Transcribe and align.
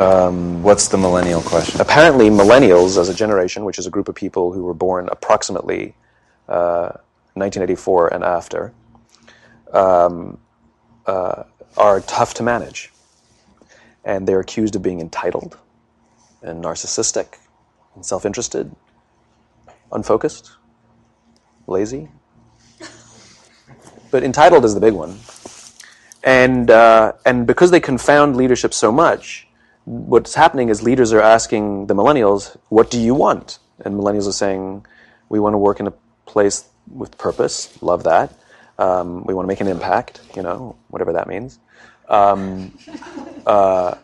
Um, 0.00 0.62
what's 0.62 0.86
the 0.86 0.96
millennial 0.96 1.42
question? 1.42 1.80
Apparently, 1.80 2.30
millennials 2.30 2.98
as 2.98 3.08
a 3.08 3.14
generation, 3.14 3.64
which 3.64 3.80
is 3.80 3.86
a 3.86 3.90
group 3.90 4.08
of 4.08 4.14
people 4.14 4.52
who 4.52 4.62
were 4.62 4.74
born 4.74 5.08
approximately 5.10 5.96
uh, 6.48 6.92
1984 7.34 8.14
and 8.14 8.22
after, 8.22 8.72
um, 9.72 10.38
uh, 11.06 11.42
are 11.76 12.00
tough 12.02 12.34
to 12.34 12.44
manage. 12.44 12.92
And 14.04 14.28
they're 14.28 14.38
accused 14.38 14.76
of 14.76 14.82
being 14.82 15.00
entitled 15.00 15.58
and 16.42 16.62
narcissistic 16.62 17.38
and 17.96 18.06
self 18.06 18.24
interested, 18.24 18.74
unfocused, 19.90 20.52
lazy. 21.66 22.08
But 24.12 24.22
entitled 24.22 24.64
is 24.64 24.74
the 24.74 24.80
big 24.80 24.94
one. 24.94 25.18
And, 26.22 26.70
uh, 26.70 27.14
and 27.26 27.48
because 27.48 27.72
they 27.72 27.80
confound 27.80 28.36
leadership 28.36 28.72
so 28.72 28.92
much, 28.92 29.47
what's 29.88 30.34
happening 30.34 30.68
is 30.68 30.82
leaders 30.82 31.12
are 31.14 31.22
asking 31.22 31.86
the 31.86 31.94
millennials, 31.94 32.56
What 32.68 32.90
do 32.90 33.00
you 33.00 33.14
want? 33.14 33.58
And 33.84 33.94
millennials 33.94 34.28
are 34.28 34.32
saying, 34.32 34.84
We 35.28 35.40
want 35.40 35.54
to 35.54 35.58
work 35.58 35.80
in 35.80 35.86
a 35.86 35.92
place 36.26 36.68
with 36.90 37.16
purpose, 37.16 37.82
love 37.82 38.04
that. 38.04 38.32
Um, 38.78 39.24
we 39.24 39.34
want 39.34 39.44
to 39.44 39.48
make 39.48 39.60
an 39.60 39.66
impact, 39.66 40.20
you 40.36 40.42
know, 40.42 40.76
whatever 40.88 41.12
that 41.14 41.26
means. 41.26 41.58
Um, 42.08 42.78
uh, 43.46 43.94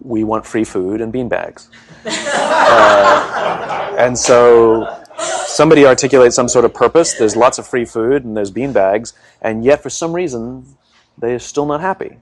we 0.00 0.24
want 0.24 0.46
free 0.46 0.64
food 0.64 1.00
and 1.00 1.12
bean 1.12 1.28
bags. 1.28 1.68
Uh, 2.06 3.94
and 3.98 4.18
so 4.18 5.04
somebody 5.46 5.84
articulates 5.84 6.34
some 6.34 6.48
sort 6.48 6.64
of 6.64 6.72
purpose. 6.72 7.14
There's 7.14 7.36
lots 7.36 7.58
of 7.58 7.66
free 7.66 7.84
food 7.84 8.24
and 8.24 8.36
there's 8.36 8.50
bean 8.50 8.72
bags, 8.72 9.12
and 9.42 9.64
yet 9.64 9.82
for 9.82 9.90
some 9.90 10.12
reason 10.12 10.76
they're 11.18 11.38
still 11.38 11.66
not 11.66 11.80
happy, 11.80 12.16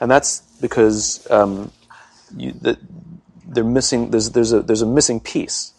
and 0.00 0.10
that's 0.10 0.40
because 0.60 1.30
um, 1.30 1.70
you, 2.36 2.52
the, 2.52 2.78
they're 3.46 3.64
missing. 3.64 4.10
There's 4.10 4.30
there's 4.30 4.52
a 4.52 4.62
there's 4.62 4.82
a 4.82 4.86
missing 4.86 5.20
piece. 5.20 5.72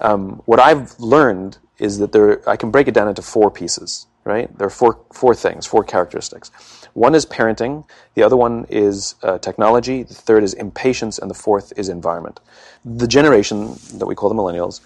Um, 0.00 0.42
what 0.46 0.58
I've 0.60 0.98
learned 0.98 1.58
is 1.78 1.98
that 1.98 2.12
there 2.12 2.48
I 2.48 2.56
can 2.56 2.70
break 2.70 2.88
it 2.88 2.94
down 2.94 3.08
into 3.08 3.22
four 3.22 3.50
pieces. 3.50 4.06
Right? 4.24 4.56
There 4.56 4.66
are 4.66 4.70
four 4.70 5.00
four 5.12 5.34
things, 5.34 5.66
four 5.66 5.82
characteristics. 5.82 6.50
One 6.94 7.14
is 7.14 7.24
parenting, 7.24 7.88
the 8.14 8.22
other 8.22 8.36
one 8.36 8.66
is 8.68 9.14
uh, 9.22 9.38
technology, 9.38 10.02
the 10.02 10.14
third 10.14 10.44
is 10.44 10.52
impatience, 10.52 11.18
and 11.18 11.30
the 11.30 11.34
fourth 11.34 11.72
is 11.76 11.88
environment. 11.88 12.38
The 12.84 13.08
generation 13.08 13.76
that 13.94 14.06
we 14.06 14.14
call 14.14 14.28
the 14.28 14.34
millennials, 14.34 14.80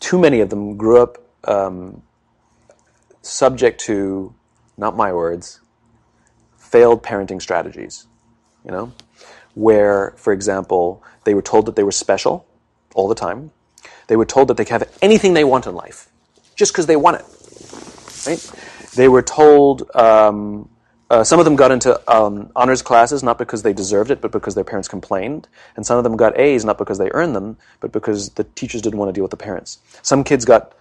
too 0.00 0.18
many 0.18 0.40
of 0.40 0.48
them 0.48 0.76
grew 0.76 1.00
up 1.02 1.18
um, 1.44 2.02
subject 3.22 3.80
to, 3.82 4.34
not 4.78 4.96
my 4.96 5.12
words, 5.12 5.60
failed 6.56 7.02
parenting 7.02 7.42
strategies. 7.42 8.06
You 8.64 8.70
know, 8.70 8.92
where, 9.54 10.12
for 10.16 10.32
example, 10.32 11.02
they 11.24 11.34
were 11.34 11.42
told 11.42 11.66
that 11.66 11.76
they 11.76 11.82
were 11.82 11.92
special 11.92 12.46
all 12.94 13.08
the 13.08 13.14
time. 13.14 13.50
They 14.06 14.16
were 14.16 14.26
told 14.26 14.48
that 14.48 14.56
they 14.56 14.64
could 14.64 14.80
have 14.80 14.98
anything 15.02 15.34
they 15.34 15.44
want 15.44 15.66
in 15.66 15.74
life 15.74 16.08
just 16.56 16.72
because 16.72 16.86
they 16.86 16.96
want 16.96 17.20
it. 17.20 17.24
Right? 18.26 18.52
They 18.94 19.08
were 19.08 19.22
told 19.22 19.88
um, 19.94 20.68
uh, 21.08 21.24
some 21.24 21.38
of 21.38 21.44
them 21.44 21.56
got 21.56 21.72
into 21.72 22.00
um, 22.12 22.50
honors 22.54 22.82
classes 22.82 23.22
not 23.22 23.38
because 23.38 23.62
they 23.62 23.72
deserved 23.72 24.10
it, 24.10 24.20
but 24.20 24.30
because 24.30 24.54
their 24.54 24.64
parents 24.64 24.88
complained. 24.88 25.48
And 25.76 25.84
some 25.84 25.98
of 25.98 26.04
them 26.04 26.16
got 26.16 26.38
A's 26.38 26.64
not 26.64 26.78
because 26.78 26.98
they 26.98 27.10
earned 27.12 27.34
them, 27.34 27.56
but 27.80 27.92
because 27.92 28.30
the 28.30 28.44
teachers 28.44 28.82
didn't 28.82 28.98
want 28.98 29.08
to 29.08 29.12
deal 29.12 29.24
with 29.24 29.32
the 29.32 29.36
parents. 29.36 29.78
Some 30.02 30.22
kids 30.22 30.44
got 30.44 30.72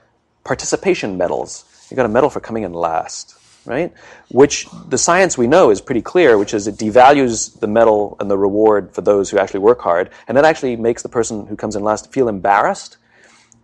participation 0.44 1.17
medals. 1.17 1.66
You 1.90 1.95
got 1.95 2.06
a 2.06 2.09
medal 2.09 2.30
for 2.30 2.40
coming 2.40 2.64
in 2.64 2.73
last, 2.73 3.39
right? 3.70 3.94
Which 4.30 4.67
the 4.88 4.98
science 4.98 5.38
we 5.38 5.45
know 5.45 5.70
is 5.70 5.80
pretty 5.80 6.02
clear, 6.02 6.39
which 6.39 6.56
is 6.56 6.67
it 6.67 6.75
devalues 6.75 7.58
the 7.59 7.67
medal 7.67 8.17
and 8.20 8.30
the 8.30 8.38
reward 8.38 8.92
for 8.95 9.02
those 9.02 9.30
who 9.30 9.38
actually 9.38 9.59
work 9.59 9.80
hard, 9.80 10.09
and 10.28 10.38
it 10.39 10.44
actually 10.44 10.75
makes 10.75 11.03
the 11.03 11.09
person 11.09 11.45
who 11.45 11.56
comes 11.56 11.75
in 11.75 11.84
last 11.84 12.12
feel 12.12 12.28
embarrassed 12.28 12.97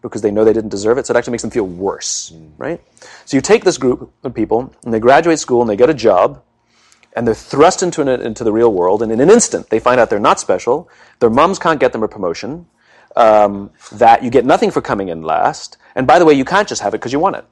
because 0.03 0.21
they 0.21 0.29
know 0.29 0.45
they 0.45 0.53
didn't 0.53 0.69
deserve 0.69 0.99
it. 0.99 1.07
So 1.07 1.13
it 1.13 1.17
actually 1.17 1.31
makes 1.31 1.41
them 1.41 1.49
feel 1.49 1.65
worse, 1.65 2.31
right? 2.57 2.79
So 3.25 3.35
you 3.35 3.41
take 3.41 3.63
this 3.63 3.79
group 3.79 4.13
of 4.23 4.35
people 4.35 4.71
and 4.83 4.93
they 4.93 4.99
graduate 4.99 5.39
school 5.39 5.61
and 5.61 5.69
they 5.69 5.75
get 5.75 5.89
a 5.89 5.95
job 5.95 6.43
and 7.15 7.25
they're 7.25 7.33
thrust 7.33 7.81
into, 7.81 8.01
an, 8.01 8.07
into 8.21 8.43
the 8.43 8.51
real 8.51 8.71
world, 8.71 9.01
and 9.01 9.11
in 9.11 9.21
an 9.21 9.29
instant, 9.29 9.69
they 9.69 9.79
find 9.79 9.99
out 9.99 10.09
they're 10.09 10.19
not 10.19 10.39
special, 10.39 10.89
their 11.19 11.29
moms 11.29 11.57
can't 11.57 11.79
get 11.79 11.93
them 11.93 12.03
a 12.03 12.07
promotion, 12.07 12.67
um, 13.15 13.71
that 13.93 14.21
you 14.21 14.29
get 14.29 14.45
nothing 14.45 14.69
for 14.69 14.81
coming 14.81 15.07
in 15.07 15.21
last, 15.21 15.77
and 15.95 16.05
by 16.05 16.19
the 16.19 16.25
way, 16.25 16.33
you 16.33 16.43
can't 16.43 16.67
just 16.67 16.81
have 16.81 16.93
it 16.93 16.97
because 16.97 17.13
you 17.13 17.19
want 17.19 17.37
it, 17.37 17.45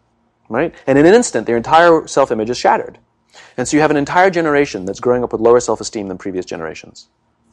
right? 0.53 0.73
And 0.87 0.97
in 0.97 1.05
an 1.05 1.13
instant, 1.13 1.47
their 1.47 1.57
entire 1.57 2.07
self 2.07 2.31
image 2.31 2.49
is 2.49 2.57
shattered. 2.57 2.99
And 3.57 3.67
so 3.67 3.77
you 3.77 3.81
have 3.81 3.91
an 3.91 3.97
entire 3.97 4.29
generation 4.29 4.85
that's 4.85 4.99
growing 4.99 5.23
up 5.23 5.31
with 5.31 5.41
lower 5.41 5.59
self 5.59 5.81
esteem 5.81 6.07
than 6.07 6.17
previous 6.17 6.45
generations. 6.45 7.09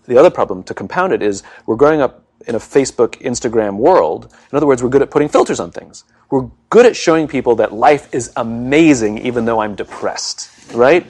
The 0.07 0.19
other 0.19 0.31
problem, 0.31 0.63
to 0.65 0.75
compound 0.75 1.13
it, 1.13 1.23
is 1.23 1.43
we're 1.67 1.77
growing 1.77 2.01
up 2.01 2.25
in 2.47 2.55
a 2.55 2.59
Facebook, 2.59 3.21
Instagram 3.21 3.77
world. 3.77 4.33
In 4.51 4.57
other 4.57 4.67
words, 4.67 4.83
we're 4.83 4.89
good 4.89 5.03
at 5.03 5.11
putting 5.11 5.29
filters 5.29 5.61
on 5.61 5.71
things. 5.71 6.05
We're 6.31 6.49
good 6.71 6.87
at 6.87 6.97
showing 6.97 7.29
people 7.29 7.55
that 7.57 7.73
life 7.73 8.13
is 8.15 8.33
amazing 8.37 9.19
even 9.19 9.45
though 9.45 9.61
I'm 9.61 9.75
depressed, 9.75 10.51
right? 10.73 11.07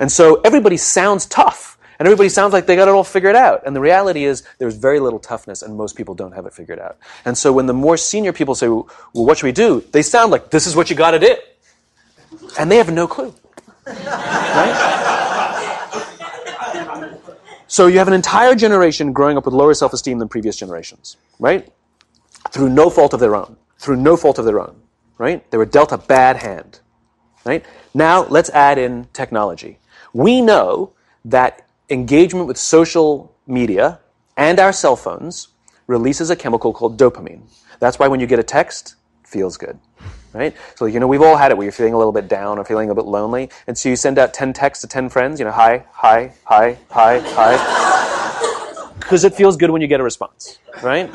And 0.00 0.10
so 0.10 0.40
everybody 0.42 0.76
sounds 0.76 1.26
tough, 1.26 1.73
and 2.04 2.10
everybody 2.10 2.28
sounds 2.28 2.52
like 2.52 2.66
they 2.66 2.76
got 2.76 2.86
it 2.86 2.90
all 2.90 3.02
figured 3.02 3.34
out. 3.34 3.62
And 3.64 3.74
the 3.74 3.80
reality 3.80 4.24
is 4.24 4.42
there's 4.58 4.76
very 4.76 5.00
little 5.00 5.18
toughness, 5.18 5.62
and 5.62 5.74
most 5.74 5.96
people 5.96 6.14
don't 6.14 6.32
have 6.32 6.44
it 6.44 6.52
figured 6.52 6.78
out. 6.78 6.98
And 7.24 7.38
so 7.38 7.50
when 7.50 7.64
the 7.64 7.72
more 7.72 7.96
senior 7.96 8.34
people 8.34 8.54
say, 8.54 8.68
well, 8.68 8.86
what 9.14 9.38
should 9.38 9.46
we 9.46 9.52
do? 9.52 9.82
They 9.90 10.02
sound 10.02 10.30
like, 10.30 10.50
this 10.50 10.66
is 10.66 10.76
what 10.76 10.90
you 10.90 10.96
got 10.96 11.12
to 11.12 11.18
do. 11.18 11.34
And 12.58 12.70
they 12.70 12.76
have 12.76 12.92
no 12.92 13.06
clue. 13.06 13.34
Right? 13.86 14.90
So 17.68 17.86
you 17.86 17.96
have 17.96 18.08
an 18.08 18.12
entire 18.12 18.54
generation 18.54 19.14
growing 19.14 19.38
up 19.38 19.46
with 19.46 19.54
lower 19.54 19.72
self-esteem 19.72 20.18
than 20.18 20.28
previous 20.28 20.56
generations, 20.56 21.16
right? 21.38 21.72
Through 22.50 22.68
no 22.68 22.90
fault 22.90 23.14
of 23.14 23.20
their 23.20 23.34
own. 23.34 23.56
Through 23.78 23.96
no 23.96 24.18
fault 24.18 24.38
of 24.38 24.44
their 24.44 24.60
own, 24.60 24.76
right? 25.16 25.50
They 25.50 25.56
were 25.56 25.64
dealt 25.64 25.90
a 25.90 25.96
bad 25.96 26.36
hand, 26.36 26.80
right? 27.46 27.64
Now 27.94 28.26
let's 28.26 28.50
add 28.50 28.76
in 28.76 29.08
technology. 29.14 29.78
We 30.12 30.42
know 30.42 30.92
that 31.24 31.63
engagement 31.90 32.46
with 32.46 32.56
social 32.56 33.34
media 33.46 34.00
and 34.36 34.58
our 34.58 34.72
cell 34.72 34.96
phones 34.96 35.48
releases 35.86 36.30
a 36.30 36.36
chemical 36.36 36.72
called 36.72 36.98
dopamine. 36.98 37.42
That's 37.78 37.98
why 37.98 38.08
when 38.08 38.20
you 38.20 38.26
get 38.26 38.38
a 38.38 38.42
text, 38.42 38.96
it 39.22 39.28
feels 39.28 39.56
good. 39.56 39.78
Right? 40.32 40.56
So, 40.74 40.86
you 40.86 40.98
know, 40.98 41.06
we've 41.06 41.22
all 41.22 41.36
had 41.36 41.52
it 41.52 41.56
where 41.56 41.64
you're 41.64 41.72
feeling 41.72 41.94
a 41.94 41.98
little 41.98 42.12
bit 42.12 42.26
down 42.26 42.58
or 42.58 42.64
feeling 42.64 42.90
a 42.90 42.94
bit 42.94 43.04
lonely. 43.04 43.50
And 43.68 43.78
so 43.78 43.88
you 43.88 43.96
send 43.96 44.18
out 44.18 44.34
10 44.34 44.52
texts 44.52 44.82
to 44.82 44.88
10 44.88 45.08
friends, 45.08 45.38
you 45.38 45.44
know, 45.44 45.52
hi, 45.52 45.84
hi, 45.92 46.32
hi, 46.44 46.76
hi, 46.90 47.20
hi. 47.20 48.94
Because 48.98 49.22
it 49.22 49.34
feels 49.34 49.56
good 49.56 49.70
when 49.70 49.80
you 49.80 49.86
get 49.86 50.00
a 50.00 50.02
response. 50.02 50.58
Right? 50.82 51.08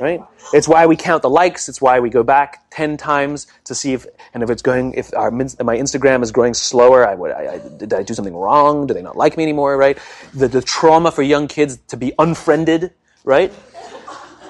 Right? 0.00 0.22
It's 0.54 0.66
why 0.66 0.86
we 0.86 0.96
count 0.96 1.20
the 1.20 1.28
likes. 1.28 1.68
It's 1.68 1.80
why 1.80 2.00
we 2.00 2.08
go 2.08 2.22
back 2.22 2.64
10 2.70 2.96
times 2.96 3.46
to 3.64 3.74
see 3.74 3.92
if, 3.92 4.06
and 4.32 4.42
if 4.42 4.48
it's 4.48 4.62
going, 4.62 4.94
if 4.94 5.14
our, 5.14 5.30
my 5.30 5.44
Instagram 5.76 6.22
is 6.22 6.32
growing 6.32 6.54
slower, 6.54 7.06
I, 7.06 7.12
I, 7.12 7.52
I, 7.54 7.58
did 7.76 7.92
I 7.92 8.02
do 8.02 8.14
something 8.14 8.34
wrong? 8.34 8.86
Do 8.86 8.94
they 8.94 9.02
not 9.02 9.16
like 9.16 9.36
me 9.36 9.42
anymore, 9.42 9.76
right? 9.76 9.98
The, 10.32 10.48
the 10.48 10.62
trauma 10.62 11.12
for 11.12 11.22
young 11.22 11.48
kids 11.48 11.76
to 11.88 11.98
be 11.98 12.14
unfriended, 12.18 12.94
right? 13.24 13.52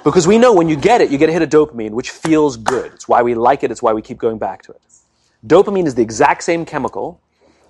Because 0.04 0.26
we 0.26 0.38
know 0.38 0.54
when 0.54 0.68
you 0.68 0.76
get 0.76 1.00
it, 1.00 1.10
you 1.10 1.18
get 1.18 1.28
a 1.28 1.32
hit 1.32 1.42
of 1.42 1.50
dopamine, 1.50 1.90
which 1.90 2.10
feels 2.10 2.56
good. 2.56 2.92
It's 2.94 3.08
why 3.08 3.22
we 3.22 3.34
like 3.34 3.64
it. 3.64 3.72
It's 3.72 3.82
why 3.82 3.92
we 3.92 4.02
keep 4.02 4.18
going 4.18 4.38
back 4.38 4.62
to 4.62 4.72
it. 4.72 4.80
Dopamine 5.44 5.86
is 5.86 5.96
the 5.96 6.02
exact 6.02 6.44
same 6.44 6.64
chemical 6.64 7.20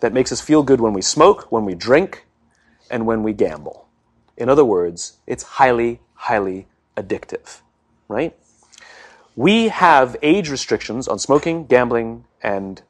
that 0.01 0.13
makes 0.13 0.31
us 0.31 0.41
feel 0.41 0.63
good 0.63 0.81
when 0.81 0.93
we 0.93 1.01
smoke, 1.01 1.51
when 1.51 1.65
we 1.65 1.75
drink, 1.75 2.27
and 2.91 3.07
when 3.07 3.23
we 3.23 3.33
gamble. 3.33 3.89
In 4.37 4.49
other 4.49 4.65
words, 4.65 5.19
it's 5.27 5.43
highly, 5.43 6.01
highly 6.15 6.67
addictive 6.97 7.61
right? 8.11 8.37
We 9.37 9.69
have 9.69 10.17
age 10.23 10.51
restrictions 10.51 11.07
on 11.07 11.19
smoking, 11.19 11.67
gambling, 11.67 12.25
and 12.43 12.83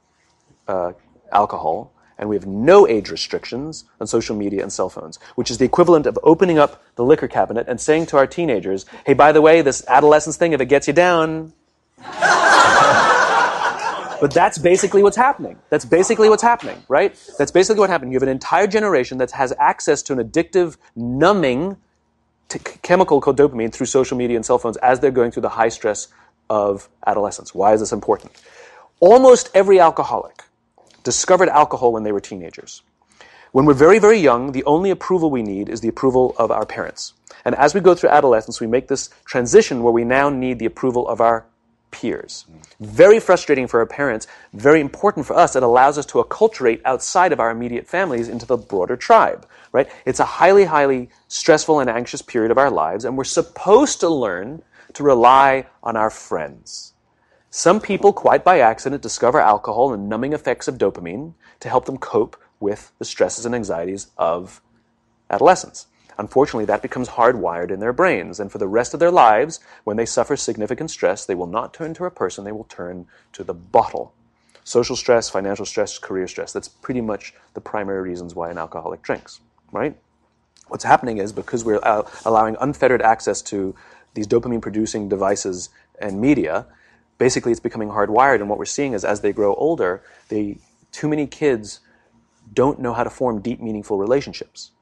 uh, 0.67 0.93
alcohol, 1.31 1.93
and 2.19 2.29
we 2.29 2.37
have 2.37 2.47
no 2.47 2.89
age 2.89 3.11
restrictions 3.11 3.85
on 4.01 4.07
social 4.07 4.35
media 4.35 4.63
and 4.63 4.73
cell 4.73 4.89
phones, 4.89 5.19
which 5.35 5.51
is 5.51 5.59
the 5.59 5.67
equivalent 5.67 6.07
of 6.07 6.19
opening 6.23 6.59
up 6.59 6.83
the 6.97 7.05
liquor 7.05 7.29
cabinet 7.29 7.67
and 7.69 7.81
saying 7.81 8.07
to 8.07 8.17
our 8.17 8.27
teenagers, 8.27 8.87
hey, 9.07 9.13
by 9.13 9.31
the 9.31 9.43
way, 9.43 9.63
this 9.63 9.85
adolescence 9.87 10.37
thing, 10.37 10.53
if 10.53 10.61
it 10.61 10.67
gets 10.67 10.87
you 10.87 10.95
down. 10.95 11.53
but 11.99 12.09
that's 14.33 14.59
basically 14.59 15.03
what's 15.03 15.17
happening. 15.17 15.59
That's 15.69 15.85
basically 15.85 16.31
what's 16.31 16.43
happening, 16.43 16.83
right? 16.89 17.15
That's 17.39 17.51
basically 17.51 17.81
what 17.81 17.91
happened. 17.91 18.13
You 18.13 18.17
have 18.17 18.23
an 18.23 18.31
entire 18.31 18.67
generation 18.67 19.19
that 19.19 19.33
has 19.33 19.53
access 19.59 20.03
to 20.05 20.15
an 20.15 20.19
addictive, 20.19 20.79
numbing 20.97 21.77
t- 22.51 22.59
chemical 22.83 23.21
called 23.21 23.39
dopamine 23.39 23.73
through 23.73 23.87
social 23.87 24.19
media 24.19 24.37
and 24.37 24.45
cell 24.45 24.59
phones 24.59 24.77
as 24.79 25.01
they're 25.01 25.11
going 25.11 25.31
through 25.31 25.43
the 25.43 25.49
high 25.49 25.71
stress 25.71 26.09
of 26.51 26.89
adolescence. 27.07 27.55
Why 27.55 27.73
is 27.73 27.81
this 27.81 27.93
important? 27.93 28.33
Almost 29.01 29.51
every 29.55 29.81
alcoholic 29.81 30.45
discovered 31.05 31.49
alcohol 31.49 31.93
when 31.93 32.03
they 32.03 32.13
were 32.13 32.21
teenagers. 32.21 32.83
When 33.53 33.65
we're 33.65 33.75
very, 33.75 33.99
very 33.99 34.19
young, 34.19 34.53
the 34.53 34.65
only 34.65 34.91
approval 34.91 35.31
we 35.31 35.43
need 35.43 35.69
is 35.69 35.81
the 35.81 35.89
approval 35.89 36.35
of 36.39 36.51
our 36.51 36.67
parents. 36.67 37.15
And 37.45 37.55
as 37.55 37.75
we 37.75 37.81
go 37.81 37.95
through 37.95 38.11
adolescence, 38.11 38.61
we 38.61 38.67
make 38.67 38.89
this 38.89 39.09
transition 39.25 39.83
where 39.83 39.93
we 39.93 40.05
now 40.05 40.29
need 40.29 40.59
the 40.59 40.67
approval 40.67 41.09
of 41.09 41.21
our 41.21 41.47
peers. 41.91 42.47
Very 42.81 43.21
frustrating 43.21 43.67
for 43.67 43.81
our 43.81 43.87
parents, 43.87 44.27
very 44.53 44.81
important 44.81 45.27
for 45.27 45.37
us. 45.37 45.57
It 45.57 45.63
allows 45.63 45.99
us 45.99 46.07
to 46.07 46.23
acculturate 46.23 46.81
outside 46.85 47.33
of 47.33 47.41
our 47.41 47.51
immediate 47.51 47.87
families 47.87 48.29
into 48.29 48.47
the 48.47 48.57
broader 48.57 48.97
tribe, 48.97 49.47
right? 49.73 49.89
It's 50.05 50.21
a 50.21 50.25
highly, 50.25 50.65
highly 50.65 51.11
stressful 51.29 51.81
and 51.81 51.91
anxious 51.91 52.23
period 52.23 52.51
of 52.51 52.59
our 52.59 52.71
lives, 52.71 53.05
and 53.05 53.17
we're 53.17 53.25
supposed 53.25 54.01
to 54.01 54.09
learn 54.09 54.63
to 54.95 55.03
rely 55.03 55.67
on 55.83 55.97
our 55.97 56.11
friends. 56.11 56.95
Some 57.51 57.81
people, 57.81 58.13
quite 58.13 58.45
by 58.45 58.61
accident, 58.61 59.03
discover 59.03 59.41
alcohol 59.41 59.93
and 59.93 60.09
numbing 60.09 60.33
effects 60.33 60.69
of 60.69 60.79
dopamine 60.79 61.35
to 61.61 61.69
help 61.69 61.85
them 61.85 61.99
cope 61.99 62.37
with 62.61 62.93
the 62.99 63.05
stresses 63.05 63.45
and 63.45 63.55
anxieties 63.55 64.09
of 64.17 64.61
adolescence. 65.29 65.87
Unfortunately, 66.21 66.67
that 66.67 66.83
becomes 66.83 67.09
hardwired 67.09 67.71
in 67.71 67.81
their 67.81 67.95
brains, 67.95 68.41
and 68.41 68.53
for 68.53 68.59
the 68.59 68.69
rest 68.69 68.93
of 68.93 69.01
their 69.01 69.11
lives, 69.11 69.59
when 69.85 69.97
they 69.97 70.05
suffer 70.05 70.37
significant 70.37 70.91
stress, 70.91 71.25
they 71.25 71.35
will 71.35 71.47
not 71.47 71.73
turn 71.73 71.95
to 71.95 72.05
a 72.05 72.11
person, 72.11 72.45
they 72.45 72.53
will 72.53 72.65
turn 72.65 73.07
to 73.33 73.43
the 73.43 73.55
bottle. 73.55 74.13
Social 74.63 74.97
stress, 74.97 75.31
financial 75.31 75.65
stress, 75.65 75.99
career 75.99 76.29
stress. 76.29 76.53
That's 76.53 76.69
pretty 76.69 77.01
much 77.01 77.33
the 77.55 77.63
primary 77.63 78.03
reasons 78.03 78.35
why 78.35 78.51
an 78.51 78.59
alcoholic 78.59 79.01
drinks, 79.01 79.41
right? 79.73 79.97
What's 80.69 80.85
happening 80.85 81.17
is 81.17 81.33
because 81.33 81.65
we're 81.65 81.81
uh, 81.83 82.03
allowing 82.27 82.55
unfettered 82.61 83.01
access 83.01 83.41
to 83.43 83.75
these 84.13 84.27
dopamine 84.27 84.61
producing 84.61 85.09
devices 85.09 85.71
and 86.03 86.21
media, 86.21 86.67
basically 87.17 87.51
it's 87.51 87.63
becoming 87.63 87.89
hardwired. 87.89 88.41
And 88.41 88.51
what 88.51 88.59
we're 88.59 88.67
seeing 88.67 88.93
is 88.93 89.07
as 89.07 89.23
they 89.23 89.33
grow 89.33 89.55
older, 89.55 90.03
they, 90.29 90.59
too 90.93 91.09
many 91.09 91.27
kids 91.27 91.81
don't 92.53 92.79
know 92.79 92.93
how 92.93 93.05
to 93.05 93.11
form 93.11 93.41
deep, 93.41 93.59
meaningful 93.59 93.97
relationships. 93.97 94.73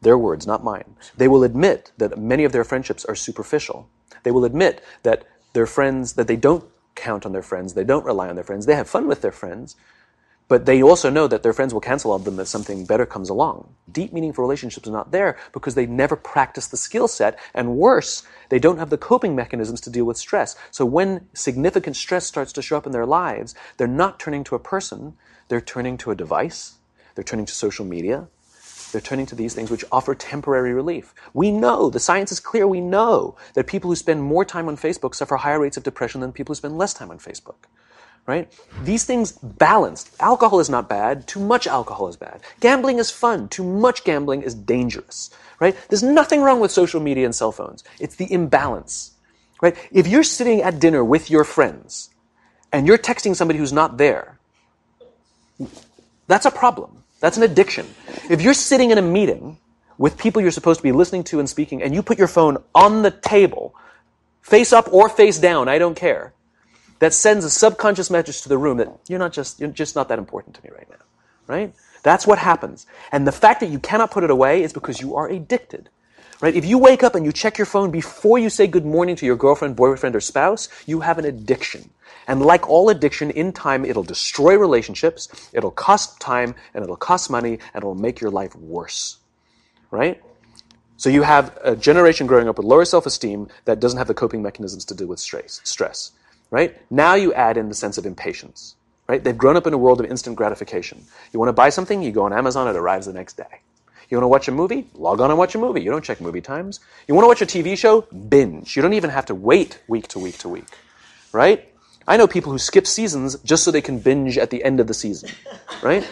Their 0.00 0.18
words, 0.18 0.46
not 0.46 0.64
mine. 0.64 0.96
They 1.16 1.28
will 1.28 1.44
admit 1.44 1.92
that 1.98 2.18
many 2.18 2.44
of 2.44 2.52
their 2.52 2.64
friendships 2.64 3.04
are 3.04 3.14
superficial. 3.14 3.88
They 4.22 4.30
will 4.30 4.44
admit 4.44 4.82
that 5.02 5.24
their 5.54 5.66
friends, 5.66 6.14
that 6.14 6.26
they 6.26 6.36
don't 6.36 6.64
count 6.94 7.24
on 7.24 7.32
their 7.32 7.42
friends, 7.42 7.74
they 7.74 7.84
don't 7.84 8.04
rely 8.04 8.28
on 8.28 8.34
their 8.34 8.44
friends, 8.44 8.66
they 8.66 8.74
have 8.74 8.88
fun 8.88 9.06
with 9.06 9.22
their 9.22 9.32
friends, 9.32 9.76
but 10.46 10.66
they 10.66 10.82
also 10.82 11.08
know 11.08 11.26
that 11.26 11.42
their 11.42 11.52
friends 11.54 11.72
will 11.72 11.80
cancel 11.80 12.12
on 12.12 12.24
them 12.24 12.38
if 12.38 12.48
something 12.48 12.84
better 12.84 13.06
comes 13.06 13.30
along. 13.30 13.74
Deep, 13.90 14.12
meaningful 14.12 14.44
relationships 14.44 14.86
are 14.86 14.92
not 14.92 15.10
there 15.10 15.38
because 15.52 15.74
they 15.74 15.86
never 15.86 16.16
practice 16.16 16.66
the 16.66 16.76
skill 16.76 17.08
set, 17.08 17.38
and 17.54 17.76
worse, 17.76 18.24
they 18.50 18.58
don't 18.58 18.78
have 18.78 18.90
the 18.90 18.98
coping 18.98 19.34
mechanisms 19.34 19.80
to 19.80 19.90
deal 19.90 20.04
with 20.04 20.18
stress. 20.18 20.54
So 20.70 20.84
when 20.84 21.28
significant 21.32 21.96
stress 21.96 22.26
starts 22.26 22.52
to 22.52 22.62
show 22.62 22.76
up 22.76 22.86
in 22.86 22.92
their 22.92 23.06
lives, 23.06 23.54
they're 23.78 23.86
not 23.86 24.20
turning 24.20 24.44
to 24.44 24.54
a 24.54 24.58
person, 24.60 25.16
they're 25.48 25.62
turning 25.62 25.96
to 25.98 26.10
a 26.10 26.14
device, 26.16 26.74
they're 27.14 27.24
turning 27.24 27.46
to 27.46 27.54
social 27.54 27.86
media, 27.86 28.28
they're 28.94 29.02
turning 29.02 29.26
to 29.26 29.34
these 29.34 29.54
things 29.54 29.70
which 29.70 29.84
offer 29.92 30.14
temporary 30.14 30.72
relief. 30.72 31.12
We 31.34 31.50
know, 31.50 31.90
the 31.90 32.00
science 32.00 32.32
is 32.32 32.40
clear, 32.40 32.66
we 32.66 32.80
know 32.80 33.36
that 33.54 33.66
people 33.66 33.90
who 33.90 33.96
spend 33.96 34.22
more 34.22 34.44
time 34.44 34.68
on 34.68 34.76
Facebook 34.76 35.14
suffer 35.14 35.36
higher 35.36 35.60
rates 35.60 35.76
of 35.76 35.82
depression 35.82 36.22
than 36.22 36.32
people 36.32 36.52
who 36.52 36.56
spend 36.56 36.78
less 36.78 36.94
time 36.94 37.10
on 37.10 37.18
Facebook. 37.18 37.66
Right? 38.26 38.50
These 38.84 39.04
things 39.04 39.32
balanced. 39.32 40.10
Alcohol 40.18 40.58
is 40.58 40.70
not 40.70 40.88
bad. 40.88 41.26
Too 41.26 41.40
much 41.40 41.66
alcohol 41.66 42.08
is 42.08 42.16
bad. 42.16 42.40
Gambling 42.60 42.98
is 42.98 43.10
fun. 43.10 43.48
Too 43.48 43.64
much 43.64 44.02
gambling 44.04 44.40
is 44.40 44.54
dangerous. 44.54 45.28
Right? 45.60 45.76
There's 45.90 46.02
nothing 46.02 46.40
wrong 46.40 46.60
with 46.60 46.70
social 46.70 47.00
media 47.00 47.26
and 47.26 47.34
cell 47.34 47.52
phones. 47.52 47.84
It's 48.00 48.16
the 48.16 48.32
imbalance. 48.32 49.12
Right? 49.60 49.76
If 49.92 50.06
you're 50.06 50.22
sitting 50.22 50.62
at 50.62 50.80
dinner 50.80 51.04
with 51.04 51.30
your 51.30 51.44
friends 51.44 52.10
and 52.72 52.86
you're 52.86 52.96
texting 52.96 53.36
somebody 53.36 53.58
who's 53.58 53.74
not 53.74 53.98
there, 53.98 54.38
that's 56.26 56.46
a 56.46 56.50
problem. 56.50 57.03
That's 57.24 57.38
an 57.38 57.42
addiction. 57.42 57.86
If 58.28 58.42
you're 58.42 58.52
sitting 58.52 58.90
in 58.90 58.98
a 58.98 59.02
meeting 59.02 59.56
with 59.96 60.18
people 60.18 60.42
you're 60.42 60.50
supposed 60.50 60.80
to 60.80 60.82
be 60.82 60.92
listening 60.92 61.24
to 61.24 61.38
and 61.40 61.48
speaking, 61.48 61.82
and 61.82 61.94
you 61.94 62.02
put 62.02 62.18
your 62.18 62.28
phone 62.28 62.58
on 62.74 63.00
the 63.00 63.10
table, 63.10 63.74
face 64.42 64.74
up 64.74 64.92
or 64.92 65.08
face 65.08 65.38
down, 65.38 65.66
I 65.66 65.78
don't 65.78 65.94
care, 65.94 66.34
that 66.98 67.14
sends 67.14 67.46
a 67.46 67.48
subconscious 67.48 68.10
message 68.10 68.42
to 68.42 68.50
the 68.50 68.58
room 68.58 68.76
that 68.76 68.88
you're 69.08 69.18
not 69.18 69.32
just, 69.32 69.58
you're 69.58 69.70
just 69.70 69.96
not 69.96 70.10
that 70.10 70.18
important 70.18 70.56
to 70.56 70.64
me 70.64 70.70
right 70.76 70.86
now. 70.90 70.98
Right? 71.46 71.72
That's 72.02 72.26
what 72.26 72.38
happens. 72.38 72.84
And 73.10 73.26
the 73.26 73.32
fact 73.32 73.60
that 73.60 73.70
you 73.70 73.78
cannot 73.78 74.10
put 74.10 74.22
it 74.22 74.28
away 74.28 74.62
is 74.62 74.74
because 74.74 75.00
you 75.00 75.16
are 75.16 75.26
addicted. 75.26 75.88
Right? 76.42 76.54
If 76.54 76.66
you 76.66 76.76
wake 76.76 77.02
up 77.02 77.14
and 77.14 77.24
you 77.24 77.32
check 77.32 77.56
your 77.56 77.64
phone 77.64 77.90
before 77.90 78.38
you 78.38 78.50
say 78.50 78.66
good 78.66 78.84
morning 78.84 79.16
to 79.16 79.24
your 79.24 79.36
girlfriend, 79.36 79.76
boyfriend, 79.76 80.14
or 80.14 80.20
spouse, 80.20 80.68
you 80.84 81.00
have 81.00 81.16
an 81.16 81.24
addiction. 81.24 81.88
And 82.26 82.42
like 82.42 82.68
all 82.68 82.88
addiction, 82.88 83.30
in 83.30 83.52
time, 83.52 83.84
it'll 83.84 84.02
destroy 84.02 84.56
relationships, 84.56 85.28
it'll 85.52 85.70
cost 85.70 86.20
time, 86.20 86.54
and 86.72 86.82
it'll 86.82 86.96
cost 86.96 87.30
money, 87.30 87.58
and 87.74 87.82
it'll 87.82 87.94
make 87.94 88.20
your 88.20 88.30
life 88.30 88.54
worse. 88.56 89.18
Right? 89.90 90.22
So 90.96 91.10
you 91.10 91.22
have 91.22 91.58
a 91.62 91.76
generation 91.76 92.26
growing 92.26 92.48
up 92.48 92.56
with 92.56 92.66
lower 92.66 92.84
self-esteem 92.84 93.48
that 93.64 93.80
doesn't 93.80 93.98
have 93.98 94.08
the 94.08 94.14
coping 94.14 94.42
mechanisms 94.42 94.84
to 94.86 94.94
deal 94.94 95.08
with 95.08 95.20
stress. 95.20 96.12
Right? 96.50 96.76
Now 96.90 97.14
you 97.14 97.34
add 97.34 97.56
in 97.56 97.68
the 97.68 97.74
sense 97.74 97.98
of 97.98 98.06
impatience. 98.06 98.76
Right? 99.06 99.22
They've 99.22 99.36
grown 99.36 99.56
up 99.56 99.66
in 99.66 99.74
a 99.74 99.78
world 99.78 100.00
of 100.00 100.06
instant 100.10 100.36
gratification. 100.36 101.04
You 101.32 101.38
want 101.38 101.48
to 101.48 101.52
buy 101.52 101.68
something, 101.68 102.02
you 102.02 102.10
go 102.10 102.24
on 102.24 102.32
Amazon, 102.32 102.68
it 102.68 102.76
arrives 102.76 103.06
the 103.06 103.12
next 103.12 103.36
day. 103.36 103.60
You 104.08 104.16
want 104.16 104.24
to 104.24 104.28
watch 104.28 104.48
a 104.48 104.52
movie? 104.52 104.86
Log 104.94 105.20
on 105.20 105.30
and 105.30 105.38
watch 105.38 105.54
a 105.54 105.58
movie. 105.58 105.82
You 105.82 105.90
don't 105.90 106.04
check 106.04 106.20
movie 106.20 106.40
times. 106.40 106.80
You 107.08 107.14
want 107.14 107.24
to 107.24 107.28
watch 107.28 107.42
a 107.42 107.46
TV 107.46 107.76
show? 107.76 108.02
Binge. 108.02 108.76
You 108.76 108.82
don't 108.82 108.92
even 108.92 109.10
have 109.10 109.26
to 109.26 109.34
wait 109.34 109.78
week 109.88 110.08
to 110.08 110.18
week 110.18 110.38
to 110.38 110.48
week. 110.48 110.68
Right? 111.32 111.68
I 112.06 112.16
know 112.16 112.26
people 112.26 112.52
who 112.52 112.58
skip 112.58 112.86
seasons 112.86 113.36
just 113.40 113.64
so 113.64 113.70
they 113.70 113.80
can 113.80 113.98
binge 113.98 114.36
at 114.36 114.50
the 114.50 114.62
end 114.62 114.78
of 114.78 114.86
the 114.86 114.94
season, 114.94 115.30
right? 115.82 116.06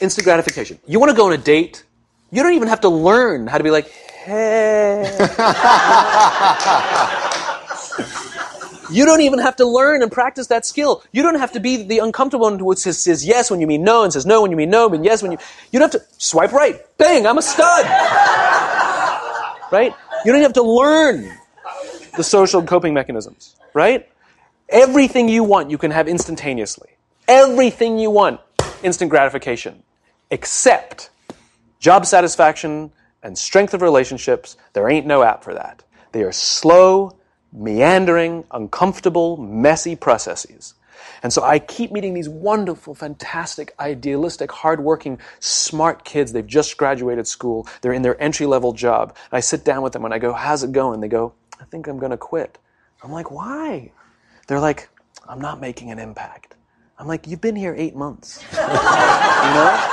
Instant 0.00 0.24
gratification. 0.24 0.78
You 0.86 0.98
want 0.98 1.10
to 1.10 1.16
go 1.16 1.26
on 1.26 1.32
a 1.32 1.38
date? 1.38 1.84
You 2.30 2.42
don't 2.42 2.54
even 2.54 2.68
have 2.68 2.80
to 2.82 2.88
learn 2.88 3.46
how 3.46 3.58
to 3.58 3.64
be 3.64 3.70
like, 3.70 3.88
hey. 3.88 5.02
you 8.90 9.04
don't 9.04 9.20
even 9.20 9.38
have 9.40 9.56
to 9.56 9.66
learn 9.66 10.02
and 10.02 10.10
practice 10.10 10.46
that 10.48 10.64
skill. 10.64 11.02
You 11.12 11.22
don't 11.22 11.38
have 11.38 11.52
to 11.52 11.60
be 11.60 11.82
the 11.82 11.98
uncomfortable 11.98 12.46
one 12.46 12.58
who 12.58 12.74
says, 12.76 12.98
says 12.98 13.26
yes 13.26 13.50
when 13.50 13.60
you 13.60 13.66
mean 13.66 13.84
no 13.84 14.04
and 14.04 14.12
says 14.12 14.26
no 14.26 14.42
when 14.42 14.50
you 14.50 14.56
mean 14.56 14.70
no, 14.70 14.88
but 14.88 15.04
yes 15.04 15.22
when 15.22 15.32
you. 15.32 15.38
You 15.70 15.78
don't 15.78 15.92
have 15.92 16.00
to 16.00 16.06
swipe 16.18 16.52
right. 16.52 16.80
Bang, 16.98 17.26
I'm 17.26 17.38
a 17.38 17.42
stud. 17.42 17.84
right? 19.70 19.94
You 20.24 20.32
don't 20.32 20.42
have 20.42 20.54
to 20.54 20.62
learn 20.62 21.30
the 22.16 22.24
social 22.24 22.62
coping 22.62 22.94
mechanisms, 22.94 23.56
right? 23.74 24.08
Everything 24.68 25.28
you 25.28 25.44
want, 25.44 25.70
you 25.70 25.78
can 25.78 25.90
have 25.90 26.08
instantaneously. 26.08 26.90
Everything 27.28 27.98
you 27.98 28.10
want, 28.10 28.40
instant 28.82 29.10
gratification. 29.10 29.82
Except 30.30 31.10
job 31.78 32.06
satisfaction 32.06 32.90
and 33.22 33.36
strength 33.36 33.74
of 33.74 33.82
relationships, 33.82 34.56
there 34.72 34.88
ain't 34.88 35.06
no 35.06 35.22
app 35.22 35.44
for 35.44 35.54
that. 35.54 35.82
They 36.12 36.22
are 36.22 36.32
slow, 36.32 37.16
meandering, 37.52 38.44
uncomfortable, 38.50 39.36
messy 39.36 39.96
processes. 39.96 40.74
And 41.22 41.32
so 41.32 41.42
I 41.42 41.58
keep 41.58 41.92
meeting 41.92 42.14
these 42.14 42.28
wonderful, 42.28 42.94
fantastic, 42.94 43.74
idealistic, 43.80 44.50
hardworking, 44.52 45.18
smart 45.40 46.04
kids. 46.04 46.32
They've 46.32 46.46
just 46.46 46.76
graduated 46.76 47.26
school. 47.26 47.66
They're 47.80 47.92
in 47.92 48.02
their 48.02 48.20
entry 48.22 48.46
level 48.46 48.72
job. 48.72 49.16
And 49.30 49.36
I 49.36 49.40
sit 49.40 49.64
down 49.64 49.82
with 49.82 49.92
them 49.92 50.04
and 50.04 50.12
I 50.12 50.18
go, 50.18 50.32
How's 50.32 50.62
it 50.62 50.72
going? 50.72 51.00
They 51.00 51.08
go, 51.08 51.32
I 51.60 51.64
think 51.64 51.86
I'm 51.86 51.98
going 51.98 52.10
to 52.10 52.16
quit. 52.16 52.58
I'm 53.02 53.12
like, 53.12 53.30
Why? 53.30 53.92
They're 54.46 54.60
like, 54.60 54.88
I'm 55.28 55.40
not 55.40 55.60
making 55.60 55.90
an 55.90 55.98
impact. 55.98 56.54
I'm 56.98 57.06
like, 57.06 57.26
You've 57.26 57.40
been 57.40 57.56
here 57.56 57.74
eight 57.76 57.94
months. 57.94 58.44
you 58.52 58.58
know? 58.58 59.92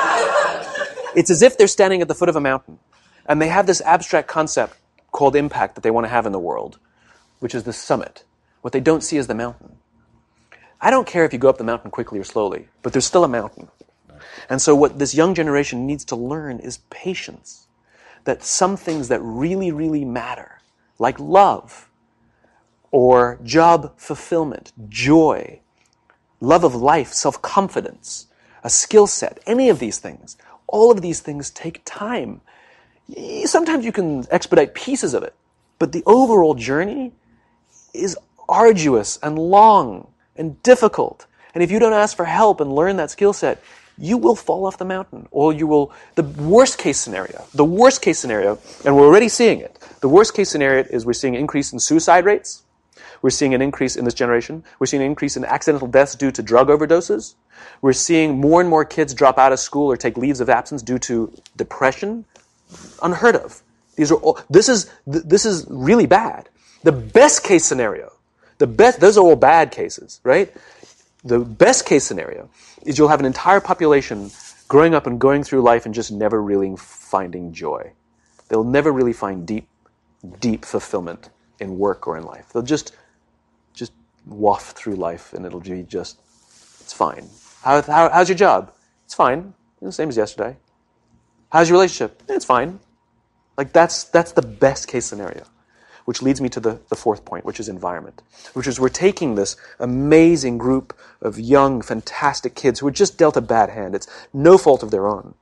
It's 1.16 1.30
as 1.30 1.42
if 1.42 1.58
they're 1.58 1.68
standing 1.68 2.02
at 2.02 2.08
the 2.08 2.16
foot 2.16 2.30
of 2.30 2.36
a 2.36 2.42
mountain 2.42 2.80
and 3.26 3.42
they 3.42 3.50
have 3.50 3.68
this 3.68 3.82
abstract 3.82 4.28
concept 4.28 4.78
called 5.12 5.36
impact 5.36 5.76
that 5.76 5.82
they 5.82 5.92
want 5.92 6.06
to 6.06 6.10
have 6.10 6.26
in 6.26 6.32
the 6.32 6.40
world, 6.40 6.80
which 7.40 7.54
is 7.54 7.64
the 7.64 7.74
summit. 7.74 8.24
What 8.62 8.74
they 8.74 8.80
don't 8.80 9.04
see 9.04 9.18
is 9.18 9.28
the 9.28 9.36
mountain. 9.36 9.78
I 10.82 10.90
don't 10.90 11.08
care 11.08 11.24
if 11.24 11.32
you 11.32 11.40
go 11.40 11.50
up 11.50 11.58
the 11.58 11.64
mountain 11.64 11.92
quickly 11.92 12.20
or 12.20 12.24
slowly, 12.24 12.68
but 12.82 12.92
there's 12.94 13.06
still 13.06 13.24
a 13.24 13.28
mountain. 13.30 13.70
And 14.50 14.62
so 14.62 14.76
what 14.76 15.00
this 15.00 15.16
young 15.16 15.34
generation 15.34 15.86
needs 15.86 16.04
to 16.06 16.16
learn 16.16 16.60
is 16.60 16.80
patience. 16.90 17.68
That 18.26 18.44
some 18.44 18.78
things 18.78 19.10
that 19.10 19.22
really, 19.22 19.72
really 19.72 20.06
matter, 20.06 20.60
like 21.00 21.20
love, 21.20 21.90
or 22.92 23.40
job 23.44 23.94
fulfillment, 23.98 24.72
joy, 24.88 25.60
love 26.40 26.64
of 26.64 26.76
life, 26.76 27.12
self-confidence, 27.12 28.28
a 28.64 28.70
skill 28.70 29.08
set, 29.08 29.40
any 29.48 29.70
of 29.70 29.80
these 29.80 29.98
things, 29.98 30.38
all 30.68 30.92
of 30.92 31.02
these 31.02 31.20
things 31.20 31.50
take 31.50 31.82
time. 31.86 32.42
Sometimes 33.46 33.84
you 33.84 33.92
can 33.92 34.26
expedite 34.32 34.74
pieces 34.74 35.14
of 35.14 35.24
it, 35.24 35.36
but 35.80 35.92
the 35.92 36.04
overall 36.06 36.54
journey 36.54 37.12
is 37.94 38.18
arduous 38.48 39.18
and 39.22 39.38
long 39.38 40.08
and 40.36 40.62
difficult. 40.64 41.26
And 41.54 41.64
if 41.64 41.72
you 41.72 41.80
don't 41.80 41.94
ask 41.94 42.16
for 42.16 42.26
help 42.26 42.62
and 42.62 42.74
learn 42.74 42.98
that 42.98 43.12
skill 43.12 43.34
set, 43.34 43.62
you 43.98 44.18
will 44.18 44.36
fall 44.36 44.66
off 44.66 44.78
the 44.78 44.86
mountain. 44.86 45.28
Or 45.32 45.54
you 45.54 45.68
will, 45.68 45.92
the 46.16 46.24
worst 46.24 46.78
case 46.78 47.00
scenario, 47.00 47.46
the 47.54 47.66
worst 47.66 48.02
case 48.02 48.20
scenario, 48.20 48.60
and 48.86 48.96
we're 48.96 49.06
already 49.06 49.30
seeing 49.30 49.60
it. 49.60 49.78
The 50.02 50.10
worst 50.10 50.34
case 50.34 50.50
scenario 50.50 50.86
is 50.90 51.06
we're 51.06 51.14
seeing 51.14 51.36
an 51.36 51.42
increase 51.42 51.72
in 51.72 51.80
suicide 51.80 52.26
rates. 52.26 52.64
We're 53.22 53.30
seeing 53.30 53.54
an 53.54 53.62
increase 53.62 53.96
in 53.96 54.04
this 54.04 54.14
generation. 54.14 54.64
We're 54.80 54.88
seeing 54.88 55.02
an 55.02 55.10
increase 55.10 55.38
in 55.38 55.46
accidental 55.46 55.88
deaths 55.88 56.16
due 56.16 56.32
to 56.32 56.44
drug 56.44 56.68
overdoses. 56.68 57.36
We're 57.82 57.94
seeing 57.94 58.40
more 58.40 58.60
and 58.60 58.70
more 58.70 58.84
kids 58.84 59.14
drop 59.14 59.38
out 59.38 59.54
of 59.54 59.60
school 59.60 59.90
or 59.90 59.96
take 59.96 60.18
leaves 60.18 60.42
of 60.42 60.50
absence 60.50 60.82
due 60.82 61.00
to 61.00 61.34
depression. 61.56 62.26
Unheard 63.02 63.38
of. 63.38 63.64
These 63.96 64.12
are 64.12 64.16
all, 64.16 64.40
this 64.50 64.68
is, 64.68 64.90
this 65.06 65.46
is 65.46 65.66
really 65.70 66.06
bad. 66.06 66.50
The 66.84 66.92
best 66.92 67.44
case 67.44 67.64
scenario, 67.64 68.12
the 68.58 68.68
best, 68.68 69.00
those 69.00 69.18
are 69.18 69.24
all 69.24 69.36
bad 69.36 69.72
cases, 69.72 70.20
right? 70.24 70.54
The 71.24 71.40
best 71.40 71.86
case 71.86 72.04
scenario 72.04 72.50
is 72.86 72.98
you'll 72.98 73.08
have 73.08 73.20
an 73.20 73.26
entire 73.26 73.62
population 73.62 74.32
growing 74.68 74.94
up 74.94 75.08
and 75.08 75.20
going 75.20 75.44
through 75.44 75.62
life 75.62 75.86
and 75.86 75.94
just 75.94 76.12
never 76.12 76.42
really 76.42 76.76
finding 76.78 77.54
joy. 77.54 77.94
They'll 78.50 78.64
never 78.64 78.92
really 78.92 79.14
find 79.14 79.48
deep, 79.48 79.68
deep 80.40 80.66
fulfillment 80.66 81.30
in 81.60 81.78
work 81.78 82.08
or 82.08 82.18
in 82.18 82.24
life. 82.24 82.50
They'll 82.52 82.62
just, 82.62 82.96
just 83.74 83.94
waft 84.26 84.76
through 84.76 84.96
life 84.96 85.34
and 85.34 85.46
it'll 85.46 85.62
be 85.62 85.84
just, 85.84 86.20
it's 86.82 86.94
fine. 86.94 87.30
How, 87.62 87.82
how, 87.82 88.10
how's 88.10 88.28
your 88.28 88.38
job? 88.38 88.74
It's 89.06 89.14
fine. 89.14 89.54
the 89.82 89.92
same 89.92 90.10
as 90.10 90.18
yesterday. 90.18 90.58
How's 91.52 91.70
your 91.70 91.78
relationship? 91.78 92.22
It's 92.28 92.46
fine. 92.46 92.80
Like 93.58 93.72
that's, 93.72 94.06
that's 94.06 94.34
the 94.34 94.42
best 94.42 94.88
case 94.88 95.06
scenario. 95.06 95.46
Which 96.06 96.22
leads 96.22 96.42
me 96.42 96.50
to 96.50 96.60
the, 96.60 96.80
the 96.90 96.96
fourth 96.96 97.24
point, 97.24 97.46
which 97.46 97.60
is 97.60 97.70
environment. 97.70 98.22
Which 98.54 98.68
is 98.68 98.80
we're 98.80 98.90
taking 98.90 99.36
this 99.36 99.56
amazing 99.80 100.58
group 100.58 100.98
of 101.22 101.40
young, 101.40 101.82
fantastic 101.82 102.56
kids 102.56 102.80
who 102.80 102.88
are 102.88 102.92
just 102.92 103.18
dealt 103.18 103.38
a 103.38 103.42
bad 103.42 103.70
hand. 103.70 103.96
It's 103.96 104.08
no 104.34 104.58
fault 104.58 104.84
of 104.84 104.92
their 104.92 105.08
own. 105.08 105.36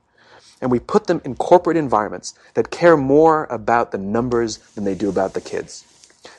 And 0.60 0.70
we 0.70 0.78
put 0.78 1.08
them 1.08 1.20
in 1.24 1.34
corporate 1.34 1.76
environments 1.76 2.34
that 2.54 2.70
care 2.70 2.96
more 2.96 3.46
about 3.46 3.90
the 3.90 3.98
numbers 3.98 4.58
than 4.74 4.84
they 4.84 4.94
do 4.94 5.08
about 5.08 5.34
the 5.34 5.40
kids. 5.40 5.84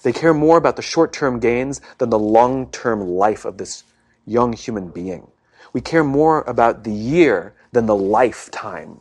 They 0.03 0.13
care 0.13 0.33
more 0.33 0.57
about 0.57 0.77
the 0.77 0.81
short 0.81 1.11
term 1.11 1.39
gains 1.39 1.81
than 1.97 2.09
the 2.09 2.19
long 2.19 2.71
term 2.71 3.01
life 3.01 3.43
of 3.43 3.57
this 3.57 3.83
young 4.25 4.53
human 4.53 4.87
being. 4.89 5.29
We 5.73 5.81
care 5.81 6.03
more 6.03 6.43
about 6.43 6.83
the 6.85 6.91
year 6.93 7.53
than 7.73 7.85
the 7.85 7.95
lifetime, 7.95 8.99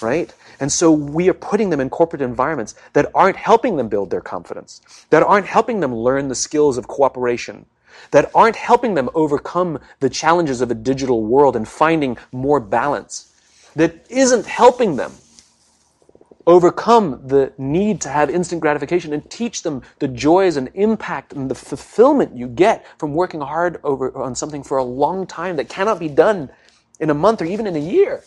right? 0.00 0.32
And 0.60 0.72
so 0.72 0.90
we 0.90 1.28
are 1.28 1.34
putting 1.34 1.70
them 1.70 1.80
in 1.80 1.90
corporate 1.90 2.22
environments 2.22 2.74
that 2.92 3.10
aren't 3.14 3.36
helping 3.36 3.76
them 3.76 3.88
build 3.88 4.10
their 4.10 4.20
confidence, 4.20 4.80
that 5.10 5.22
aren't 5.22 5.46
helping 5.46 5.80
them 5.80 5.94
learn 5.94 6.28
the 6.28 6.34
skills 6.34 6.78
of 6.78 6.88
cooperation, 6.88 7.66
that 8.10 8.30
aren't 8.34 8.56
helping 8.56 8.94
them 8.94 9.08
overcome 9.14 9.78
the 10.00 10.10
challenges 10.10 10.60
of 10.60 10.70
a 10.70 10.74
digital 10.74 11.22
world 11.22 11.56
and 11.56 11.68
finding 11.68 12.16
more 12.32 12.60
balance, 12.60 13.32
that 13.76 14.04
isn't 14.10 14.46
helping 14.46 14.96
them 14.96 15.12
overcome 16.46 17.20
the 17.26 17.52
need 17.58 18.00
to 18.00 18.08
have 18.08 18.30
instant 18.30 18.60
gratification 18.60 19.12
and 19.12 19.30
teach 19.30 19.62
them 19.62 19.82
the 19.98 20.08
joys 20.08 20.56
and 20.56 20.70
impact 20.74 21.34
and 21.34 21.50
the 21.50 21.54
fulfillment 21.54 22.34
you 22.34 22.48
get 22.48 22.86
from 22.98 23.14
working 23.14 23.42
hard 23.42 23.78
over 23.84 24.16
on 24.16 24.34
something 24.34 24.62
for 24.62 24.78
a 24.78 24.82
long 24.82 25.26
time 25.26 25.56
that 25.56 25.68
cannot 25.68 25.98
be 25.98 26.08
done 26.08 26.48
in 27.00 27.10
a 27.10 27.14
month 27.14 27.42
or 27.42 27.44
even 27.44 27.66
in 27.66 27.76
a 27.76 27.78
year. 27.78 28.24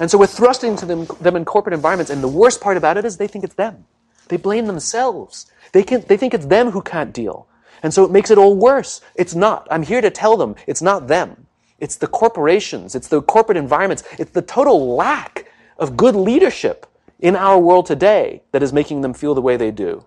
And 0.00 0.10
so 0.10 0.18
we're 0.18 0.26
thrusting 0.26 0.76
to 0.76 0.86
them, 0.86 1.06
them 1.20 1.36
in 1.36 1.44
corporate 1.44 1.74
environments, 1.74 2.10
and 2.10 2.22
the 2.22 2.28
worst 2.28 2.60
part 2.60 2.76
about 2.76 2.96
it 2.96 3.04
is 3.04 3.18
they 3.18 3.28
think 3.28 3.44
it's 3.44 3.54
them. 3.54 3.84
They 4.28 4.38
blame 4.38 4.66
themselves. 4.66 5.46
They, 5.72 5.82
can, 5.82 6.02
they 6.08 6.16
think 6.16 6.34
it's 6.34 6.46
them 6.46 6.70
who 6.70 6.82
can't 6.82 7.12
deal. 7.12 7.46
And 7.82 7.92
so 7.92 8.04
it 8.04 8.10
makes 8.10 8.30
it 8.30 8.38
all 8.38 8.56
worse. 8.56 9.00
It's 9.14 9.34
not. 9.34 9.68
I'm 9.70 9.82
here 9.82 10.00
to 10.00 10.10
tell 10.10 10.36
them 10.36 10.56
it's 10.66 10.82
not 10.82 11.08
them. 11.08 11.46
It's 11.78 11.96
the 11.96 12.06
corporations. 12.06 12.94
It's 12.94 13.08
the 13.08 13.22
corporate 13.22 13.56
environments. 13.58 14.02
It's 14.18 14.32
the 14.32 14.42
total 14.42 14.96
lack 14.96 15.50
of 15.78 15.96
good 15.96 16.14
leadership 16.14 16.86
in 17.18 17.36
our 17.36 17.58
world 17.58 17.86
today 17.86 18.42
that 18.52 18.62
is 18.62 18.72
making 18.72 19.02
them 19.02 19.14
feel 19.14 19.34
the 19.34 19.42
way 19.42 19.56
they 19.56 19.70
do. 19.70 20.04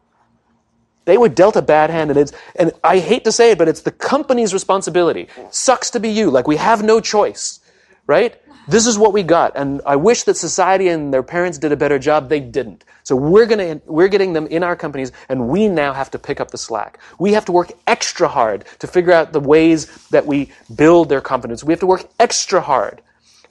They 1.05 1.17
were 1.17 1.29
dealt 1.29 1.55
a 1.55 1.62
bad 1.62 1.89
hand, 1.89 2.12
and 2.12 2.19
it's, 2.19 2.31
and 2.55 2.71
I 2.83 3.00
hate 3.00 3.25
to 3.25 3.31
say 3.31 3.51
it, 3.51 3.57
but 3.57 3.67
it's 3.67 3.81
the 3.81 3.91
company's 3.91 4.53
responsibility. 4.53 5.27
Sucks 5.51 5.89
to 5.91 6.00
be 6.00 6.09
you. 6.09 6.31
Like 6.31 6.47
we 6.47 6.55
have 6.55 6.81
no 6.81 7.01
choice, 7.01 7.59
right? 8.07 8.39
This 8.67 8.88
is 8.88 8.98
what 8.98 9.13
we 9.13 9.24
got. 9.24 9.53
And 9.55 9.82
I 9.86 9.96
wish 9.96 10.24
that 10.24 10.38
society 10.38 10.88
and 10.88 11.13
their 11.13 11.24
parents 11.24 11.58
did 11.58 11.72
a 11.72 11.77
better 11.77 12.00
job. 12.00 12.29
They 12.29 12.39
didn't. 12.39 12.86
So 13.03 13.15
we're 13.15 13.46
gonna, 13.46 13.82
we're 13.86 14.08
getting 14.08 14.34
them 14.34 14.48
in 14.48 14.63
our 14.63 14.75
companies 14.75 15.12
and 15.27 15.50
we 15.50 15.67
now 15.67 15.93
have 15.93 16.12
to 16.12 16.20
pick 16.20 16.39
up 16.39 16.51
the 16.51 16.58
slack. 16.58 17.00
We 17.20 17.34
have 17.34 17.46
to 17.46 17.51
work 17.51 17.72
extra 17.88 18.27
hard 18.27 18.65
to 18.79 18.88
figure 18.88 19.12
out 19.12 19.34
the 19.34 19.41
ways 19.41 20.08
that 20.10 20.25
we 20.25 20.51
build 20.74 21.10
their 21.10 21.22
confidence. 21.22 21.63
We 21.63 21.74
have 21.74 21.82
to 21.82 21.88
work 21.88 22.08
extra 22.20 22.62
hard 22.62 23.01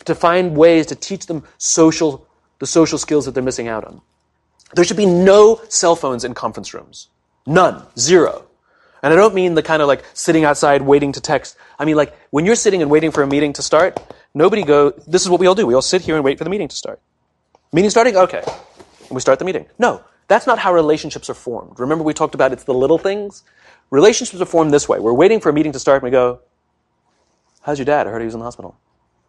to 0.05 0.15
find 0.15 0.57
ways 0.57 0.87
to 0.87 0.95
teach 0.95 1.27
them 1.27 1.45
social, 1.59 2.27
the 2.59 2.67
social 2.67 2.99
skills 2.99 3.27
that 3.27 3.33
they're 3.33 3.43
missing 3.43 3.69
out 3.69 3.85
on. 3.85 4.01
There 4.75 4.85
should 4.85 4.97
be 4.97 5.07
no 5.07 5.61
cell 5.69 5.97
phones 5.97 6.25
in 6.25 6.33
conference 6.33 6.73
rooms. 6.73 7.09
None. 7.47 7.85
Zero. 7.99 8.47
And 9.03 9.13
I 9.13 9.17
don't 9.17 9.35
mean 9.35 9.55
the 9.55 9.63
kind 9.63 9.83
of 9.83 9.89
like 9.89 10.05
sitting 10.15 10.45
outside 10.45 10.81
waiting 10.83 11.13
to 11.13 11.21
text. 11.21 11.57
I 11.79 11.85
mean 11.85 11.97
like 11.97 12.17
when 12.31 12.47
you're 12.47 12.55
sitting 12.55 12.81
and 12.83 12.91
waiting 12.91 13.11
for 13.11 13.23
a 13.23 13.27
meeting 13.27 13.53
to 13.55 13.63
start, 13.63 14.01
Nobody 14.35 14.63
go, 14.63 14.91
this 15.07 15.23
is 15.23 15.29
what 15.29 15.41
we 15.41 15.47
all 15.47 15.55
do. 15.55 15.67
We 15.67 15.75
all 15.75 15.83
sit 15.83 16.03
here 16.03 16.15
and 16.17 16.25
wait 16.25 16.39
for 16.39 16.45
the 16.45 16.51
meeting 16.51 16.69
to 16.69 16.77
start. 16.77 17.01
Meeting 17.73 17.91
starting? 17.91 18.17
Okay. 18.17 18.43
And 18.45 19.11
we 19.11 19.21
start 19.21 19.39
the 19.39 19.45
meeting. 19.45 19.67
No, 19.79 20.03
that's 20.29 20.47
not 20.47 20.59
how 20.59 20.73
relationships 20.73 21.29
are 21.29 21.35
formed. 21.35 21.79
Remember 21.79 22.05
we 22.05 22.15
talked 22.15 22.35
about 22.35 22.53
it's 22.53 22.65
the 22.65 22.75
little 22.75 22.99
things? 22.99 23.43
Relationships 23.91 24.41
are 24.41 24.47
formed 24.47 24.73
this 24.73 24.89
way. 24.89 24.99
We're 25.01 25.13
waiting 25.13 25.41
for 25.41 25.51
a 25.51 25.53
meeting 25.53 25.73
to 25.73 25.79
start 25.79 26.03
and 26.03 26.05
we 26.05 26.11
go, 26.11 26.41
how's 27.63 27.79
your 27.79 27.85
dad? 27.85 28.07
I 28.07 28.11
heard 28.11 28.21
he 28.21 28.27
was 28.27 28.35
in 28.35 28.41
the 28.41 28.45
hospital. 28.45 28.77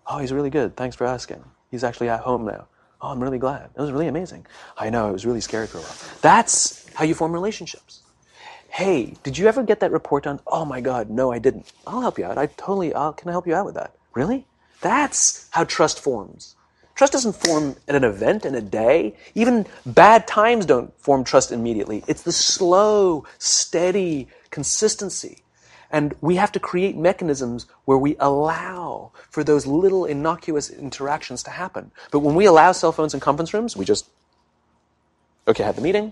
Oh, 0.08 0.20
he's 0.20 0.32
really 0.32 0.50
good. 0.50 0.76
Thanks 0.76 0.96
for 0.96 1.06
asking. 1.06 1.44
He's 1.72 1.84
actually 1.84 2.10
at 2.10 2.22
home 2.22 2.46
now. 2.46 2.68
Oh, 3.02 3.10
I'm 3.10 3.22
really 3.22 3.40
glad. 3.40 3.70
It 3.76 3.82
was 3.82 3.92
really 3.92 4.08
amazing. 4.08 4.46
I 4.78 4.90
know, 4.90 5.10
it 5.10 5.12
was 5.12 5.26
really 5.26 5.42
scary 5.42 5.68
for 5.68 5.80
a 5.80 5.82
while. 5.82 5.96
That's 6.22 6.86
how 6.94 7.04
you 7.04 7.14
form 7.14 7.34
relationships. 7.34 8.02
Hey, 8.70 9.16
did 9.24 9.38
you 9.38 9.48
ever 9.48 9.64
get 9.64 9.82
that 9.82 9.92
report 9.92 10.24
done? 10.24 10.40
Oh 10.48 10.64
my 10.64 10.80
God, 10.80 11.10
no, 11.10 11.32
I 11.32 11.40
didn't. 11.40 11.72
I'll 11.86 12.02
help 12.02 12.18
you 12.18 12.26
out. 12.26 12.38
I 12.38 12.48
totally, 12.48 12.94
I'll, 12.94 13.14
can 13.14 13.28
I 13.28 13.32
help 13.32 13.46
you 13.46 13.54
out 13.54 13.66
with 13.66 13.76
that? 13.76 13.94
Really? 14.14 14.46
That's 14.84 15.48
how 15.52 15.64
trust 15.64 16.00
forms. 16.02 16.56
Trust 16.96 17.14
doesn't 17.14 17.38
form 17.38 17.78
at 17.88 17.96
an 17.96 18.04
event 18.04 18.46
in 18.46 18.54
a 18.54 18.62
day. 18.62 19.16
Even 19.34 19.66
bad 19.86 20.28
times 20.28 20.66
don't 20.66 20.94
form 21.00 21.24
trust 21.24 21.54
immediately. 21.54 22.04
It's 22.06 22.22
the 22.22 22.34
slow, 22.34 23.26
steady 23.40 24.28
consistency. 24.52 25.40
And 25.90 26.14
we 26.20 26.36
have 26.36 26.52
to 26.52 26.60
create 26.60 26.98
mechanisms 26.98 27.66
where 27.86 27.98
we 27.98 28.18
allow 28.20 29.12
for 29.30 29.42
those 29.44 29.66
little 29.66 30.06
innocuous 30.06 30.70
interactions 30.70 31.44
to 31.44 31.52
happen. 31.52 31.92
But 32.12 32.20
when 32.20 32.36
we 32.36 32.46
allow 32.46 32.74
cell 32.74 32.92
phones 32.92 33.14
in 33.14 33.22
conference 33.22 33.54
rooms, 33.54 33.78
we 33.78 33.86
just, 33.86 34.10
okay, 35.48 35.64
I 35.64 35.68
had 35.68 35.78
the 35.78 35.82
meeting. 35.82 36.12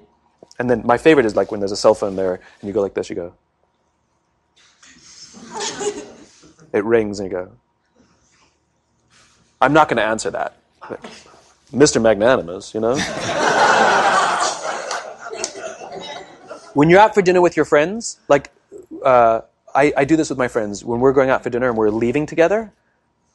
And 0.60 0.70
then 0.70 0.84
my 0.86 0.98
favorite 0.98 1.25
is 1.25 1.36
like 1.36 1.51
when 1.51 1.60
there's 1.60 1.74
a 1.74 1.78
cell 1.78 1.94
phone 1.94 2.16
there 2.16 2.36
and 2.62 2.68
you 2.68 2.74
go 2.74 2.82
like 2.82 2.94
this, 2.94 3.10
you 3.10 3.16
go. 3.18 3.34
it 6.74 6.86
rings 6.86 7.20
and 7.20 7.30
you 7.30 7.38
go, 7.38 7.51
I'm 9.62 9.74
not 9.74 9.88
going 9.88 9.98
to 9.98 10.03
answer 10.03 10.32
that. 10.32 10.56
Mr. 11.72 12.01
Magnanimous, 12.01 12.74
you 12.74 12.80
know? 12.80 12.96
when 16.74 16.89
you're 16.89 17.00
out 17.00 17.13
for 17.13 17.22
dinner 17.22 17.41
with 17.41 17.56
your 17.56 17.65
friends, 17.65 18.20
like, 18.27 18.51
uh, 19.06 19.41
I, 19.74 19.94
I, 19.96 20.06
do 20.06 20.18
this 20.18 20.30
with 20.30 20.38
my 20.38 20.48
friends. 20.48 20.84
When 20.84 21.00
we're 21.00 21.13
going 21.13 21.30
out 21.30 21.44
for 21.44 21.50
dinner 21.50 21.70
and 21.70 21.77
we're 21.77 21.91
leaving 21.91 22.25
together, 22.25 22.74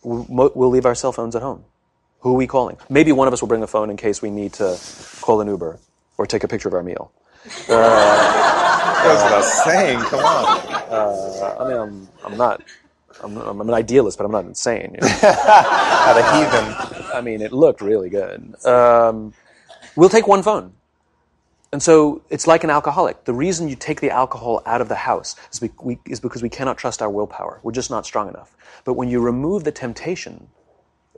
we'll, 0.03 0.53
we'll 0.55 0.69
leave 0.69 0.85
our 0.85 0.95
cell 0.95 1.13
phones 1.13 1.35
at 1.35 1.43
home. 1.43 1.65
Who 2.21 2.33
are 2.33 2.37
we 2.37 2.47
calling? 2.47 2.77
Maybe 2.91 3.13
one 3.13 3.29
of 3.29 3.33
us 3.33 3.41
will 3.41 3.49
bring 3.49 3.63
a 3.63 3.67
phone 3.67 3.89
in 3.89 3.97
case 3.97 4.21
we 4.21 4.31
need 4.31 4.53
to 4.55 4.79
call 5.21 5.41
an 5.41 5.49
Uber 5.49 5.79
or 6.19 6.27
take 6.27 6.45
a 6.45 6.49
picture 6.49 6.69
of 6.69 6.75
our 6.75 6.83
meal. 6.83 7.13
Uh, 7.69 7.77
That's 9.05 9.23
what 9.23 9.33
I 9.33 9.37
was 9.37 9.65
saying. 9.65 9.99
Come 10.01 10.25
on. 10.25 10.59
Uh, 10.91 11.57
I 11.61 11.69
mean, 11.69 11.77
I'm, 11.79 12.09
I'm 12.25 12.37
not 12.37 12.63
I'm, 13.23 13.37
I'm, 13.37 13.61
an 13.61 13.75
idealist, 13.75 14.19
but 14.19 14.25
I'm 14.25 14.33
not 14.33 14.45
insane. 14.45 14.93
You 14.95 15.01
know? 15.01 15.07
Not 15.23 16.17
a 16.19 16.25
heathen. 16.37 17.11
I 17.15 17.21
mean, 17.23 17.41
it 17.41 17.53
looked 17.53 17.81
really 17.81 18.11
good. 18.11 18.55
Um, 18.65 19.33
we'll 19.97 20.09
take 20.09 20.27
one 20.27 20.43
phone. 20.43 20.73
And 21.73 21.83
so 21.83 22.23
it's 22.31 22.47
like 22.47 22.65
an 22.65 22.71
alcoholic. 22.71 23.25
The 23.25 23.35
reason 23.35 23.69
you 23.69 23.77
take 23.77 24.01
the 24.01 24.11
alcohol 24.11 24.63
out 24.67 24.81
of 24.81 24.89
the 24.89 24.95
house 24.95 25.35
is, 25.53 25.61
be- 25.61 25.71
we, 25.83 25.99
is 26.07 26.21
because 26.21 26.43
we 26.43 26.49
cannot 26.49 26.79
trust 26.79 27.03
our 27.03 27.11
willpower. 27.11 27.61
We're 27.63 27.73
just 27.73 27.91
not 27.91 28.07
strong 28.07 28.29
enough. 28.29 28.57
But 28.85 28.95
when 28.95 29.09
you 29.09 29.21
remove 29.21 29.65
the 29.65 29.73
temptation, 29.73 30.49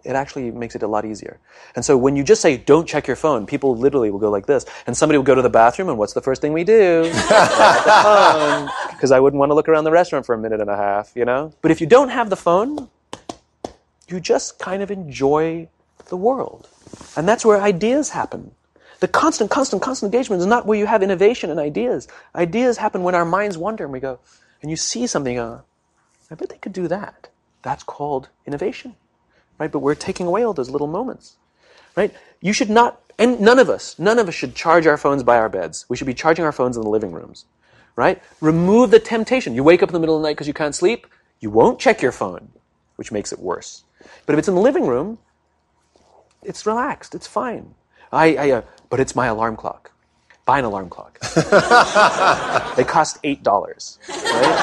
it 0.05 0.15
actually 0.15 0.51
makes 0.51 0.75
it 0.75 0.83
a 0.83 0.87
lot 0.87 1.05
easier. 1.05 1.39
And 1.75 1.85
so 1.85 1.97
when 1.97 2.17
you 2.17 2.25
just 2.25 2.41
say, 2.41 2.57
don't 2.57 2.87
check 2.87 3.07
your 3.07 3.17
phone, 3.17 3.47
people 3.47 3.77
literally 3.77 4.11
will 4.11 4.19
go 4.19 4.31
like 4.31 4.47
this. 4.47 4.65
And 4.87 4.97
somebody 4.97 5.19
will 5.19 5.25
go 5.25 5.35
to 5.35 5.43
the 5.43 5.51
bathroom, 5.51 5.89
and 5.89 5.99
what's 5.99 6.13
the 6.13 6.21
first 6.21 6.41
thing 6.41 6.53
we 6.53 6.65
do? 6.65 7.03
Because 8.99 9.13
I 9.13 9.21
wouldn't 9.21 9.39
want 9.39 9.51
to 9.51 9.55
look 9.55 9.69
around 9.69 9.85
the 9.85 9.93
restaurant 9.93 10.27
for 10.27 10.35
a 10.35 10.39
minute 10.39 10.61
and 10.61 10.69
a 10.69 10.77
half, 10.77 11.13
you 11.15 11.25
know? 11.25 11.53
But 11.63 11.71
if 11.71 11.81
you 11.81 11.87
don't 11.87 12.09
have 12.09 12.31
the 12.31 12.37
phone, 12.37 12.91
you 14.09 14.19
just 14.19 14.59
kind 14.59 14.83
of 14.83 14.91
enjoy 14.91 15.69
the 16.09 16.17
world. 16.17 16.69
And 17.17 17.29
that's 17.29 17.45
where 17.45 17.61
ideas 17.61 18.11
happen. 18.11 18.51
The 18.99 19.07
constant, 19.07 19.53
constant, 19.53 19.83
constant 19.83 20.13
engagement 20.13 20.41
is 20.41 20.47
not 20.47 20.67
where 20.67 20.77
you 20.77 20.87
have 20.87 21.01
innovation 21.01 21.49
and 21.49 21.61
ideas. 21.61 22.09
Ideas 22.35 22.79
happen 22.79 23.05
when 23.05 23.15
our 23.15 23.25
minds 23.25 23.57
wander 23.57 23.85
and 23.85 23.93
we 23.93 24.01
go, 24.01 24.19
and 24.63 24.71
you 24.71 24.77
see 24.77 25.07
something, 25.07 25.39
uh, 25.39 25.61
I 26.29 26.35
bet 26.35 26.49
they 26.49 26.59
could 26.59 26.73
do 26.73 26.89
that. 26.89 27.29
That's 27.63 27.85
called 27.85 28.31
innovation 28.47 28.97
right? 29.59 29.73
But 29.73 29.81
we're 29.81 29.95
taking 29.97 30.27
away 30.27 30.45
all 30.45 30.55
those 30.55 30.71
little 30.71 30.87
moments, 30.89 31.37
right? 31.97 32.13
You 32.41 32.53
should 32.53 32.71
not, 32.71 33.01
and 33.19 33.41
none 33.41 33.59
of 33.59 33.71
us, 33.71 33.99
none 33.99 34.19
of 34.19 34.29
us 34.29 34.35
should 34.35 34.55
charge 34.55 34.87
our 34.87 34.99
phones 34.99 35.23
by 35.23 35.39
our 35.39 35.49
beds. 35.49 35.87
We 35.89 35.97
should 35.97 36.07
be 36.07 36.15
charging 36.15 36.45
our 36.45 36.53
phones 36.53 36.77
in 36.77 36.83
the 36.85 36.91
living 36.91 37.13
rooms, 37.13 37.47
right? 37.97 38.23
Remove 38.41 38.91
the 38.93 39.01
temptation. 39.01 39.55
You 39.55 39.65
wake 39.65 39.83
up 39.83 39.91
in 39.91 39.95
the 39.95 40.01
middle 40.01 40.17
of 40.17 40.23
the 40.23 40.29
night 40.29 40.35
because 40.35 40.49
you 40.49 40.55
can't 40.55 40.75
sleep, 40.75 41.07
you 41.41 41.51
won't 41.51 41.79
check 41.81 42.03
your 42.03 42.13
phone, 42.13 42.51
which 42.97 43.13
makes 43.13 43.33
it 43.33 43.41
worse. 43.41 43.85
But 44.27 44.35
if 44.35 44.41
it's 44.41 44.49
in 44.49 44.55
the 44.55 44.61
living 44.61 44.87
room, 44.87 45.19
it's 46.43 46.67
relaxed, 46.67 47.15
it's 47.15 47.27
fine. 47.29 47.75
I, 48.13 48.37
I 48.37 48.51
uh, 48.53 48.63
but 48.91 49.01
it's 49.01 49.17
my 49.17 49.27
alarm 49.29 49.57
clock. 49.57 49.93
buy 50.47 50.59
an 50.61 50.65
alarm 50.67 50.91
clock. 50.91 51.21
they 52.77 52.85
cost 52.85 53.19
eight 53.25 53.43
dollars. 53.43 53.99
Right? 54.09 54.59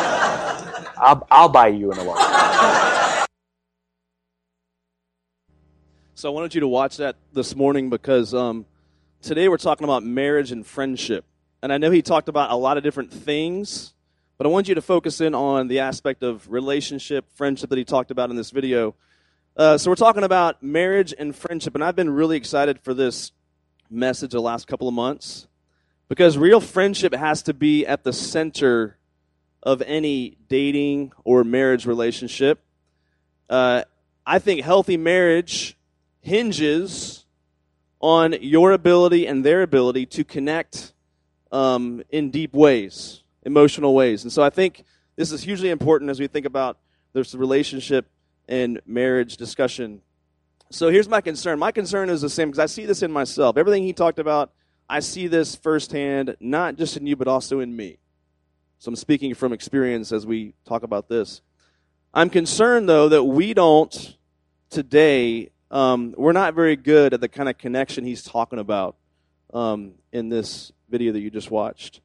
I'll, 0.97 1.27
I'll 1.31 1.49
buy 1.49 1.67
you 1.69 1.91
an 1.91 1.99
alarm. 1.99 2.19
So 6.17 6.31
I 6.31 6.33
wanted 6.33 6.55
you 6.55 6.61
to 6.61 6.67
watch 6.69 6.95
that 6.95 7.17
this 7.33 7.57
morning 7.57 7.89
because 7.89 8.33
um, 8.33 8.65
today 9.21 9.49
we're 9.49 9.57
talking 9.57 9.83
about 9.83 10.01
marriage 10.01 10.53
and 10.53 10.65
friendship. 10.65 11.25
And 11.61 11.73
I 11.73 11.77
know 11.77 11.91
he 11.91 12.01
talked 12.01 12.29
about 12.29 12.51
a 12.51 12.55
lot 12.55 12.77
of 12.77 12.83
different 12.83 13.11
things, 13.11 13.93
but 14.37 14.47
I 14.47 14.49
want 14.49 14.69
you 14.69 14.75
to 14.75 14.81
focus 14.81 15.19
in 15.19 15.35
on 15.35 15.67
the 15.67 15.79
aspect 15.79 16.23
of 16.23 16.49
relationship, 16.49 17.25
friendship 17.33 17.69
that 17.69 17.77
he 17.77 17.83
talked 17.83 18.11
about 18.11 18.29
in 18.29 18.37
this 18.37 18.51
video. 18.51 18.95
Uh, 19.57 19.77
so 19.77 19.91
we're 19.91 19.95
talking 19.95 20.23
about 20.23 20.63
marriage 20.63 21.13
and 21.19 21.35
friendship, 21.35 21.75
and 21.75 21.83
I've 21.83 21.97
been 21.97 22.09
really 22.09 22.37
excited 22.37 22.79
for 22.79 22.93
this 22.93 23.33
message 23.89 24.31
the 24.31 24.39
last 24.39 24.67
couple 24.67 24.87
of 24.87 24.93
months 24.93 25.49
because 26.07 26.37
real 26.37 26.61
friendship 26.61 27.13
has 27.13 27.43
to 27.43 27.53
be 27.53 27.85
at 27.85 28.05
the 28.05 28.13
center 28.13 28.97
of 29.61 29.81
any 29.81 30.37
dating 30.47 31.11
or 31.25 31.43
marriage 31.43 31.85
relationship. 31.85 32.63
Uh, 33.49 33.83
I 34.25 34.39
think 34.39 34.61
healthy 34.61 34.95
marriage 34.95 35.74
hinges 36.25 37.25
on 38.01 38.35
your 38.41 38.71
ability 38.71 39.27
and 39.27 39.45
their 39.45 39.61
ability 39.61 40.05
to 40.07 40.23
connect 40.23 40.93
um, 41.51 42.01
in 42.09 42.31
deep 42.31 42.53
ways, 42.53 43.23
emotional 43.43 43.93
ways. 43.93 44.23
And 44.23 44.31
so 44.31 44.41
I 44.41 44.49
think 44.49 44.83
this 45.15 45.31
is 45.31 45.43
hugely 45.43 45.69
important 45.69 46.09
as 46.09 46.19
we 46.19 46.27
think 46.27 46.45
about 46.45 46.79
this 47.13 47.35
relationship 47.35 48.09
and 48.47 48.81
marriage 48.85 49.37
discussion. 49.37 50.01
So 50.71 50.89
here's 50.89 51.07
my 51.07 51.21
concern. 51.21 51.59
My 51.59 51.71
concern 51.71 52.09
is 52.09 52.21
the 52.21 52.29
same 52.29 52.49
because 52.49 52.59
I 52.59 52.65
see 52.65 52.85
this 52.85 53.03
in 53.03 53.11
myself. 53.11 53.55
Everything 53.55 53.83
he 53.83 53.93
talked 53.93 54.19
about, 54.19 54.51
I 54.89 54.99
see 54.99 55.27
this 55.27 55.55
firsthand, 55.55 56.35
not 56.39 56.75
just 56.75 56.97
in 56.97 57.07
you, 57.07 57.15
but 57.15 57.27
also 57.27 57.59
in 57.59 57.75
me. 57.75 57.99
So 58.79 58.89
I'm 58.89 58.95
speaking 58.95 59.33
from 59.35 59.53
experience 59.53 60.11
as 60.11 60.25
we 60.25 60.53
talk 60.65 60.83
about 60.83 61.07
this. 61.07 61.41
I'm 62.13 62.29
concerned, 62.29 62.89
though, 62.89 63.09
that 63.09 63.23
we 63.23 63.53
don't 63.53 64.17
today, 64.69 65.51
um, 65.75 66.15
we're 66.17 66.31
not 66.31 66.53
very 66.53 66.77
good 66.77 67.13
at 67.13 67.19
the 67.19 67.27
kind 67.27 67.49
of 67.49 67.57
connection 67.57 68.05
he's 68.05 68.23
talking 68.23 68.59
about 68.59 68.95
um, 69.53 69.95
in 70.13 70.29
this 70.29 70.71
video 70.89 71.11
that 71.11 71.19
you 71.19 71.29
just 71.29 71.51
watched. 71.51 71.99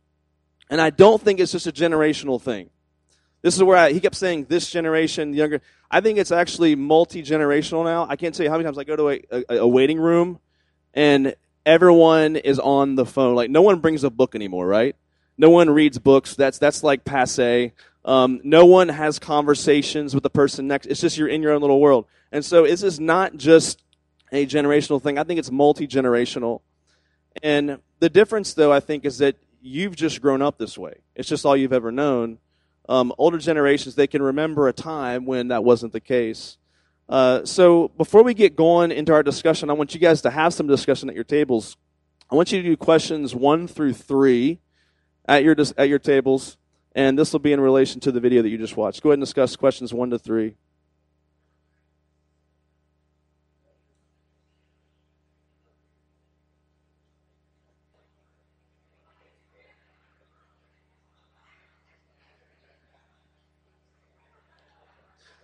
And 0.70 0.80
I 0.80 0.90
don't 0.90 1.22
think 1.22 1.38
it's 1.38 1.52
just 1.52 1.68
a 1.68 1.72
generational 1.72 2.42
thing. 2.42 2.70
This 3.42 3.54
is 3.54 3.62
where 3.62 3.76
I, 3.76 3.92
he 3.92 4.00
kept 4.00 4.16
saying 4.16 4.46
this 4.48 4.68
generation, 4.68 5.34
younger. 5.34 5.62
I 5.88 6.00
think 6.00 6.18
it's 6.18 6.32
actually 6.32 6.74
multi 6.74 7.22
generational 7.22 7.84
now. 7.84 8.08
I 8.08 8.16
can't 8.16 8.34
tell 8.34 8.42
you 8.42 8.50
how 8.50 8.56
many 8.56 8.64
times 8.64 8.76
I 8.76 8.82
go 8.82 8.96
to 8.96 9.10
a, 9.10 9.20
a, 9.30 9.56
a, 9.58 9.68
waiting 9.68 10.00
room 10.00 10.40
and 10.92 11.36
everyone 11.64 12.34
is 12.34 12.58
on 12.58 12.96
the 12.96 13.06
phone. 13.06 13.36
Like 13.36 13.50
no 13.50 13.62
one 13.62 13.78
brings 13.78 14.02
a 14.02 14.10
book 14.10 14.34
anymore, 14.34 14.66
right? 14.66 14.96
No 15.38 15.48
one 15.48 15.70
reads 15.70 15.96
books. 15.96 16.34
That's 16.34 16.58
that's 16.58 16.82
like 16.82 17.04
passe. 17.04 17.72
Um, 18.04 18.40
no 18.44 18.64
one 18.66 18.88
has 18.88 19.18
conversations 19.18 20.14
with 20.14 20.22
the 20.22 20.30
person 20.30 20.66
next. 20.66 20.86
It's 20.86 21.00
just 21.00 21.18
you're 21.18 21.28
in 21.28 21.42
your 21.42 21.52
own 21.52 21.60
little 21.60 21.80
world. 21.80 22.06
And 22.32 22.44
so 22.44 22.62
this 22.62 22.82
is 22.82 22.98
not 22.98 23.36
just 23.36 23.82
a 24.32 24.46
generational 24.46 25.02
thing. 25.02 25.18
I 25.18 25.24
think 25.24 25.38
it's 25.38 25.50
multi 25.50 25.86
generational. 25.86 26.60
And 27.42 27.78
the 27.98 28.08
difference, 28.08 28.54
though, 28.54 28.72
I 28.72 28.80
think, 28.80 29.04
is 29.04 29.18
that 29.18 29.36
you've 29.60 29.96
just 29.96 30.20
grown 30.20 30.42
up 30.42 30.58
this 30.58 30.78
way. 30.78 30.94
It's 31.14 31.28
just 31.28 31.44
all 31.44 31.56
you've 31.56 31.72
ever 31.72 31.92
known. 31.92 32.38
Um, 32.88 33.12
older 33.18 33.38
generations, 33.38 33.94
they 33.94 34.06
can 34.06 34.22
remember 34.22 34.66
a 34.66 34.72
time 34.72 35.26
when 35.26 35.48
that 35.48 35.62
wasn't 35.62 35.92
the 35.92 36.00
case. 36.00 36.56
Uh, 37.08 37.44
so 37.44 37.88
before 37.88 38.22
we 38.22 38.34
get 38.34 38.56
going 38.56 38.90
into 38.90 39.12
our 39.12 39.22
discussion, 39.22 39.68
I 39.68 39.74
want 39.74 39.94
you 39.94 40.00
guys 40.00 40.22
to 40.22 40.30
have 40.30 40.54
some 40.54 40.66
discussion 40.66 41.08
at 41.08 41.14
your 41.14 41.24
tables. 41.24 41.76
I 42.30 42.36
want 42.36 42.52
you 42.52 42.62
to 42.62 42.68
do 42.68 42.76
questions 42.76 43.34
one 43.34 43.66
through 43.66 43.94
three 43.94 44.60
at 45.26 45.42
your 45.42 45.56
at 45.76 45.88
your 45.88 45.98
tables, 45.98 46.56
and 46.94 47.18
this 47.18 47.32
will 47.32 47.40
be 47.40 47.52
in 47.52 47.60
relation 47.60 48.00
to 48.00 48.12
the 48.12 48.20
video 48.20 48.42
that 48.42 48.48
you 48.48 48.58
just 48.58 48.76
watched. 48.76 49.02
Go 49.02 49.10
ahead 49.10 49.18
and 49.18 49.22
discuss 49.22 49.56
questions 49.56 49.94
one 49.94 50.10
to 50.10 50.18
three. 50.18 50.56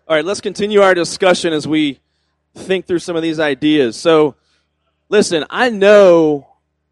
All 0.08 0.14
right, 0.14 0.24
let's 0.24 0.40
continue 0.40 0.82
our 0.82 0.94
discussion 0.94 1.52
as 1.52 1.66
we 1.66 1.98
think 2.54 2.86
through 2.86 3.00
some 3.00 3.16
of 3.16 3.22
these 3.22 3.40
ideas. 3.40 3.96
So, 3.96 4.36
listen, 5.08 5.44
I 5.50 5.70
know, 5.70 6.46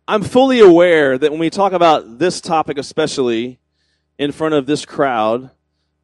I'm 0.08 0.24
fully 0.24 0.58
aware 0.58 1.16
that 1.16 1.30
when 1.30 1.38
we 1.38 1.48
talk 1.48 1.72
about 1.72 2.18
this 2.18 2.40
topic, 2.40 2.76
especially 2.76 3.60
in 4.18 4.32
front 4.32 4.54
of 4.54 4.66
this 4.66 4.84
crowd, 4.84 5.50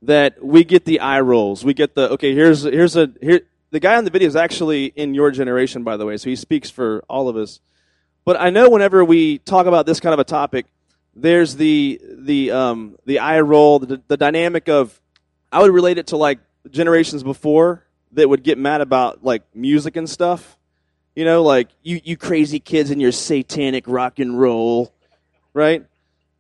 that 0.03 0.45
we 0.45 0.65
get 0.65 0.85
the 0.85 1.01
eye 1.01 1.21
rolls. 1.21 1.65
We 1.65 1.75
get 1.75 1.95
the, 1.95 2.11
okay, 2.13 2.35
here's, 2.35 2.63
here's 2.63 2.97
a, 2.97 3.11
here, 3.21 3.43
the 3.71 3.81
guy 3.81 3.97
on 3.97 4.05
the 4.05 4.11
video 4.11 4.29
is 4.29 4.37
actually 4.37 4.87
in 4.87 5.15
your 5.15 5.31
generation, 5.31 5.85
by 5.85 5.97
the 5.97 6.07
way, 6.07 6.17
so 6.17 6.31
he 6.31 6.37
speaks 6.37 6.71
for 6.71 7.05
all 7.09 7.29
of 7.29 7.37
us. 7.37 7.61
But 8.25 8.41
I 8.41 8.51
know 8.51 8.71
whenever 8.71 9.05
we 9.05 9.39
talk 9.39 9.67
about 9.67 9.87
this 9.87 10.01
kind 10.01 10.13
of 10.13 10.19
a 10.19 10.25
topic, 10.25 10.67
there's 11.15 11.57
the, 11.57 12.01
the, 12.03 12.51
um, 12.51 12.97
the 13.05 13.19
eye 13.19 13.41
roll, 13.41 13.79
the, 13.79 14.01
the 14.09 14.17
dynamic 14.17 14.69
of, 14.69 15.01
I 15.53 15.61
would 15.61 15.73
relate 15.73 15.99
it 15.99 16.09
to 16.09 16.17
like 16.17 16.39
generations 16.71 17.23
before 17.23 17.85
that 18.13 18.29
would 18.29 18.43
get 18.43 18.59
mad 18.59 18.81
about 18.81 19.25
like 19.25 19.43
music 19.55 19.97
and 19.97 20.09
stuff. 20.09 20.57
You 21.17 21.25
know, 21.25 21.43
like 21.43 21.69
you 21.83 22.01
you 22.05 22.17
crazy 22.17 22.61
kids 22.61 22.91
and 22.91 23.01
your 23.01 23.13
satanic 23.13 23.85
rock 23.87 24.21
and 24.21 24.41
roll, 24.41 24.95
right? 25.53 25.85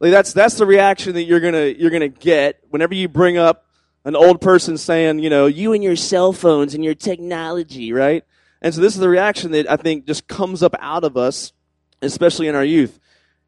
Like 0.00 0.12
that's 0.12 0.32
that's 0.32 0.54
the 0.54 0.66
reaction 0.66 1.14
that 1.14 1.24
you're 1.24 1.40
gonna 1.40 1.66
you're 1.66 1.90
gonna 1.90 2.08
get 2.08 2.60
whenever 2.70 2.94
you 2.94 3.06
bring 3.06 3.36
up 3.36 3.66
an 4.04 4.16
old 4.16 4.40
person 4.40 4.78
saying, 4.78 5.18
you 5.18 5.28
know, 5.28 5.46
you 5.46 5.74
and 5.74 5.84
your 5.84 5.94
cell 5.96 6.32
phones 6.32 6.74
and 6.74 6.82
your 6.82 6.94
technology, 6.94 7.92
right? 7.92 8.24
And 8.62 8.74
so 8.74 8.80
this 8.80 8.94
is 8.94 9.00
the 9.00 9.10
reaction 9.10 9.52
that 9.52 9.70
I 9.70 9.76
think 9.76 10.06
just 10.06 10.26
comes 10.26 10.62
up 10.62 10.74
out 10.80 11.04
of 11.04 11.18
us, 11.18 11.52
especially 12.00 12.48
in 12.48 12.54
our 12.54 12.64
youth. 12.64 12.98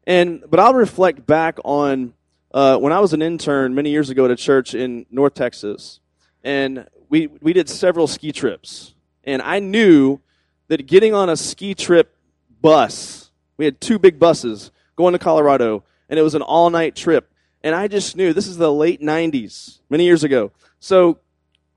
And 0.05 0.43
but 0.47 0.59
I'll 0.59 0.75
reflect 0.75 1.25
back 1.25 1.57
on 1.65 2.13
uh, 2.53 2.77
when 2.77 2.93
I 2.93 2.99
was 2.99 3.13
an 3.13 3.23
intern 3.23 3.73
many 3.73 3.89
years 3.89 4.11
ago 4.11 4.25
at 4.25 4.31
a 4.31 4.35
church 4.35 4.75
in 4.75 5.07
North 5.09 5.33
Texas, 5.33 5.99
and 6.43 6.87
we 7.09 7.27
we 7.41 7.53
did 7.53 7.67
several 7.67 8.05
ski 8.05 8.31
trips, 8.31 8.93
and 9.23 9.41
I 9.41 9.59
knew 9.59 10.19
that 10.67 10.85
getting 10.85 11.15
on 11.15 11.29
a 11.29 11.37
ski 11.37 11.73
trip 11.73 12.15
bus, 12.61 13.31
we 13.57 13.65
had 13.65 13.81
two 13.81 13.97
big 13.97 14.19
buses 14.19 14.71
going 14.95 15.13
to 15.13 15.19
Colorado, 15.19 15.83
and 16.09 16.19
it 16.19 16.23
was 16.23 16.35
an 16.35 16.41
all 16.41 16.69
night 16.69 16.95
trip, 16.95 17.31
and 17.63 17.75
I 17.75 17.87
just 17.87 18.15
knew 18.15 18.33
this 18.33 18.47
is 18.47 18.57
the 18.57 18.71
late 18.71 19.01
'90s, 19.01 19.79
many 19.89 20.05
years 20.05 20.23
ago. 20.23 20.51
So 20.79 21.19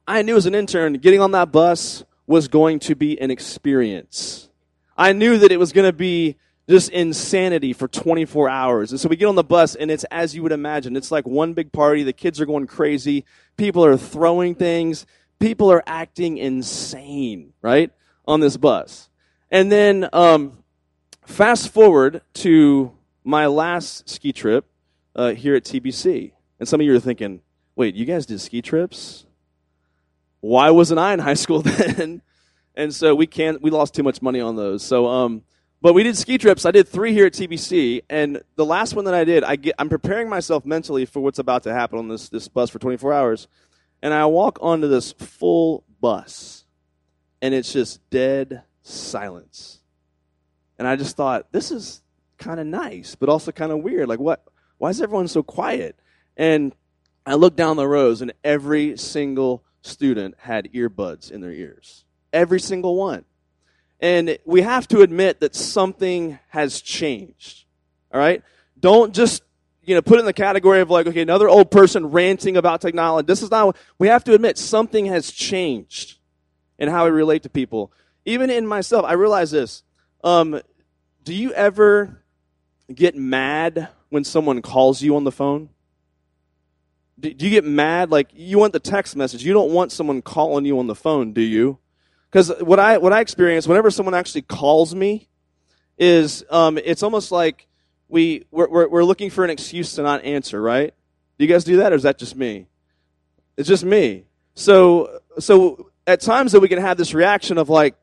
I 0.07 0.23
knew 0.23 0.37
as 0.37 0.47
an 0.47 0.55
intern, 0.55 0.95
getting 0.95 1.21
on 1.21 1.33
that 1.33 1.53
bus 1.53 2.05
was 2.27 2.49
going 2.49 2.79
to 2.81 2.95
be 2.95 3.21
an 3.21 3.31
experience. 3.31 4.49
I 4.97 5.13
knew 5.13 5.39
that 5.39 5.53
it 5.53 5.59
was 5.59 5.73
going 5.73 5.89
to 5.89 5.93
be 5.93 6.37
just 6.69 6.91
insanity 6.91 7.73
for 7.73 7.87
24 7.87 8.49
hours. 8.49 8.91
And 8.91 9.01
so 9.01 9.09
we 9.09 9.17
get 9.17 9.27
on 9.27 9.37
the 9.37 9.45
bus, 9.45 9.75
and 9.75 9.91
it's 9.91 10.05
as 10.05 10.35
you 10.35 10.43
would 10.43 10.53
imagine. 10.53 10.97
It's 10.97 11.11
like 11.11 11.27
one 11.27 11.55
big 11.55 11.73
party. 11.73 12.03
The 12.03 12.13
kids 12.13 12.41
are 12.41 12.47
going 12.47 12.67
crazy. 12.67 13.25
People 13.57 13.85
are 13.85 13.97
throwing 13.97 14.55
things. 14.55 15.07
People 15.39 15.71
are 15.71 15.83
acting 15.87 16.39
insane, 16.39 17.53
right, 17.63 17.93
on 18.27 18.41
this 18.41 18.57
bus. 18.57 19.09
And 19.51 19.71
then 19.71 20.09
um, 20.13 20.65
fast 21.25 21.73
forward 21.73 22.23
to 22.35 22.96
my 23.27 23.47
last 23.47 24.09
ski 24.09 24.33
trip 24.33 24.67
uh, 25.17 25.33
here 25.33 25.57
at 25.57 25.65
TBC. 25.65 26.33
And 26.61 26.69
some 26.69 26.81
of 26.81 26.87
you 26.87 26.95
are 26.95 27.01
thinking, 27.01 27.41
wait, 27.75 27.97
you 27.97 28.05
guys 28.05 28.25
did 28.25 28.41
ski 28.41 28.63
trips? 28.63 29.27
Why 30.41 30.71
wasn't 30.71 31.01
I 31.01 31.13
in 31.13 31.19
high 31.29 31.35
school 31.35 31.61
then? 31.61 32.23
and 32.77 32.95
so 32.95 33.15
we 33.17 33.27
can't, 33.27 33.61
we 33.61 33.71
lost 33.71 33.95
too 33.95 34.05
much 34.05 34.23
money 34.23 34.41
on 34.41 34.55
those. 34.55 34.85
So, 34.85 35.09
um, 35.09 35.43
but 35.83 35.93
we 35.93 36.05
did 36.05 36.17
ski 36.17 36.39
trips. 36.39 36.65
I 36.65 36.71
did 36.71 36.87
three 36.89 37.13
here 37.13 37.27
at 37.27 37.33
TBC, 37.33 38.05
and 38.09 38.43
the 38.55 38.65
last 38.65 38.95
one 38.95 39.05
that 39.07 39.15
I 39.15 39.25
did, 39.25 39.43
I 39.43 39.57
get, 39.57 39.75
I'm 39.79 39.89
preparing 39.89 40.29
myself 40.29 40.65
mentally 40.65 41.05
for 41.05 41.21
what's 41.21 41.39
about 41.39 41.65
to 41.65 41.73
happen 41.75 41.99
on 41.99 42.09
this, 42.09 42.29
this 42.29 42.49
bus 42.49 42.71
for 42.71 42.79
24 42.79 43.13
hours. 43.13 43.49
And 44.03 44.15
I 44.15 44.25
walk 44.27 44.59
onto 44.63 44.89
this 44.89 45.13
full 45.13 45.85
bus, 46.01 46.65
and 47.43 47.53
it's 47.55 47.73
just 47.73 48.09
dead 48.09 48.63
silence. 48.83 49.81
And 50.79 50.87
I 50.87 50.95
just 50.95 51.17
thought, 51.17 51.51
this 51.53 51.71
is 51.71 52.03
kind 52.39 52.61
of 52.61 52.67
nice, 52.67 53.15
but 53.15 53.29
also 53.29 53.53
kind 53.53 53.73
of 53.73 53.79
weird. 53.79 54.09
Like, 54.09 54.21
what? 54.21 54.45
Why 54.79 54.91
is 54.91 55.01
everyone 55.01 55.29
so 55.29 55.43
quiet? 55.43 55.99
And 56.37 56.75
I 57.25 57.35
looked 57.35 57.57
down 57.57 57.77
the 57.77 57.89
rows, 57.89 58.23
and 58.23 58.33
every 58.45 58.97
single 58.97 59.65
student 59.83 60.35
had 60.39 60.73
earbuds 60.73 61.31
in 61.31 61.41
their 61.41 61.53
ears. 61.53 62.05
Every 62.33 62.61
single 62.61 62.97
one. 62.97 63.25
And 64.01 64.39
we 64.45 64.63
have 64.63 64.87
to 64.89 65.01
admit 65.01 65.41
that 65.41 65.55
something 65.55 66.39
has 66.49 66.83
changed. 66.83 67.65
All 68.13 68.21
right? 68.21 68.43
Don't 68.79 69.15
just 69.15 69.43
you 69.87 69.95
know, 69.95 70.03
put 70.03 70.19
in 70.19 70.27
the 70.27 70.33
category 70.33 70.81
of 70.81 70.91
like, 70.91 71.07
okay, 71.07 71.23
another 71.23 71.49
old 71.49 71.71
person 71.71 72.07
ranting 72.07 72.57
about 72.57 72.81
technology. 72.81 73.25
This 73.25 73.43
is 73.43 73.51
not, 73.51 73.77
we 73.99 74.09
have 74.09 74.25
to 74.25 74.35
admit 74.35 74.59
something 74.59 75.07
has 75.07 75.31
changed 75.31 76.19
in 76.79 76.89
how 76.89 77.05
we 77.05 77.11
relate 77.13 77.45
to 77.45 77.49
people. 77.49 77.93
Even 78.25 78.51
in 78.51 78.67
myself, 78.67 79.05
I 79.07 79.13
realize 79.13 79.53
this. 79.53 79.85
Um, 80.25 80.61
do 81.23 81.33
you 81.33 81.53
ever 81.53 82.25
get 82.95 83.15
mad 83.15 83.89
when 84.11 84.25
someone 84.25 84.63
calls 84.63 85.03
you 85.03 85.17
on 85.17 85.25
the 85.25 85.33
phone? 85.33 85.71
Do, 87.19 87.33
do 87.33 87.45
you 87.47 87.51
get 87.51 87.65
mad? 87.65 88.11
Like 88.11 88.31
you 88.35 88.59
want 88.59 88.73
the 88.73 88.81
text 88.81 89.17
message. 89.17 89.45
You 89.45 89.53
don't 89.53 89.73
want 89.73 89.93
someone 89.93 90.23
calling 90.23 90.65
you 90.65 90.79
on 90.79 90.87
the 90.87 90.95
phone, 90.95 91.33
do 91.33 91.41
you? 91.41 91.79
Because 92.31 92.53
what 92.61 92.79
I 92.79 92.99
what 92.99 93.13
I 93.13 93.21
experience 93.21 93.67
whenever 93.67 93.91
someone 93.91 94.15
actually 94.15 94.43
calls 94.43 94.95
me 94.95 95.29
is 95.99 96.45
um, 96.51 96.79
it's 96.79 97.03
almost 97.03 97.33
like 97.33 97.67
we 98.09 98.45
we're, 98.51 98.69
we're, 98.69 98.89
we're 98.89 99.05
looking 99.05 99.31
for 99.31 99.45
an 99.45 99.51
excuse 99.51 99.95
to 99.95 100.03
not 100.03 100.25
answer. 100.25 100.61
Right? 100.61 100.93
Do 101.39 101.45
you 101.45 101.53
guys 101.53 101.65
do 101.65 101.79
that, 101.79 101.93
or 101.93 101.97
is 101.97 102.03
that 102.03 102.19
just 102.19 102.37
me? 102.37 102.67
It's 103.57 103.69
just 103.69 103.85
me. 103.85 104.25
So 104.55 105.21
so 105.39 105.91
at 106.07 106.21
times 106.21 106.53
that 106.53 106.61
we 106.61 106.69
can 106.69 106.81
have 106.81 106.97
this 106.97 107.15
reaction 107.15 107.59
of 107.59 107.69
like, 107.69 107.97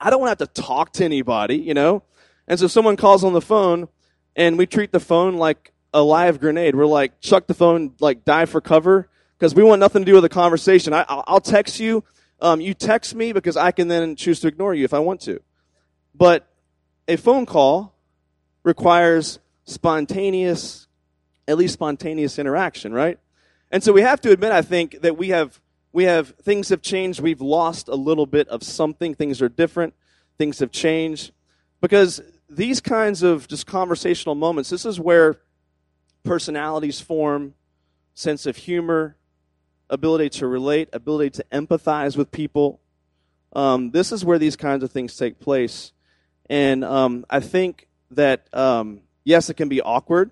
I 0.00 0.10
don't 0.10 0.20
want 0.20 0.38
to 0.38 0.42
have 0.42 0.54
to 0.54 0.62
talk 0.62 0.92
to 0.94 1.04
anybody, 1.04 1.56
you 1.56 1.74
know. 1.74 2.02
And 2.46 2.58
so 2.58 2.66
someone 2.66 2.96
calls 2.96 3.24
on 3.24 3.32
the 3.32 3.40
phone, 3.40 3.88
and 4.38 4.56
we 4.56 4.66
treat 4.66 4.92
the 4.92 5.00
phone 5.00 5.36
like 5.36 5.72
a 5.92 6.00
live 6.00 6.40
grenade. 6.40 6.76
We're 6.76 6.86
like, 6.86 7.20
chuck 7.20 7.48
the 7.48 7.54
phone, 7.54 7.94
like 7.98 8.24
dive 8.24 8.48
for 8.48 8.60
cover, 8.60 9.08
because 9.36 9.54
we 9.54 9.64
want 9.64 9.80
nothing 9.80 10.02
to 10.02 10.06
do 10.06 10.14
with 10.14 10.22
the 10.22 10.28
conversation. 10.28 10.94
I, 10.94 11.04
will 11.28 11.40
text 11.40 11.80
you. 11.80 12.04
Um, 12.40 12.60
you 12.60 12.72
text 12.72 13.16
me 13.16 13.32
because 13.32 13.56
I 13.56 13.72
can 13.72 13.88
then 13.88 14.14
choose 14.14 14.38
to 14.40 14.48
ignore 14.48 14.72
you 14.74 14.84
if 14.84 14.94
I 14.94 15.00
want 15.00 15.20
to. 15.22 15.40
But 16.14 16.48
a 17.08 17.16
phone 17.16 17.46
call 17.46 17.96
requires 18.62 19.40
spontaneous, 19.64 20.86
at 21.48 21.58
least 21.58 21.74
spontaneous 21.74 22.38
interaction, 22.38 22.92
right? 22.92 23.18
And 23.72 23.82
so 23.82 23.92
we 23.92 24.02
have 24.02 24.20
to 24.20 24.30
admit, 24.30 24.52
I 24.52 24.62
think, 24.62 25.00
that 25.02 25.18
we 25.18 25.30
have 25.30 25.60
we 25.92 26.04
have 26.04 26.28
things 26.42 26.68
have 26.68 26.80
changed. 26.80 27.18
We've 27.18 27.40
lost 27.40 27.88
a 27.88 27.94
little 27.96 28.26
bit 28.26 28.46
of 28.48 28.62
something. 28.62 29.14
Things 29.14 29.42
are 29.42 29.48
different. 29.48 29.94
Things 30.36 30.60
have 30.60 30.70
changed 30.70 31.32
because 31.80 32.20
these 32.48 32.80
kinds 32.80 33.22
of 33.22 33.48
just 33.48 33.66
conversational 33.66 34.34
moments. 34.34 34.70
This 34.70 34.86
is 34.86 34.98
where 34.98 35.40
personalities 36.24 37.00
form, 37.00 37.54
sense 38.14 38.46
of 38.46 38.56
humor, 38.56 39.16
ability 39.90 40.30
to 40.30 40.46
relate, 40.46 40.88
ability 40.92 41.30
to 41.30 41.44
empathize 41.52 42.16
with 42.16 42.30
people. 42.30 42.80
Um, 43.54 43.90
this 43.90 44.12
is 44.12 44.24
where 44.24 44.38
these 44.38 44.56
kinds 44.56 44.82
of 44.82 44.90
things 44.90 45.16
take 45.16 45.40
place. 45.40 45.92
And 46.50 46.84
um, 46.84 47.24
I 47.30 47.40
think 47.40 47.88
that, 48.10 48.46
um, 48.54 49.00
yes, 49.24 49.50
it 49.50 49.54
can 49.54 49.68
be 49.68 49.80
awkward. 49.80 50.30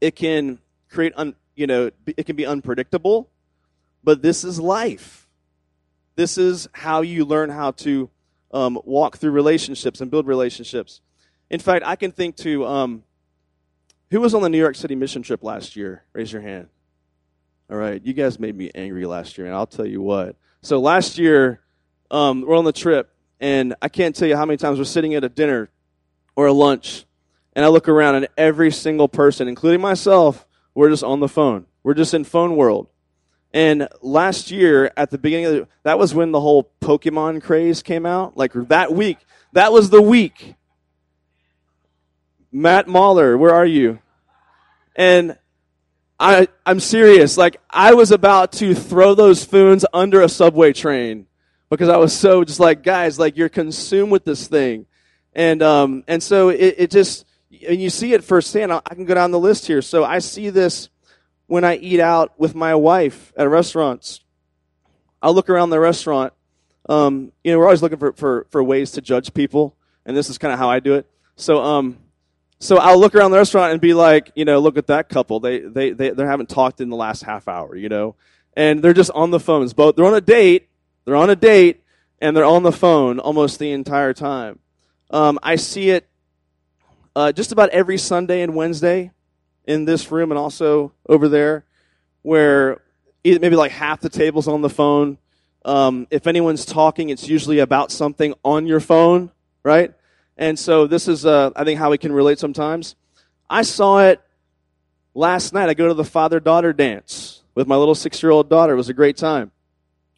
It 0.00 0.16
can 0.16 0.58
create, 0.88 1.12
un, 1.16 1.34
you 1.54 1.66
know, 1.66 1.90
it 2.06 2.26
can 2.26 2.36
be 2.36 2.46
unpredictable. 2.46 3.30
But 4.04 4.22
this 4.22 4.44
is 4.44 4.58
life. 4.60 5.28
This 6.16 6.38
is 6.38 6.68
how 6.72 7.02
you 7.02 7.24
learn 7.24 7.50
how 7.50 7.70
to 7.72 8.10
um, 8.52 8.78
walk 8.84 9.18
through 9.18 9.30
relationships 9.30 10.00
and 10.00 10.10
build 10.10 10.26
relationships. 10.26 11.00
In 11.50 11.60
fact, 11.60 11.84
I 11.86 11.96
can 11.96 12.12
think 12.12 12.36
to 12.38 12.66
um, 12.66 13.04
who 14.10 14.20
was 14.20 14.34
on 14.34 14.42
the 14.42 14.48
New 14.48 14.58
York 14.58 14.76
City 14.76 14.94
mission 14.94 15.22
trip 15.22 15.42
last 15.42 15.76
year? 15.76 16.04
Raise 16.12 16.32
your 16.32 16.42
hand. 16.42 16.68
All 17.70 17.76
right, 17.76 18.04
you 18.04 18.12
guys 18.12 18.38
made 18.38 18.54
me 18.54 18.70
angry 18.74 19.06
last 19.06 19.38
year, 19.38 19.46
and 19.46 19.56
I'll 19.56 19.66
tell 19.66 19.86
you 19.86 20.02
what. 20.02 20.36
So 20.60 20.80
last 20.80 21.16
year, 21.16 21.60
um, 22.10 22.42
we're 22.42 22.56
on 22.56 22.64
the 22.64 22.72
trip, 22.72 23.10
and 23.40 23.74
I 23.80 23.88
can't 23.88 24.14
tell 24.14 24.28
you 24.28 24.36
how 24.36 24.44
many 24.44 24.58
times 24.58 24.78
we're 24.78 24.84
sitting 24.84 25.14
at 25.14 25.24
a 25.24 25.30
dinner 25.30 25.70
or 26.36 26.46
a 26.46 26.52
lunch, 26.52 27.06
and 27.54 27.64
I 27.64 27.68
look 27.68 27.88
around, 27.88 28.16
and 28.16 28.28
every 28.36 28.70
single 28.70 29.08
person, 29.08 29.48
including 29.48 29.80
myself, 29.80 30.46
we're 30.74 30.90
just 30.90 31.02
on 31.02 31.20
the 31.20 31.28
phone. 31.28 31.66
We're 31.82 31.94
just 31.94 32.12
in 32.12 32.24
phone 32.24 32.56
world. 32.56 32.88
And 33.54 33.88
last 34.00 34.50
year, 34.50 34.90
at 34.96 35.10
the 35.10 35.18
beginning 35.18 35.46
of 35.46 35.52
the, 35.52 35.68
that 35.82 35.98
was 35.98 36.14
when 36.14 36.32
the 36.32 36.40
whole 36.40 36.70
Pokemon 36.80 37.42
craze 37.42 37.82
came 37.82 38.06
out. 38.06 38.36
Like 38.36 38.52
that 38.68 38.92
week, 38.92 39.18
that 39.52 39.72
was 39.72 39.90
the 39.90 40.00
week. 40.00 40.54
Matt 42.50 42.88
Mahler, 42.88 43.36
where 43.36 43.54
are 43.54 43.66
you? 43.66 43.98
And 44.96 45.36
I, 46.18 46.48
I'm 46.64 46.80
serious. 46.80 47.36
Like, 47.36 47.56
I 47.68 47.94
was 47.94 48.10
about 48.10 48.52
to 48.52 48.74
throw 48.74 49.14
those 49.14 49.44
foons 49.44 49.84
under 49.92 50.22
a 50.22 50.28
subway 50.28 50.72
train 50.72 51.26
because 51.68 51.88
I 51.88 51.96
was 51.96 52.16
so 52.16 52.44
just 52.44 52.60
like, 52.60 52.82
guys, 52.82 53.18
like, 53.18 53.36
you're 53.36 53.48
consumed 53.48 54.12
with 54.12 54.24
this 54.24 54.46
thing. 54.46 54.86
And, 55.34 55.62
um, 55.62 56.04
and 56.06 56.22
so 56.22 56.50
it, 56.50 56.74
it 56.78 56.90
just, 56.90 57.24
and 57.66 57.80
you 57.80 57.90
see 57.90 58.12
it 58.12 58.22
firsthand. 58.22 58.72
I 58.72 58.80
can 58.94 59.04
go 59.04 59.14
down 59.14 59.30
the 59.30 59.38
list 59.38 59.66
here. 59.66 59.82
So 59.82 60.04
I 60.04 60.20
see 60.20 60.50
this 60.50 60.90
when 61.52 61.64
I 61.64 61.76
eat 61.76 62.00
out 62.00 62.32
with 62.38 62.54
my 62.54 62.74
wife 62.74 63.30
at 63.36 63.46
restaurants. 63.46 64.20
I'll 65.20 65.34
look 65.34 65.50
around 65.50 65.68
the 65.68 65.78
restaurant. 65.78 66.32
Um, 66.88 67.30
you 67.44 67.52
know, 67.52 67.58
we're 67.58 67.66
always 67.66 67.82
looking 67.82 67.98
for, 67.98 68.14
for, 68.14 68.46
for 68.48 68.64
ways 68.64 68.92
to 68.92 69.02
judge 69.02 69.34
people, 69.34 69.76
and 70.06 70.16
this 70.16 70.30
is 70.30 70.38
kind 70.38 70.54
of 70.54 70.58
how 70.58 70.70
I 70.70 70.80
do 70.80 70.94
it. 70.94 71.06
So, 71.36 71.62
um, 71.62 71.98
so 72.58 72.78
I'll 72.78 72.98
look 72.98 73.14
around 73.14 73.32
the 73.32 73.36
restaurant 73.36 73.70
and 73.70 73.82
be 73.82 73.92
like, 73.92 74.32
you 74.34 74.46
know, 74.46 74.60
look 74.60 74.78
at 74.78 74.86
that 74.86 75.10
couple. 75.10 75.40
They, 75.40 75.58
they, 75.58 75.90
they, 75.90 76.08
they 76.08 76.24
haven't 76.24 76.48
talked 76.48 76.80
in 76.80 76.88
the 76.88 76.96
last 76.96 77.22
half 77.22 77.46
hour, 77.46 77.76
you 77.76 77.90
know, 77.90 78.16
and 78.56 78.82
they're 78.82 78.94
just 78.94 79.10
on 79.10 79.30
the 79.30 79.38
phones. 79.38 79.74
Both, 79.74 79.96
they're 79.96 80.06
on 80.06 80.14
a 80.14 80.22
date, 80.22 80.70
they're 81.04 81.16
on 81.16 81.28
a 81.28 81.36
date, 81.36 81.82
and 82.18 82.34
they're 82.34 82.46
on 82.46 82.62
the 82.62 82.72
phone 82.72 83.18
almost 83.18 83.58
the 83.58 83.72
entire 83.72 84.14
time. 84.14 84.58
Um, 85.10 85.38
I 85.42 85.56
see 85.56 85.90
it 85.90 86.08
uh, 87.14 87.30
just 87.30 87.52
about 87.52 87.68
every 87.68 87.98
Sunday 87.98 88.40
and 88.40 88.54
Wednesday 88.54 89.10
in 89.66 89.84
this 89.84 90.10
room 90.10 90.30
and 90.30 90.38
also 90.38 90.92
over 91.08 91.28
there, 91.28 91.64
where 92.22 92.82
maybe 93.24 93.56
like 93.56 93.72
half 93.72 94.00
the 94.00 94.08
table's 94.08 94.48
on 94.48 94.62
the 94.62 94.70
phone. 94.70 95.18
Um, 95.64 96.06
if 96.10 96.26
anyone's 96.26 96.64
talking, 96.64 97.10
it's 97.10 97.28
usually 97.28 97.60
about 97.60 97.92
something 97.92 98.34
on 98.44 98.66
your 98.66 98.80
phone, 98.80 99.30
right? 99.62 99.92
And 100.36 100.58
so 100.58 100.86
this 100.86 101.08
is, 101.08 101.24
uh, 101.24 101.50
I 101.54 101.64
think, 101.64 101.78
how 101.78 101.90
we 101.90 101.98
can 101.98 102.12
relate 102.12 102.38
sometimes. 102.38 102.96
I 103.48 103.62
saw 103.62 104.00
it 104.00 104.20
last 105.14 105.52
night. 105.52 105.68
I 105.68 105.74
go 105.74 105.88
to 105.88 105.94
the 105.94 106.04
father 106.04 106.40
daughter 106.40 106.72
dance 106.72 107.42
with 107.54 107.68
my 107.68 107.76
little 107.76 107.94
six 107.94 108.22
year 108.22 108.32
old 108.32 108.48
daughter. 108.48 108.72
It 108.72 108.76
was 108.76 108.88
a 108.88 108.94
great 108.94 109.16
time. 109.16 109.52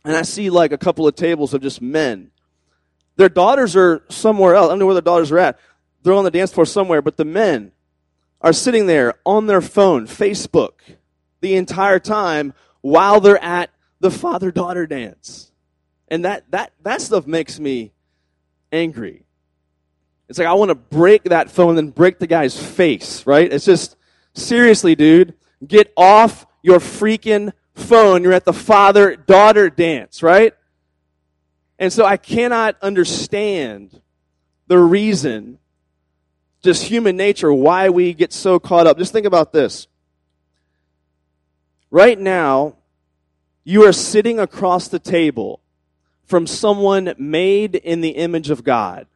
And 0.05 0.17
I 0.17 0.23
see 0.23 0.51
like 0.51 0.73
a 0.73 0.79
couple 0.79 1.07
of 1.07 1.15
tables 1.15 1.53
of 1.55 1.63
just 1.63 1.83
men. 1.83 2.31
Their 3.17 3.29
daughters 3.29 3.77
are 3.77 4.03
somewhere 4.09 4.55
else. 4.55 4.67
I 4.67 4.71
don't 4.71 4.79
know 4.79 4.87
where 4.87 4.95
their 4.95 5.03
daughters 5.03 5.31
are 5.31 5.39
at. 5.39 5.59
They're 6.03 6.15
on 6.15 6.25
the 6.25 6.31
dance 6.31 6.53
floor 6.53 6.67
somewhere, 6.67 7.01
but 7.01 7.17
the 7.17 7.25
men 7.25 7.73
are 8.45 8.53
sitting 8.53 8.87
there 8.87 9.15
on 9.25 9.47
their 9.47 9.63
phone, 9.63 10.07
Facebook, 10.07 10.73
the 11.41 11.55
entire 11.55 11.99
time 11.99 12.53
while 12.83 13.19
they're 13.19 13.43
at 13.43 13.71
the 14.01 14.11
father 14.11 14.53
daughter 14.53 14.87
dance. 14.87 15.51
And 16.09 16.27
that, 16.27 16.45
that, 16.51 16.73
that 16.83 17.01
stuff 17.01 17.27
makes 17.27 17.59
me 17.59 17.93
angry. 18.71 19.25
It's 20.29 20.39
like 20.39 20.47
I 20.47 20.53
want 20.53 20.69
to 20.69 20.75
break 20.75 21.25
that 21.25 21.51
phone 21.51 21.79
and 21.79 21.95
break 21.95 22.19
the 22.19 22.27
guy's 22.27 22.55
face, 22.63 23.27
right? 23.27 23.51
It's 23.51 23.65
just 23.65 23.97
seriously, 24.35 24.95
dude, 24.95 25.35
get 25.67 25.91
off 25.97 26.47
your 26.63 26.81
freaking 26.81 27.51
phone. 27.75 28.23
You're 28.23 28.35
at 28.35 28.45
the 28.45 28.53
father 28.53 29.17
daughter 29.17 29.71
dance, 29.71 30.23
right? 30.23 30.53
And 31.79 31.91
so 31.91 32.05
I 32.05 32.19
cannot 32.19 32.77
understand 32.83 34.03
the 34.67 34.79
reason, 34.79 35.59
just 36.65 36.85
human 36.85 37.17
nature, 37.17 37.53
why 37.53 37.91
we 37.91 38.15
get 38.15 38.33
so 38.33 38.59
caught 38.59 38.87
up. 38.87 38.99
Just 38.99 39.13
think 39.13 39.27
about 39.27 39.53
this. 39.53 39.87
Right 41.91 42.19
now, 42.19 42.77
you 43.63 43.87
are 43.87 43.93
sitting 43.93 44.41
across 44.41 44.89
the 44.89 44.99
table 44.99 45.61
from 46.25 46.47
someone 46.47 47.15
made 47.19 47.77
in 47.77 48.01
the 48.01 48.11
image 48.11 48.51
of 48.51 48.65
God 48.65 49.07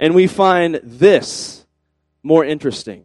and 0.00 0.14
we 0.14 0.26
find 0.26 0.80
this 0.82 1.66
more 2.22 2.42
interesting. 2.42 3.04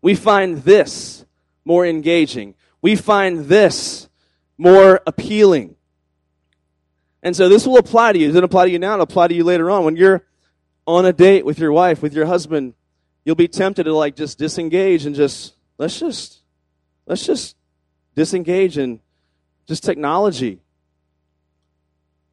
We 0.00 0.14
find 0.14 0.58
this 0.58 1.26
more 1.64 1.84
engaging. 1.84 2.54
We 2.80 2.94
find 2.94 3.46
this 3.46 4.08
more 4.56 5.00
appealing. 5.04 5.74
And 7.24 7.34
so 7.34 7.48
this 7.48 7.66
will 7.66 7.78
apply 7.78 8.12
to 8.12 8.18
you. 8.18 8.26
It 8.26 8.28
doesn't 8.28 8.44
apply 8.44 8.66
to 8.66 8.70
you 8.70 8.78
now, 8.78 8.92
it'll 8.94 9.02
apply 9.02 9.28
to 9.28 9.34
you 9.34 9.42
later 9.42 9.68
on. 9.68 9.84
When 9.84 9.96
you're 9.96 10.24
on 10.86 11.06
a 11.06 11.12
date 11.12 11.44
with 11.44 11.58
your 11.58 11.72
wife, 11.72 12.02
with 12.02 12.14
your 12.14 12.26
husband, 12.26 12.74
you'll 13.24 13.34
be 13.34 13.48
tempted 13.48 13.84
to 13.84 13.94
like 13.94 14.16
just 14.16 14.38
disengage 14.38 15.06
and 15.06 15.14
just 15.14 15.54
let's 15.78 15.98
just 15.98 16.42
let's 17.06 17.24
just 17.24 17.56
disengage 18.14 18.76
and 18.78 19.00
just 19.66 19.82
technology. 19.82 20.60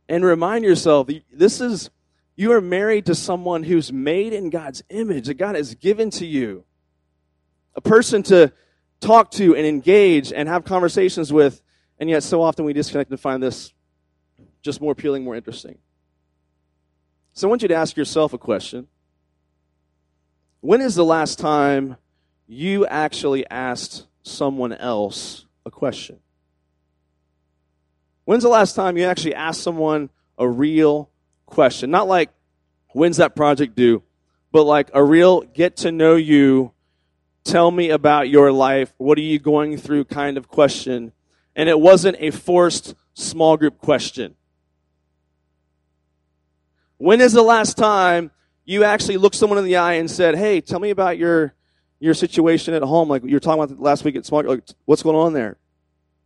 And 0.09 0.25
remind 0.25 0.65
yourself 0.65 1.09
this 1.31 1.61
is 1.61 1.89
you 2.35 2.51
are 2.51 2.61
married 2.61 3.05
to 3.05 3.15
someone 3.15 3.63
who's 3.63 3.91
made 3.91 4.33
in 4.33 4.49
God's 4.49 4.83
image, 4.89 5.27
that 5.27 5.35
God 5.35 5.55
has 5.55 5.75
given 5.75 6.09
to 6.11 6.25
you. 6.25 6.65
A 7.75 7.81
person 7.81 8.23
to 8.23 8.51
talk 8.99 9.31
to 9.31 9.55
and 9.55 9.65
engage 9.65 10.33
and 10.33 10.49
have 10.49 10.65
conversations 10.65 11.31
with, 11.31 11.61
and 11.99 12.09
yet 12.09 12.23
so 12.23 12.41
often 12.41 12.65
we 12.65 12.73
disconnect 12.73 13.09
and 13.11 13.19
find 13.19 13.41
this 13.41 13.73
just 14.61 14.81
more 14.81 14.91
appealing, 14.91 15.23
more 15.23 15.35
interesting. 15.35 15.77
So 17.41 17.47
I 17.47 17.49
want 17.49 17.63
you 17.63 17.69
to 17.69 17.73
ask 17.73 17.97
yourself 17.97 18.33
a 18.33 18.37
question. 18.37 18.85
When 20.59 20.79
is 20.79 20.93
the 20.93 21.03
last 21.03 21.39
time 21.39 21.97
you 22.45 22.85
actually 22.85 23.49
asked 23.49 24.05
someone 24.21 24.73
else 24.73 25.47
a 25.65 25.71
question? 25.71 26.19
When's 28.25 28.43
the 28.43 28.49
last 28.49 28.75
time 28.75 28.95
you 28.95 29.05
actually 29.05 29.33
asked 29.33 29.63
someone 29.63 30.11
a 30.37 30.47
real 30.47 31.09
question. 31.47 31.89
Not 31.89 32.07
like, 32.07 32.29
when's 32.89 33.17
that 33.17 33.35
project 33.35 33.75
due? 33.75 34.03
but 34.51 34.65
like 34.65 34.91
a 34.93 35.03
real 35.03 35.41
get 35.41 35.77
to 35.77 35.91
know 35.91 36.17
you, 36.17 36.73
tell 37.43 37.71
me 37.71 37.89
about 37.89 38.29
your 38.29 38.51
life, 38.51 38.93
what 38.99 39.17
are 39.17 39.21
you 39.21 39.39
going 39.39 39.77
through 39.77 40.05
kind 40.05 40.37
of 40.37 40.47
question. 40.47 41.11
And 41.55 41.67
it 41.67 41.79
wasn't 41.79 42.17
a 42.19 42.29
forced 42.29 42.93
small 43.15 43.57
group 43.57 43.79
question. 43.79 44.35
When 47.01 47.19
is 47.19 47.33
the 47.33 47.41
last 47.41 47.77
time 47.77 48.29
you 48.63 48.83
actually 48.83 49.17
looked 49.17 49.35
someone 49.35 49.57
in 49.57 49.65
the 49.65 49.77
eye 49.77 49.93
and 49.93 50.09
said, 50.09 50.35
"Hey, 50.35 50.61
tell 50.61 50.79
me 50.79 50.91
about 50.91 51.17
your 51.17 51.55
your 51.99 52.13
situation 52.13 52.75
at 52.75 52.83
home. 52.83 53.09
Like 53.09 53.23
you 53.23 53.33
were 53.33 53.39
talking 53.39 53.63
about 53.63 53.79
last 53.79 54.03
week 54.03 54.15
at 54.15 54.23
Smart. 54.23 54.45
Like, 54.45 54.63
what's 54.85 55.01
going 55.01 55.15
on 55.15 55.33
there? 55.33 55.57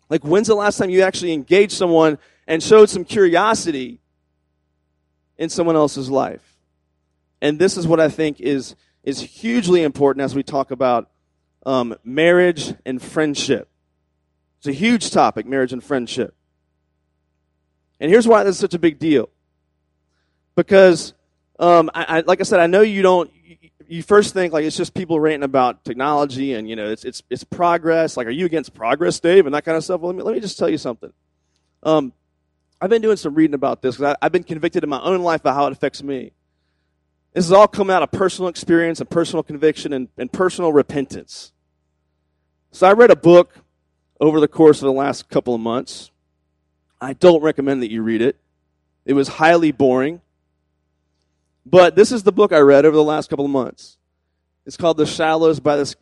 Like, 0.10 0.26
when's 0.26 0.48
the 0.48 0.56
last 0.56 0.78
time 0.78 0.90
you 0.90 1.02
actually 1.02 1.32
engaged 1.32 1.72
someone 1.72 2.18
and 2.46 2.62
showed 2.62 2.90
some 2.90 3.06
curiosity 3.06 4.02
in 5.38 5.48
someone 5.48 5.78
else's 5.78 6.10
life? 6.10 6.58
And 7.42 7.58
this 7.58 7.78
is 7.78 7.88
what 7.88 8.02
I 8.02 8.10
think 8.10 8.42
is 8.42 8.76
is 9.02 9.22
hugely 9.22 9.82
important 9.82 10.26
as 10.26 10.36
we 10.36 10.44
talk 10.44 10.72
about 10.72 11.10
um, 11.66 11.96
marriage 12.04 12.74
and 12.86 13.02
friendship. 13.02 13.70
It's 14.58 14.68
a 14.68 14.74
huge 14.74 15.10
topic, 15.10 15.46
marriage 15.46 15.72
and 15.72 15.82
friendship. 15.82 16.36
And 17.98 18.12
here's 18.12 18.28
why 18.28 18.44
this 18.44 18.56
is 18.56 18.60
such 18.60 18.74
a 18.74 18.80
big 18.80 19.00
deal. 19.00 19.30
Because, 20.56 21.14
um, 21.60 21.90
I, 21.94 22.04
I, 22.04 22.20
like 22.22 22.40
I 22.40 22.44
said, 22.44 22.60
I 22.60 22.68
know 22.68 22.82
you 22.82 23.02
don't 23.02 23.32
you 23.88 24.02
first 24.04 24.34
think 24.34 24.54
like 24.54 24.66
it's 24.66 24.78
just 24.78 24.94
people 24.94 25.20
ranting 25.20 25.44
about 25.44 25.84
technology 25.86 26.54
and 26.54 26.68
you 26.68 26.76
know 26.76 26.90
it's 26.90 27.06
it's 27.06 27.24
it's 27.30 27.44
progress. 27.44 28.18
Like, 28.18 28.28
are 28.28 28.32
you 28.32 28.46
against 28.46 28.74
progress, 28.74 29.20
Dave, 29.20 29.46
and 29.46 29.56
that 29.56 29.66
kind 29.66 29.78
of 29.78 29.84
stuff? 29.84 30.02
Well, 30.02 30.12
let 30.12 30.18
me 30.18 30.24
let 30.24 30.36
me 30.36 30.42
just 30.42 30.58
tell 30.58 30.70
you 30.70 30.78
something. 30.78 31.14
Um, 31.84 32.14
I've 32.82 32.90
been 32.90 33.02
doing 33.02 33.18
some 33.18 33.36
reading 33.36 33.54
about 33.54 33.82
this 33.82 33.98
because 33.98 34.16
I've 34.22 34.32
been 34.32 34.44
convicted 34.44 34.84
in 34.84 34.90
my 34.90 35.02
own 35.02 35.22
life 35.22 35.42
about 35.42 35.56
how 35.56 35.68
it 35.68 35.72
affects 35.72 36.04
me. 36.04 36.32
This 37.34 37.46
has 37.46 37.52
all 37.52 37.68
come 37.68 37.90
out 37.90 38.02
of 38.02 38.12
personal 38.12 38.50
experience 38.50 39.00
and 39.00 39.10
personal 39.10 39.44
conviction 39.44 39.94
and, 39.94 40.08
and 40.18 40.32
personal 40.32 40.72
repentance. 40.72 41.52
So 42.72 42.88
I 42.88 42.94
read 42.94 43.12
a 43.12 43.16
book 43.16 43.56
over 44.20 44.40
the 44.40 44.48
course 44.48 44.82
of 44.82 44.86
the 44.86 44.94
last 44.94 45.30
couple 45.30 45.54
of 45.54 45.62
months. 45.62 46.12
I 47.00 47.14
don't 47.14 47.42
recommend 47.42 47.82
that 47.84 47.92
you 47.92 48.02
read 48.02 48.22
it. 48.22 48.38
It 49.06 49.14
was 49.14 49.28
highly 49.28 49.72
boring. 49.72 50.22
But 51.66 51.96
this 51.96 52.12
is 52.12 52.24
the 52.24 52.32
book 52.32 52.54
I 52.54 52.60
read 52.60 52.86
over 52.86 52.96
the 52.96 53.04
last 53.04 53.30
couple 53.30 53.46
of 53.46 53.52
months. 53.52 53.98
It's 54.66 54.78
called 54.78 54.98
The 54.98 55.06
Shallows 55.06 55.60
by 55.60 55.76
this 55.76 55.96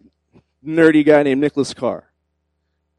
nerdy 0.65 1.05
guy 1.05 1.23
named 1.23 1.41
Nicholas 1.41 1.73
Carr. 1.73 2.11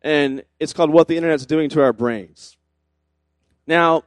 And 0.02 0.44
it's 0.58 0.72
called 0.72 0.90
What 0.90 1.08
the 1.08 1.16
Internet's 1.16 1.46
Doing 1.46 1.70
to 1.70 1.82
Our 1.82 1.92
Brains. 1.92 2.56
Now, 3.66 4.04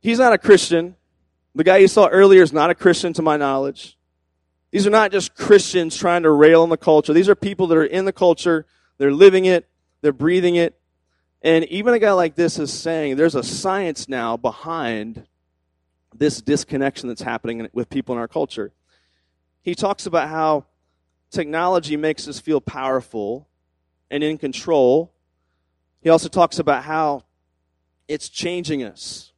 he's 0.00 0.18
not 0.18 0.32
a 0.32 0.38
Christian. 0.38 0.96
The 1.54 1.64
guy 1.64 1.78
you 1.78 1.88
saw 1.88 2.06
earlier 2.08 2.42
is 2.42 2.52
not 2.52 2.70
a 2.70 2.74
Christian 2.74 3.12
to 3.14 3.22
my 3.22 3.36
knowledge. 3.36 3.96
These 4.70 4.86
are 4.86 4.90
not 4.90 5.12
just 5.12 5.34
Christians 5.34 5.96
trying 5.96 6.22
to 6.24 6.30
rail 6.30 6.62
on 6.62 6.68
the 6.68 6.76
culture. 6.76 7.12
These 7.12 7.28
are 7.28 7.34
people 7.34 7.66
that 7.68 7.78
are 7.78 7.84
in 7.84 8.04
the 8.04 8.12
culture, 8.12 8.66
they're 8.98 9.12
living 9.12 9.46
it, 9.46 9.66
they're 10.02 10.12
breathing 10.12 10.56
it. 10.56 10.78
And 11.40 11.64
even 11.66 11.94
a 11.94 11.98
guy 11.98 12.12
like 12.12 12.34
this 12.34 12.58
is 12.58 12.72
saying 12.72 13.16
there's 13.16 13.34
a 13.34 13.42
science 13.42 14.08
now 14.08 14.36
behind 14.36 15.26
this 16.18 16.40
disconnection 16.40 17.08
that's 17.08 17.22
happening 17.22 17.68
with 17.72 17.88
people 17.90 18.14
in 18.14 18.20
our 18.20 18.28
culture. 18.28 18.72
He 19.62 19.74
talks 19.74 20.06
about 20.06 20.28
how 20.28 20.66
technology 21.30 21.96
makes 21.96 22.28
us 22.28 22.38
feel 22.38 22.60
powerful 22.60 23.48
and 24.10 24.22
in 24.22 24.38
control. 24.38 25.12
He 26.00 26.10
also 26.10 26.28
talks 26.28 26.58
about 26.58 26.84
how 26.84 27.24
it's 28.08 28.28
changing 28.28 28.82
us. 28.84 29.32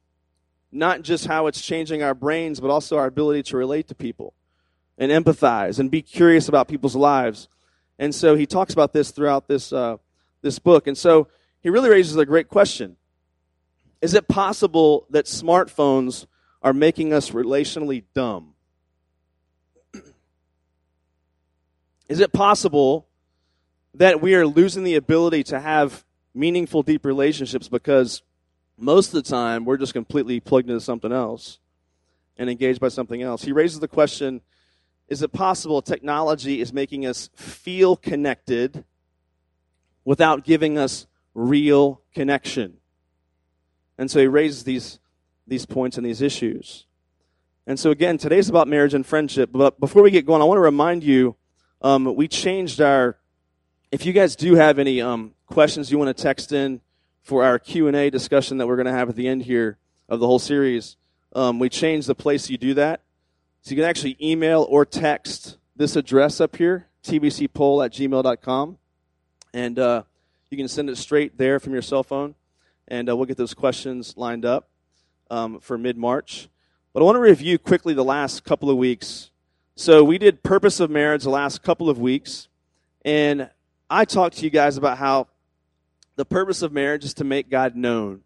Not 0.71 1.01
just 1.01 1.25
how 1.25 1.47
it's 1.47 1.61
changing 1.61 2.03
our 2.03 2.13
brains, 2.13 2.59
but 2.59 2.69
also 2.69 2.97
our 2.97 3.07
ability 3.07 3.43
to 3.43 3.57
relate 3.57 3.87
to 3.87 3.95
people 3.95 4.33
and 4.97 5.11
empathize 5.11 5.79
and 5.79 5.89
be 5.89 6.01
curious 6.01 6.47
about 6.47 6.67
people's 6.67 6.95
lives. 6.95 7.47
And 7.97 8.13
so 8.13 8.35
he 8.35 8.45
talks 8.45 8.73
about 8.73 8.93
this 8.93 9.09
throughout 9.11 9.47
this, 9.47 9.73
uh, 9.73 9.97
this 10.41 10.59
book. 10.59 10.85
And 10.85 10.97
so 10.97 11.27
he 11.61 11.69
really 11.69 11.89
raises 11.89 12.15
a 12.15 12.25
great 12.25 12.49
question 12.49 12.97
Is 14.01 14.13
it 14.13 14.27
possible 14.27 15.07
that 15.09 15.25
smartphones 15.25 16.27
are 16.61 16.73
making 16.73 17.13
us 17.13 17.31
relationally 17.31 18.03
dumb. 18.13 18.53
Is 22.09 22.19
it 22.19 22.33
possible 22.33 23.07
that 23.93 24.21
we 24.21 24.35
are 24.35 24.45
losing 24.45 24.83
the 24.83 24.95
ability 24.95 25.43
to 25.43 25.59
have 25.59 26.05
meaningful, 26.33 26.83
deep 26.83 27.05
relationships 27.05 27.67
because 27.67 28.21
most 28.77 29.07
of 29.07 29.13
the 29.13 29.29
time 29.29 29.65
we're 29.65 29.77
just 29.77 29.93
completely 29.93 30.39
plugged 30.39 30.69
into 30.69 30.81
something 30.81 31.11
else 31.11 31.59
and 32.37 32.49
engaged 32.49 32.79
by 32.79 32.89
something 32.89 33.21
else? 33.21 33.43
He 33.43 33.51
raises 33.51 33.79
the 33.79 33.87
question 33.87 34.41
is 35.07 35.23
it 35.23 35.33
possible 35.33 35.81
technology 35.81 36.61
is 36.61 36.71
making 36.71 37.05
us 37.05 37.31
feel 37.35 37.95
connected 37.95 38.83
without 40.05 40.43
giving 40.43 40.77
us 40.77 41.07
real 41.33 42.01
connection? 42.13 42.77
And 43.97 44.09
so 44.11 44.19
he 44.19 44.27
raises 44.27 44.63
these 44.63 44.99
these 45.49 45.65
points 45.65 45.97
and 45.97 46.05
these 46.05 46.21
issues. 46.21 46.85
And 47.67 47.79
so, 47.79 47.91
again, 47.91 48.17
today's 48.17 48.49
about 48.49 48.67
marriage 48.67 48.93
and 48.93 49.05
friendship. 49.05 49.51
But 49.51 49.79
before 49.79 50.01
we 50.01 50.09
get 50.09 50.25
going, 50.25 50.41
I 50.41 50.45
want 50.45 50.57
to 50.57 50.61
remind 50.61 51.03
you 51.03 51.35
um, 51.81 52.15
we 52.15 52.27
changed 52.27 52.81
our. 52.81 53.17
If 53.91 54.05
you 54.05 54.13
guys 54.13 54.35
do 54.35 54.55
have 54.55 54.79
any 54.79 55.01
um, 55.01 55.33
questions 55.45 55.91
you 55.91 55.97
want 55.97 56.15
to 56.15 56.19
text 56.19 56.51
in 56.51 56.81
for 57.21 57.43
our 57.43 57.59
Q 57.59 57.87
and 57.87 57.95
A 57.95 58.09
discussion 58.09 58.57
that 58.57 58.67
we're 58.67 58.75
going 58.75 58.87
to 58.87 58.91
have 58.91 59.09
at 59.09 59.15
the 59.15 59.27
end 59.27 59.43
here 59.43 59.77
of 60.07 60.19
the 60.19 60.25
whole 60.25 60.39
series, 60.39 60.97
um, 61.33 61.59
we 61.59 61.69
changed 61.69 62.07
the 62.07 62.15
place 62.15 62.49
you 62.49 62.57
do 62.57 62.73
that. 62.75 63.01
So 63.61 63.71
you 63.71 63.77
can 63.77 63.85
actually 63.85 64.17
email 64.21 64.65
or 64.69 64.85
text 64.85 65.57
this 65.75 65.95
address 65.95 66.41
up 66.41 66.55
here, 66.55 66.87
tbcpoll 67.03 67.85
at 67.85 67.93
gmail.com. 67.93 68.77
And 69.53 69.79
uh, 69.79 70.03
you 70.49 70.57
can 70.57 70.67
send 70.67 70.89
it 70.89 70.97
straight 70.97 71.37
there 71.37 71.59
from 71.59 71.73
your 71.73 71.81
cell 71.81 72.03
phone, 72.03 72.35
and 72.87 73.09
uh, 73.09 73.15
we'll 73.15 73.25
get 73.25 73.37
those 73.37 73.53
questions 73.53 74.15
lined 74.17 74.45
up 74.45 74.69
um, 75.29 75.59
for 75.59 75.77
mid 75.77 75.97
March. 75.97 76.49
But 76.93 77.01
I 77.01 77.03
want 77.03 77.15
to 77.15 77.21
review 77.21 77.59
quickly 77.59 77.93
the 77.93 78.03
last 78.03 78.43
couple 78.43 78.69
of 78.69 78.77
weeks. 78.77 79.31
So 79.75 80.03
we 80.03 80.17
did 80.17 80.43
Purpose 80.43 80.79
of 80.79 80.89
Marriage 80.89 81.23
the 81.23 81.29
last 81.29 81.63
couple 81.63 81.89
of 81.89 81.99
weeks, 81.99 82.47
and 83.05 83.49
I 83.89 84.05
talked 84.05 84.37
to 84.37 84.43
you 84.43 84.49
guys 84.49 84.77
about 84.77 84.97
how 84.97 85.27
the 86.15 86.25
purpose 86.25 86.61
of 86.61 86.73
marriage 86.73 87.05
is 87.05 87.13
to 87.15 87.23
make 87.23 87.49
God 87.49 87.75
known. 87.75 88.21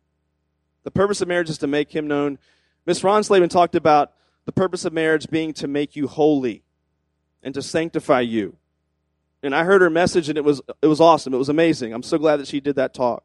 The 0.83 0.91
purpose 0.91 1.21
of 1.21 1.27
marriage 1.27 1.49
is 1.49 1.59
to 1.59 1.67
make 1.67 1.95
Him 1.95 2.07
known. 2.07 2.39
Miss 2.85 3.01
Ronslaven 3.01 3.49
talked 3.49 3.75
about 3.75 4.13
the 4.45 4.51
purpose 4.51 4.83
of 4.85 4.93
marriage 4.93 5.29
being 5.29 5.53
to 5.53 5.67
make 5.67 5.95
you 5.95 6.07
holy 6.07 6.63
and 7.43 7.53
to 7.53 7.61
sanctify 7.61 8.21
you. 8.21 8.57
And 9.43 9.53
I 9.53 9.63
heard 9.63 9.81
her 9.81 9.89
message, 9.89 10.29
and 10.29 10.37
it 10.37 10.43
was 10.43 10.61
it 10.81 10.87
was 10.87 11.01
awesome. 11.01 11.33
It 11.33 11.37
was 11.37 11.49
amazing. 11.49 11.93
I'm 11.93 12.03
so 12.03 12.17
glad 12.17 12.37
that 12.37 12.47
she 12.47 12.59
did 12.59 12.77
that 12.77 12.93
talk. 12.93 13.23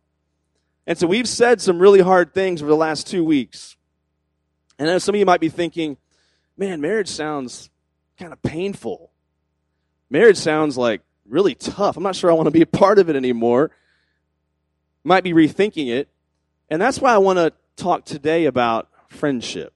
And 0.88 0.96
so 0.96 1.06
we've 1.06 1.28
said 1.28 1.60
some 1.60 1.78
really 1.78 2.00
hard 2.00 2.32
things 2.32 2.62
over 2.62 2.70
the 2.70 2.76
last 2.76 3.06
two 3.06 3.22
weeks. 3.22 3.76
And 4.78 4.88
I 4.88 4.94
know 4.94 4.98
some 4.98 5.14
of 5.14 5.18
you 5.18 5.26
might 5.26 5.38
be 5.38 5.50
thinking, 5.50 5.98
man, 6.56 6.80
marriage 6.80 7.08
sounds 7.08 7.68
kind 8.18 8.32
of 8.32 8.40
painful. 8.40 9.12
Marriage 10.08 10.38
sounds 10.38 10.78
like 10.78 11.02
really 11.28 11.54
tough. 11.54 11.98
I'm 11.98 12.02
not 12.02 12.16
sure 12.16 12.30
I 12.30 12.34
want 12.34 12.46
to 12.46 12.52
be 12.52 12.62
a 12.62 12.66
part 12.66 12.98
of 12.98 13.10
it 13.10 13.16
anymore. 13.16 13.70
Might 15.04 15.24
be 15.24 15.34
rethinking 15.34 15.88
it. 15.88 16.08
And 16.70 16.80
that's 16.80 16.98
why 16.98 17.12
I 17.12 17.18
want 17.18 17.38
to 17.38 17.52
talk 17.76 18.06
today 18.06 18.46
about 18.46 18.88
friendship. 19.08 19.74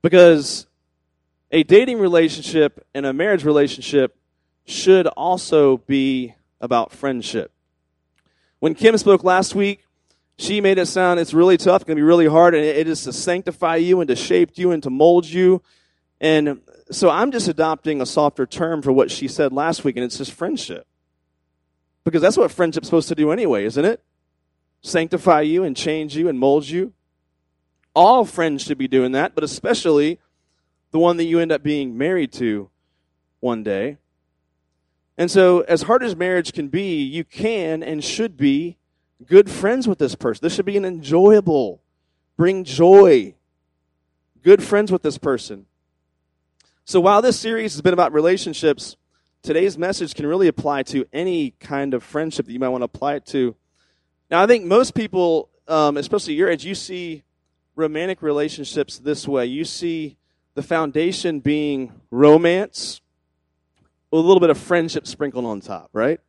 Because 0.00 0.68
a 1.50 1.64
dating 1.64 1.98
relationship 1.98 2.86
and 2.94 3.04
a 3.04 3.12
marriage 3.12 3.44
relationship 3.44 4.16
should 4.64 5.06
also 5.06 5.76
be 5.76 6.34
about 6.62 6.92
friendship. 6.92 7.52
When 8.60 8.74
Kim 8.74 8.96
spoke 8.98 9.24
last 9.24 9.54
week, 9.54 9.84
she 10.38 10.60
made 10.60 10.78
it 10.78 10.86
sound 10.86 11.18
it's 11.18 11.34
really 11.34 11.56
tough, 11.56 11.84
going 11.84 11.96
to 11.96 12.00
be 12.00 12.04
really 12.04 12.26
hard, 12.26 12.54
and 12.54 12.64
it 12.64 12.86
is 12.86 13.02
to 13.04 13.12
sanctify 13.12 13.76
you 13.76 14.00
and 14.00 14.08
to 14.08 14.16
shape 14.16 14.52
you 14.54 14.70
and 14.70 14.82
to 14.82 14.90
mold 14.90 15.26
you. 15.26 15.62
And 16.20 16.60
so 16.90 17.08
I'm 17.08 17.30
just 17.30 17.48
adopting 17.48 18.00
a 18.00 18.06
softer 18.06 18.46
term 18.46 18.82
for 18.82 18.92
what 18.92 19.10
she 19.10 19.28
said 19.28 19.52
last 19.52 19.84
week, 19.84 19.96
and 19.96 20.04
it's 20.04 20.18
just 20.18 20.32
friendship. 20.32 20.86
Because 22.04 22.22
that's 22.22 22.36
what 22.36 22.50
friendship's 22.50 22.86
supposed 22.86 23.08
to 23.08 23.14
do 23.14 23.32
anyway, 23.32 23.64
isn't 23.64 23.84
it? 23.84 24.02
Sanctify 24.82 25.42
you 25.42 25.64
and 25.64 25.76
change 25.76 26.16
you 26.16 26.28
and 26.28 26.38
mold 26.38 26.68
you. 26.68 26.92
All 27.94 28.24
friends 28.24 28.62
should 28.62 28.78
be 28.78 28.88
doing 28.88 29.12
that, 29.12 29.34
but 29.34 29.44
especially 29.44 30.18
the 30.90 30.98
one 30.98 31.16
that 31.16 31.24
you 31.24 31.38
end 31.38 31.52
up 31.52 31.62
being 31.62 31.96
married 31.96 32.32
to 32.34 32.70
one 33.40 33.62
day. 33.62 33.98
And 35.20 35.30
so, 35.30 35.60
as 35.60 35.82
hard 35.82 36.02
as 36.02 36.16
marriage 36.16 36.54
can 36.54 36.68
be, 36.68 37.02
you 37.02 37.24
can 37.24 37.82
and 37.82 38.02
should 38.02 38.38
be 38.38 38.78
good 39.26 39.50
friends 39.50 39.86
with 39.86 39.98
this 39.98 40.14
person. 40.14 40.40
This 40.42 40.54
should 40.54 40.64
be 40.64 40.78
an 40.78 40.86
enjoyable, 40.86 41.82
bring 42.38 42.64
joy, 42.64 43.34
good 44.42 44.62
friends 44.62 44.90
with 44.90 45.02
this 45.02 45.18
person. 45.18 45.66
So, 46.86 47.00
while 47.00 47.20
this 47.20 47.38
series 47.38 47.74
has 47.74 47.82
been 47.82 47.92
about 47.92 48.14
relationships, 48.14 48.96
today's 49.42 49.76
message 49.76 50.14
can 50.14 50.26
really 50.26 50.48
apply 50.48 50.84
to 50.84 51.04
any 51.12 51.50
kind 51.60 51.92
of 51.92 52.02
friendship 52.02 52.46
that 52.46 52.52
you 52.52 52.58
might 52.58 52.70
want 52.70 52.80
to 52.80 52.86
apply 52.86 53.16
it 53.16 53.26
to. 53.26 53.54
Now, 54.30 54.42
I 54.42 54.46
think 54.46 54.64
most 54.64 54.94
people, 54.94 55.50
um, 55.68 55.98
especially 55.98 56.32
your 56.32 56.48
age, 56.48 56.64
you 56.64 56.74
see 56.74 57.24
romantic 57.76 58.22
relationships 58.22 58.98
this 58.98 59.28
way. 59.28 59.44
You 59.44 59.66
see 59.66 60.16
the 60.54 60.62
foundation 60.62 61.40
being 61.40 61.92
romance 62.10 63.02
with 64.10 64.24
a 64.24 64.26
little 64.26 64.40
bit 64.40 64.50
of 64.50 64.58
friendship 64.58 65.06
sprinkled 65.06 65.44
on 65.44 65.60
top, 65.60 65.90
right? 65.92 66.20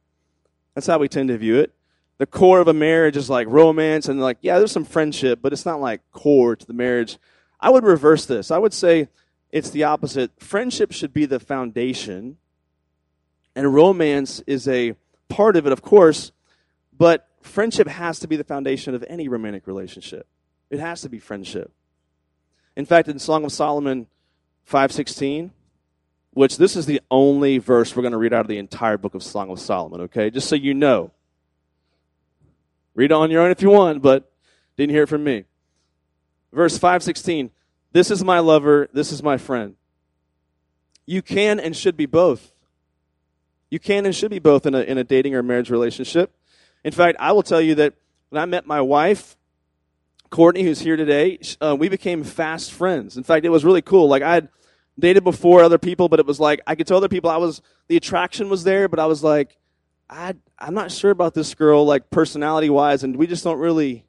That's 0.75 0.87
how 0.87 0.99
we 0.99 1.07
tend 1.07 1.29
to 1.29 1.37
view 1.37 1.59
it. 1.59 1.73
The 2.17 2.25
core 2.27 2.59
of 2.59 2.67
a 2.67 2.73
marriage 2.73 3.17
is 3.17 3.29
like 3.29 3.47
romance 3.47 4.07
and 4.07 4.21
like, 4.21 4.37
yeah, 4.41 4.59
there's 4.59 4.71
some 4.71 4.85
friendship, 4.85 5.39
but 5.41 5.53
it's 5.53 5.65
not 5.65 5.81
like 5.81 6.01
core 6.11 6.55
to 6.55 6.65
the 6.65 6.73
marriage. 6.73 7.17
I 7.59 7.69
would 7.69 7.83
reverse 7.83 8.25
this. 8.25 8.51
I 8.51 8.57
would 8.57 8.73
say 8.73 9.09
it's 9.51 9.71
the 9.71 9.83
opposite. 9.83 10.31
Friendship 10.39 10.91
should 10.91 11.13
be 11.13 11.25
the 11.25 11.39
foundation, 11.39 12.37
and 13.55 13.73
romance 13.73 14.41
is 14.47 14.67
a 14.67 14.95
part 15.29 15.55
of 15.55 15.65
it, 15.65 15.73
of 15.73 15.81
course, 15.81 16.31
but 16.95 17.27
friendship 17.41 17.87
has 17.87 18.19
to 18.19 18.27
be 18.27 18.35
the 18.35 18.43
foundation 18.43 18.93
of 18.93 19.03
any 19.07 19.27
romantic 19.27 19.65
relationship. 19.65 20.27
It 20.69 20.79
has 20.79 21.01
to 21.01 21.09
be 21.09 21.19
friendship. 21.19 21.71
In 22.75 22.85
fact, 22.85 23.07
in 23.07 23.19
Song 23.19 23.43
of 23.43 23.51
Solomon 23.51 24.07
516, 24.63 25.51
which 26.33 26.57
this 26.57 26.75
is 26.75 26.85
the 26.85 27.01
only 27.11 27.57
verse 27.57 27.95
we're 27.95 28.01
going 28.01 28.13
to 28.13 28.17
read 28.17 28.33
out 28.33 28.41
of 28.41 28.47
the 28.47 28.57
entire 28.57 28.97
book 28.97 29.15
of 29.15 29.23
Song 29.23 29.49
of 29.49 29.59
Solomon, 29.59 30.01
okay? 30.01 30.29
Just 30.29 30.47
so 30.47 30.55
you 30.55 30.73
know. 30.73 31.11
Read 32.95 33.11
it 33.11 33.13
on 33.13 33.31
your 33.31 33.41
own 33.41 33.51
if 33.51 33.61
you 33.61 33.69
want, 33.69 34.01
but 34.01 34.31
didn't 34.77 34.91
hear 34.91 35.03
it 35.03 35.09
from 35.09 35.23
me. 35.23 35.45
Verse 36.53 36.77
516 36.77 37.51
This 37.91 38.11
is 38.11 38.23
my 38.23 38.39
lover, 38.39 38.89
this 38.93 39.11
is 39.11 39.21
my 39.21 39.37
friend. 39.37 39.75
You 41.05 41.21
can 41.21 41.59
and 41.59 41.75
should 41.75 41.97
be 41.97 42.05
both. 42.05 42.53
You 43.69 43.79
can 43.79 44.05
and 44.05 44.15
should 44.15 44.31
be 44.31 44.39
both 44.39 44.65
in 44.65 44.75
a, 44.75 44.81
in 44.81 44.97
a 44.97 45.03
dating 45.03 45.35
or 45.35 45.43
marriage 45.43 45.69
relationship. 45.69 46.33
In 46.83 46.91
fact, 46.91 47.17
I 47.19 47.31
will 47.31 47.43
tell 47.43 47.61
you 47.61 47.75
that 47.75 47.93
when 48.29 48.41
I 48.41 48.45
met 48.45 48.65
my 48.65 48.81
wife, 48.81 49.37
Courtney, 50.29 50.63
who's 50.63 50.79
here 50.79 50.95
today, 50.95 51.39
uh, 51.59 51.75
we 51.77 51.89
became 51.89 52.23
fast 52.23 52.71
friends. 52.71 53.17
In 53.17 53.23
fact, 53.23 53.45
it 53.45 53.49
was 53.49 53.65
really 53.65 53.81
cool. 53.81 54.07
Like 54.07 54.23
I 54.23 54.33
had 54.33 54.49
dated 54.97 55.23
before 55.23 55.63
other 55.63 55.77
people, 55.77 56.09
but 56.09 56.19
it 56.19 56.25
was 56.25 56.39
like 56.39 56.61
I 56.67 56.75
could 56.75 56.87
tell 56.87 56.97
other 56.97 57.09
people 57.09 57.29
I 57.29 57.37
was 57.37 57.61
the 57.87 57.97
attraction 57.97 58.49
was 58.49 58.63
there, 58.63 58.87
but 58.87 58.99
I 58.99 59.05
was 59.05 59.23
like, 59.23 59.57
I 60.09 60.35
I'm 60.59 60.73
not 60.73 60.91
sure 60.91 61.11
about 61.11 61.33
this 61.33 61.53
girl, 61.53 61.85
like 61.85 62.09
personality 62.09 62.69
wise, 62.69 63.03
and 63.03 63.15
we 63.15 63.27
just 63.27 63.43
don't 63.43 63.59
really 63.59 64.05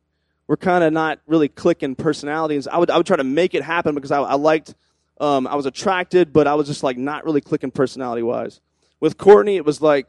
we're 0.46 0.56
kind 0.56 0.84
of 0.84 0.92
not 0.92 1.20
really 1.26 1.48
clicking 1.48 1.94
personalities. 1.94 2.66
I 2.66 2.78
would 2.78 2.90
I 2.90 2.96
would 2.96 3.06
try 3.06 3.16
to 3.16 3.24
make 3.24 3.54
it 3.54 3.62
happen 3.62 3.94
because 3.94 4.10
I, 4.10 4.20
I 4.20 4.34
liked 4.34 4.74
um, 5.20 5.46
I 5.46 5.54
was 5.54 5.66
attracted, 5.66 6.32
but 6.32 6.46
I 6.46 6.54
was 6.54 6.66
just 6.66 6.82
like 6.82 6.98
not 6.98 7.24
really 7.24 7.40
clicking 7.40 7.70
personality 7.70 8.22
wise. 8.22 8.60
With 9.00 9.18
Courtney, 9.18 9.56
it 9.56 9.64
was 9.64 9.80
like 9.80 10.06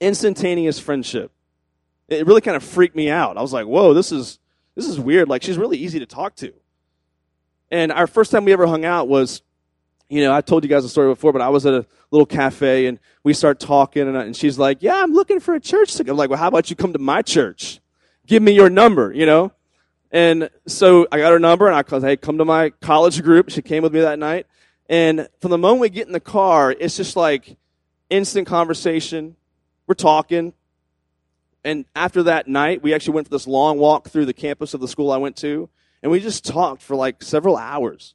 instantaneous 0.00 0.78
friendship. 0.78 1.32
It 2.08 2.26
really 2.26 2.40
kind 2.40 2.56
of 2.56 2.62
freaked 2.62 2.94
me 2.94 3.10
out. 3.10 3.36
I 3.36 3.42
was 3.42 3.52
like, 3.52 3.66
whoa, 3.66 3.92
this 3.92 4.12
is 4.12 4.38
this 4.76 4.86
is 4.86 5.00
weird. 5.00 5.28
Like 5.28 5.42
she's 5.42 5.58
really 5.58 5.78
easy 5.78 5.98
to 5.98 6.06
talk 6.06 6.36
to. 6.36 6.52
And 7.70 7.90
our 7.90 8.06
first 8.06 8.30
time 8.30 8.44
we 8.44 8.52
ever 8.52 8.66
hung 8.66 8.84
out 8.84 9.08
was 9.08 9.42
you 10.08 10.22
know, 10.22 10.32
I 10.32 10.40
told 10.40 10.62
you 10.62 10.70
guys 10.70 10.82
the 10.82 10.88
story 10.88 11.08
before, 11.08 11.32
but 11.32 11.42
I 11.42 11.48
was 11.48 11.66
at 11.66 11.74
a 11.74 11.86
little 12.10 12.26
cafe 12.26 12.86
and 12.86 12.98
we 13.24 13.32
start 13.32 13.58
talking 13.58 14.06
and, 14.06 14.16
and 14.16 14.36
she's 14.36 14.58
like, 14.58 14.78
yeah, 14.80 15.02
I'm 15.02 15.12
looking 15.12 15.40
for 15.40 15.54
a 15.54 15.60
church 15.60 15.94
to 15.94 16.04
go. 16.04 16.12
I'm 16.12 16.18
like, 16.18 16.30
well, 16.30 16.38
how 16.38 16.48
about 16.48 16.70
you 16.70 16.76
come 16.76 16.92
to 16.92 16.98
my 16.98 17.22
church? 17.22 17.80
Give 18.26 18.42
me 18.42 18.52
your 18.52 18.70
number, 18.70 19.12
you 19.12 19.26
know? 19.26 19.52
And 20.12 20.48
so 20.66 21.08
I 21.10 21.18
got 21.18 21.32
her 21.32 21.38
number 21.38 21.66
and 21.66 21.74
I 21.74 21.82
called, 21.82 22.04
hey, 22.04 22.16
come 22.16 22.38
to 22.38 22.44
my 22.44 22.70
college 22.70 23.22
group. 23.22 23.50
She 23.50 23.62
came 23.62 23.82
with 23.82 23.92
me 23.92 24.00
that 24.00 24.18
night. 24.18 24.46
And 24.88 25.28
from 25.40 25.50
the 25.50 25.58
moment 25.58 25.80
we 25.80 25.90
get 25.90 26.06
in 26.06 26.12
the 26.12 26.20
car, 26.20 26.70
it's 26.78 26.96
just 26.96 27.16
like 27.16 27.56
instant 28.08 28.46
conversation. 28.46 29.36
We're 29.88 29.94
talking. 29.94 30.52
And 31.64 31.84
after 31.96 32.22
that 32.24 32.46
night, 32.46 32.82
we 32.82 32.94
actually 32.94 33.14
went 33.14 33.26
for 33.26 33.32
this 33.32 33.48
long 33.48 33.78
walk 33.78 34.08
through 34.08 34.26
the 34.26 34.32
campus 34.32 34.72
of 34.74 34.80
the 34.80 34.86
school 34.86 35.10
I 35.10 35.16
went 35.16 35.36
to. 35.38 35.68
And 36.02 36.12
we 36.12 36.20
just 36.20 36.44
talked 36.44 36.82
for 36.82 36.94
like 36.94 37.22
several 37.22 37.56
hours. 37.56 38.14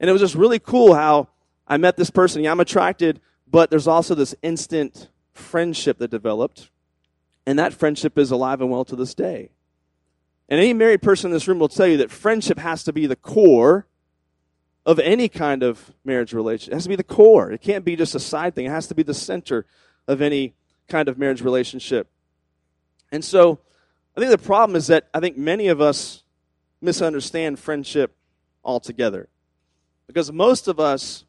And 0.00 0.08
it 0.08 0.12
was 0.12 0.22
just 0.22 0.34
really 0.34 0.58
cool 0.58 0.94
how 0.94 1.28
I 1.66 1.76
met 1.76 1.96
this 1.96 2.10
person. 2.10 2.42
Yeah, 2.42 2.52
I'm 2.52 2.60
attracted, 2.60 3.20
but 3.46 3.70
there's 3.70 3.86
also 3.86 4.14
this 4.14 4.34
instant 4.42 5.08
friendship 5.32 5.98
that 5.98 6.10
developed. 6.10 6.70
And 7.46 7.58
that 7.58 7.72
friendship 7.72 8.18
is 8.18 8.30
alive 8.30 8.60
and 8.60 8.70
well 8.70 8.84
to 8.84 8.96
this 8.96 9.14
day. 9.14 9.50
And 10.48 10.60
any 10.60 10.72
married 10.72 11.02
person 11.02 11.30
in 11.30 11.32
this 11.32 11.48
room 11.48 11.58
will 11.58 11.68
tell 11.68 11.86
you 11.86 11.98
that 11.98 12.10
friendship 12.10 12.58
has 12.58 12.84
to 12.84 12.92
be 12.92 13.06
the 13.06 13.16
core 13.16 13.86
of 14.86 14.98
any 14.98 15.28
kind 15.28 15.62
of 15.62 15.92
marriage 16.04 16.32
relationship. 16.32 16.72
It 16.72 16.76
has 16.76 16.82
to 16.84 16.88
be 16.88 16.96
the 16.96 17.04
core. 17.04 17.52
It 17.52 17.60
can't 17.60 17.84
be 17.84 17.96
just 17.96 18.14
a 18.14 18.20
side 18.20 18.54
thing. 18.54 18.66
It 18.66 18.70
has 18.70 18.86
to 18.88 18.94
be 18.94 19.02
the 19.02 19.14
center 19.14 19.66
of 20.06 20.22
any 20.22 20.54
kind 20.88 21.08
of 21.08 21.18
marriage 21.18 21.42
relationship. 21.42 22.10
And 23.12 23.24
so 23.24 23.60
I 24.16 24.20
think 24.20 24.30
the 24.30 24.38
problem 24.38 24.76
is 24.76 24.86
that 24.86 25.08
I 25.12 25.20
think 25.20 25.36
many 25.36 25.68
of 25.68 25.80
us 25.80 26.24
misunderstand 26.80 27.58
friendship 27.58 28.16
altogether. 28.64 29.28
Because 30.08 30.32
most 30.32 30.66
of 30.66 30.80
us, 30.80 31.24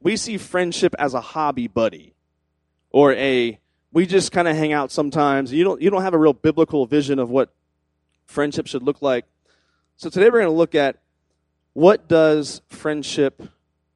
we 0.00 0.16
see 0.16 0.38
friendship 0.38 0.94
as 0.98 1.12
a 1.12 1.20
hobby 1.20 1.68
buddy 1.68 2.14
or 2.90 3.12
a 3.12 3.60
we 3.92 4.06
just 4.06 4.30
kind 4.30 4.46
of 4.46 4.56
hang 4.56 4.72
out 4.72 4.90
sometimes. 4.90 5.52
You 5.52 5.64
don't 5.64 5.82
you 5.82 5.90
don't 5.90 6.02
have 6.02 6.14
a 6.14 6.18
real 6.18 6.32
biblical 6.32 6.86
vision 6.86 7.18
of 7.18 7.28
what 7.28 7.52
friendship 8.26 8.66
should 8.66 8.82
look 8.82 9.02
like. 9.02 9.26
So 9.96 10.08
today 10.08 10.26
we're 10.26 10.40
going 10.40 10.52
to 10.52 10.56
look 10.56 10.74
at 10.74 10.96
what 11.72 12.08
does 12.08 12.62
friendship 12.68 13.42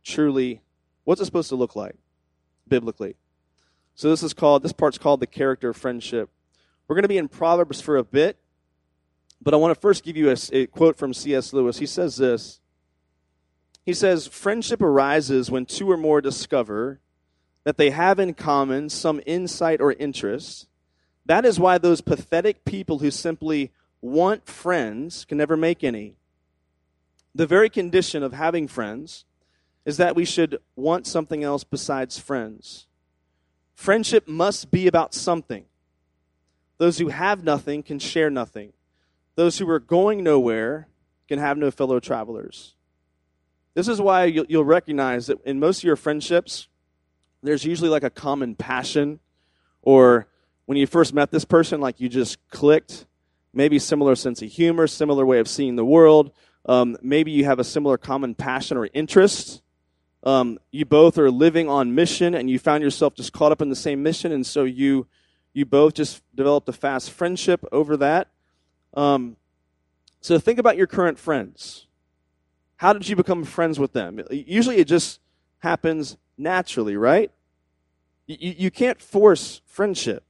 truly 0.03 0.61
what's 1.05 1.21
it 1.21 1.25
supposed 1.25 1.49
to 1.49 1.57
look 1.57 1.77
like 1.77 1.97
biblically. 2.69 3.17
So 3.95 4.11
this 4.11 4.23
is 4.23 4.35
called 4.35 4.63
this 4.63 4.73
part's 4.73 4.99
called 4.99 5.21
the 5.21 5.27
character 5.27 5.71
of 5.71 5.77
friendship. 5.77 6.29
We're 6.89 6.97
going 6.97 7.05
to 7.05 7.09
be 7.09 7.19
in 7.19 7.29
Proverbs 7.29 7.81
for 7.81 7.97
a 7.97 8.05
bit, 8.05 8.37
but 9.41 9.55
I 9.55 9.57
want 9.57 9.75
to 9.75 9.81
first 9.81 10.05
give 10.05 10.17
you 10.17 10.31
a, 10.31 10.37
a 10.53 10.67
quote 10.67 10.97
from 10.97 11.15
C.S. 11.15 11.53
Lewis. 11.53 11.79
He 11.79 11.87
says 11.87 12.17
this 12.17 12.61
he 13.85 13.93
says, 13.93 14.27
Friendship 14.27 14.81
arises 14.81 15.51
when 15.51 15.67
two 15.67 15.91
or 15.91 15.97
more 15.97 16.21
discover 16.21 17.01
that 17.65 17.77
they 17.77 17.91
have 17.91 18.19
in 18.19 18.35
common 18.35 18.89
some 18.89 19.21
insight 19.27 19.81
or 19.81 19.93
interest. 19.93 20.69
That 21.27 21.45
is 21.45 21.59
why 21.59 21.79
those 21.79 22.01
pathetic 22.01 22.65
people 22.65 22.99
who 22.99 23.11
simply 23.11 23.73
want 24.01 24.47
friends 24.47 25.25
can 25.25 25.39
never 25.39 25.57
make 25.57 25.83
any. 25.83 26.17
The 27.35 27.47
very 27.47 27.71
condition 27.71 28.23
of 28.23 28.33
having 28.33 28.69
friends 28.69 29.25
is 29.85 29.97
that 29.97 30.15
we 30.15 30.25
should 30.25 30.59
want 30.77 31.07
something 31.07 31.43
else 31.43 31.65
besides 31.65 32.19
friends. 32.19 32.87
Friendship 33.75 34.29
must 34.29 34.71
be 34.71 34.87
about 34.87 35.15
something. 35.15 35.65
Those 36.79 36.99
who 36.99 37.09
have 37.09 37.45
nothing 37.45 37.83
can 37.83 37.99
share 37.99 38.31
nothing. 38.31 38.73
Those 39.35 39.59
who 39.59 39.69
are 39.69 39.81
going 39.81 40.23
nowhere 40.23 40.89
can 41.29 41.39
have 41.39 41.59
no 41.59 41.71
fellow 41.71 41.99
travelers. 42.01 42.75
This 43.75 43.89
is 43.89 44.01
why 44.01 44.25
you'll 44.25 44.65
recognize 44.65 45.27
that 45.27 45.45
in 45.45 45.59
most 45.59 45.79
of 45.79 45.85
your 45.85 45.97
friendships, 45.97 46.69
there's 47.43 47.65
usually 47.65 47.91
like 47.91 48.05
a 48.05 48.11
common 48.11 48.55
passion, 48.55 49.19
or 49.83 50.29
when 50.67 50.79
you 50.79 50.87
first 50.87 51.13
met 51.13 51.31
this 51.31 51.45
person, 51.45 51.81
like 51.81 52.01
you 52.01 52.09
just 52.09 52.39
clicked. 52.49 53.07
Maybe 53.53 53.79
similar 53.79 54.17
sense 54.17 54.43
of 54.43 54.51
humor, 54.51 54.87
similar 54.87 55.27
way 55.27 55.39
of 55.39 55.49
seeing 55.49 55.77
the 55.77 55.85
world. 55.85 56.33
Um, 56.67 56.97
maybe 57.03 57.31
you 57.31 57.45
have 57.45 57.59
a 57.59 57.65
similar 57.65 57.99
common 57.99 58.35
passion 58.35 58.77
or 58.77 58.89
interest. 58.95 59.63
Um, 60.23 60.59
you 60.71 60.85
both 60.85 61.19
are 61.19 61.31
living 61.31 61.69
on 61.69 61.95
mission, 61.95 62.35
and 62.35 62.49
you 62.49 62.59
found 62.59 62.83
yourself 62.83 63.15
just 63.15 63.33
caught 63.33 63.53
up 63.53 63.61
in 63.61 63.69
the 63.69 63.77
same 63.77 64.03
mission, 64.03 64.33
and 64.33 64.47
so 64.47 64.65
you 64.65 65.07
you 65.53 65.65
both 65.65 65.95
just 65.95 66.23
developed 66.35 66.69
a 66.69 66.73
fast 66.73 67.11
friendship 67.11 67.65
over 67.71 67.97
that. 67.99 68.29
Um, 68.95 69.37
so 70.21 70.39
think 70.39 70.59
about 70.59 70.77
your 70.77 70.87
current 70.87 71.19
friends. 71.19 71.87
How 72.85 72.93
did 72.93 73.09
you 73.09 73.17
become 73.17 73.45
friends 73.45 73.79
with 73.79 73.95
them? 73.95 74.21
Usually 74.31 74.77
it 74.77 74.87
just 74.87 75.19
happens 75.61 76.19
naturally, 76.37 76.99
right? 76.99 77.31
You, 78.27 78.55
you 78.59 78.71
can't 78.71 79.01
force 79.01 79.63
friendship. 79.65 80.23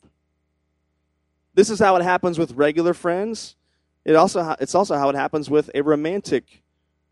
This 1.55 1.69
is 1.69 1.81
how 1.81 1.97
it 1.97 2.05
happens 2.05 2.39
with 2.39 2.53
regular 2.53 2.95
friends. 2.95 3.57
It 4.05 4.15
also, 4.15 4.55
it's 4.61 4.77
also 4.77 4.97
how 4.97 5.09
it 5.09 5.17
happens 5.17 5.51
with 5.51 5.69
a 5.75 5.83
romantic 5.83 6.63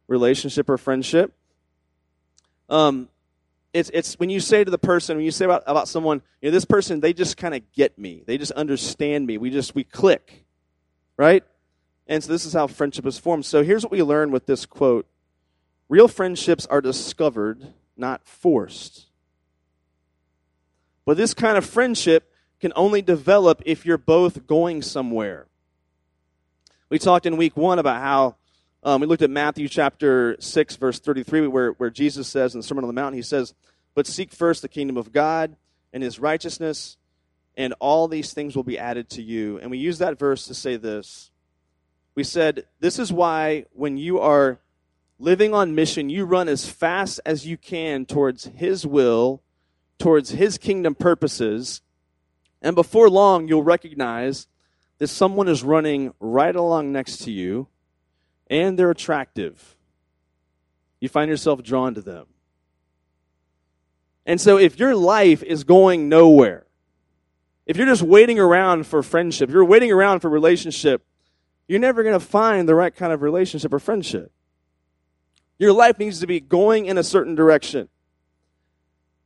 relationship 0.07 0.71
or 0.71 0.79
friendship. 0.79 1.33
Um, 2.69 3.09
it's, 3.73 3.91
it's 3.93 4.17
when 4.21 4.31
you 4.31 4.39
say 4.39 4.63
to 4.63 4.71
the 4.71 4.79
person, 4.79 5.17
when 5.17 5.25
you 5.25 5.33
say 5.33 5.47
about, 5.47 5.65
about 5.67 5.89
someone, 5.89 6.23
you 6.41 6.51
know, 6.51 6.53
this 6.53 6.65
person, 6.65 7.01
they 7.01 7.13
just 7.13 7.37
kind 7.37 7.57
of 7.57 7.63
get 7.73 7.99
me. 7.99 8.23
They 8.25 8.39
just 8.39 8.53
understand 8.53 9.27
me. 9.27 9.39
We 9.39 9.51
just, 9.51 9.75
we 9.75 9.83
click, 9.83 10.45
right? 11.17 11.43
And 12.07 12.23
so 12.23 12.31
this 12.31 12.47
is 12.47 12.53
how 12.53 12.69
friendship 12.69 13.07
is 13.07 13.19
formed. 13.19 13.45
So 13.45 13.65
here's 13.65 13.83
what 13.83 13.91
we 13.91 14.05
learn 14.05 14.31
with 14.31 14.47
this 14.47 14.67
quote 14.67 15.09
Real 15.93 16.09
friendships 16.09 16.65
are 16.65 16.81
discovered, 16.81 17.75
not 17.99 18.27
forced. 18.27 19.09
But 21.05 21.19
this 21.19 21.35
kind 21.35 21.59
of 21.59 21.67
friendship 21.67 22.33
can 22.63 22.73
only 22.75 23.03
develop 23.03 23.61
if 23.67 23.85
you're 23.85 23.99
both 23.99 24.47
going 24.47 24.81
somewhere. 24.81 25.49
We 26.89 26.99
talked 26.99 27.27
in 27.27 27.37
week 27.37 27.59
one 27.59 27.79
about 27.79 28.01
how 28.01 28.37
um, 28.83 29.03
we 29.03 29.07
looked 29.07 29.21
at 29.21 29.29
Matthew 29.29 29.69
chapter 29.69 30.35
6, 30.41 30.77
verse 30.77 30.99
33, 30.99 31.47
where, 31.49 31.73
where 31.73 31.91
Jesus 31.91 32.27
says 32.27 32.55
in 32.55 32.61
the 32.61 32.67
Sermon 32.67 32.85
on 32.85 32.89
the 32.89 32.99
Mount, 32.99 33.15
he 33.15 33.21
says, 33.21 33.53
But 33.95 34.07
seek 34.07 34.33
first 34.33 34.63
the 34.63 34.71
kingdom 34.71 34.97
of 34.97 35.13
God 35.13 35.57
and 35.93 36.03
his 36.03 36.19
righteousness, 36.19 36.97
and 37.55 37.75
all 37.81 38.09
these 38.09 38.33
things 38.33 38.57
will 38.57 38.63
be 38.63 38.79
added 38.79 39.11
to 39.11 39.23
you. 39.23 39.59
And 39.59 39.71
we 39.71 39.77
use 39.77 39.99
that 39.99 40.19
verse 40.19 40.47
to 40.47 40.55
say 40.55 40.79
this. 40.79 41.31
We 42.15 42.25
said, 42.25 42.65
This 42.81 42.99
is 42.99 43.13
why 43.13 43.67
when 43.75 43.99
you 43.99 44.21
are 44.21 44.59
living 45.23 45.55
on 45.55 45.75
mission, 45.75 46.11
you 46.11 46.25
run 46.25 46.49
as 46.49 46.69
fast 46.69 47.21
as 47.25 47.47
you 47.47 47.57
can 47.57 48.05
towards 48.05 48.47
His 48.57 48.87
will, 48.87 49.43
towards 49.99 50.31
His 50.31 50.59
kingdom 50.59 50.95
purposes, 50.95 51.81
and 52.61 52.75
before 52.75 53.09
long, 53.09 53.49
you'll 53.49 53.63
recognize 53.63 54.47
that 54.99 55.09
someone 55.09 55.49
is 55.49 55.65
running 55.65 56.13
right 56.21 56.55
along 56.55 56.93
next 56.93 57.19
to 57.19 57.31
you 57.33 57.69
and 58.49 58.79
they're 58.79 58.91
attractive. 58.91 59.77
You 61.01 61.09
find 61.09 61.29
yourself 61.29 61.63
drawn 61.63 61.95
to 61.95 62.01
them. 62.01 62.27
And 64.25 64.41
so, 64.41 64.57
if 64.57 64.79
your 64.79 64.95
life 64.95 65.43
is 65.43 65.65
going 65.65 66.09
nowhere, 66.09 66.67
if 67.67 67.77
you're 67.77 67.87
just 67.87 68.03
waiting 68.03 68.39
around 68.39 68.87
for 68.87 69.03
friendship, 69.03 69.51
you're 69.51 69.65
waiting 69.65 69.91
around 69.91 70.21
for 70.21 70.29
relationship, 70.29 71.05
you're 71.67 71.81
never 71.81 72.05
going 72.05 72.19
to 72.19 72.25
find 72.25 72.69
the 72.69 72.75
right 72.75 72.95
kind 72.95 73.13
of 73.13 73.23
relationship 73.23 73.73
or 73.73 73.81
friendship. 73.81 74.31
Your 75.63 75.73
life 75.73 76.01
needs 76.01 76.19
to 76.19 76.27
be 76.27 76.41
going 76.41 76.87
in 76.87 76.99
a 76.99 77.05
certain 77.05 77.37
direction. 77.37 77.89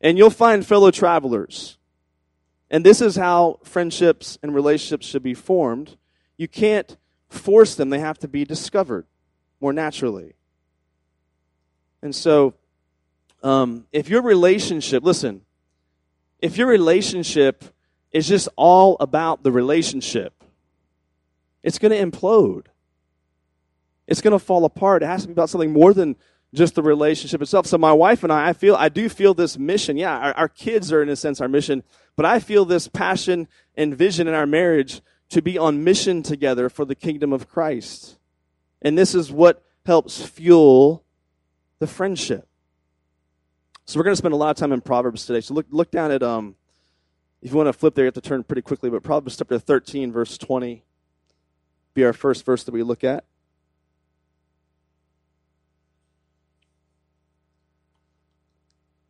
And 0.02 0.18
you'll 0.18 0.28
find 0.28 0.66
fellow 0.66 0.90
travelers. 0.90 1.78
And 2.70 2.84
this 2.84 3.00
is 3.00 3.16
how 3.16 3.60
friendships 3.64 4.38
and 4.42 4.54
relationships 4.54 5.06
should 5.06 5.22
be 5.22 5.32
formed. 5.32 5.96
You 6.36 6.46
can't 6.46 6.94
force 7.30 7.74
them, 7.74 7.88
they 7.88 8.00
have 8.00 8.18
to 8.18 8.28
be 8.28 8.44
discovered 8.44 9.06
more 9.62 9.72
naturally. 9.72 10.34
And 12.02 12.14
so, 12.14 12.52
um, 13.42 13.86
if 13.90 14.10
your 14.10 14.20
relationship, 14.20 15.02
listen, 15.02 15.40
if 16.42 16.58
your 16.58 16.66
relationship 16.66 17.64
is 18.12 18.28
just 18.28 18.50
all 18.56 18.98
about 19.00 19.42
the 19.42 19.50
relationship, 19.50 20.44
it's 21.62 21.78
going 21.78 21.92
to 21.92 22.18
implode. 22.18 22.66
It's 24.06 24.20
going 24.20 24.32
to 24.32 24.38
fall 24.38 24.64
apart. 24.64 25.02
It 25.02 25.06
has 25.06 25.22
to 25.22 25.28
be 25.28 25.32
about 25.32 25.50
something 25.50 25.72
more 25.72 25.92
than 25.92 26.16
just 26.54 26.74
the 26.74 26.82
relationship 26.82 27.42
itself. 27.42 27.66
So 27.66 27.78
my 27.78 27.92
wife 27.92 28.22
and 28.22 28.32
I, 28.32 28.48
I 28.48 28.52
feel, 28.52 28.74
I 28.76 28.88
do 28.88 29.08
feel 29.08 29.34
this 29.34 29.58
mission. 29.58 29.96
Yeah, 29.96 30.16
our, 30.16 30.32
our 30.34 30.48
kids 30.48 30.92
are 30.92 31.02
in 31.02 31.08
a 31.08 31.16
sense 31.16 31.40
our 31.40 31.48
mission, 31.48 31.82
but 32.14 32.24
I 32.24 32.40
feel 32.40 32.64
this 32.64 32.88
passion 32.88 33.48
and 33.76 33.96
vision 33.96 34.28
in 34.28 34.34
our 34.34 34.46
marriage 34.46 35.00
to 35.30 35.42
be 35.42 35.58
on 35.58 35.82
mission 35.82 36.22
together 36.22 36.68
for 36.68 36.84
the 36.84 36.94
kingdom 36.94 37.32
of 37.32 37.48
Christ. 37.48 38.18
And 38.80 38.96
this 38.96 39.14
is 39.14 39.32
what 39.32 39.64
helps 39.84 40.24
fuel 40.24 41.04
the 41.78 41.86
friendship. 41.86 42.48
So 43.84 43.98
we're 43.98 44.04
going 44.04 44.12
to 44.12 44.18
spend 44.18 44.34
a 44.34 44.36
lot 44.36 44.50
of 44.50 44.56
time 44.56 44.72
in 44.72 44.80
Proverbs 44.80 45.26
today. 45.26 45.40
So 45.40 45.54
look, 45.54 45.66
look 45.70 45.90
down 45.90 46.10
at, 46.10 46.22
um, 46.22 46.56
if 47.42 47.50
you 47.50 47.56
want 47.56 47.68
to 47.68 47.72
flip 47.72 47.94
there, 47.94 48.04
you 48.04 48.08
have 48.08 48.14
to 48.14 48.20
turn 48.20 48.42
pretty 48.42 48.62
quickly, 48.62 48.90
but 48.90 49.02
Proverbs 49.02 49.36
chapter 49.36 49.58
13, 49.58 50.10
verse 50.10 50.38
20, 50.38 50.82
be 51.94 52.04
our 52.04 52.12
first 52.12 52.44
verse 52.44 52.64
that 52.64 52.72
we 52.72 52.82
look 52.82 53.04
at. 53.04 53.24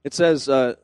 It 0.06 0.14
says, 0.14 0.48
uh, 0.48 0.76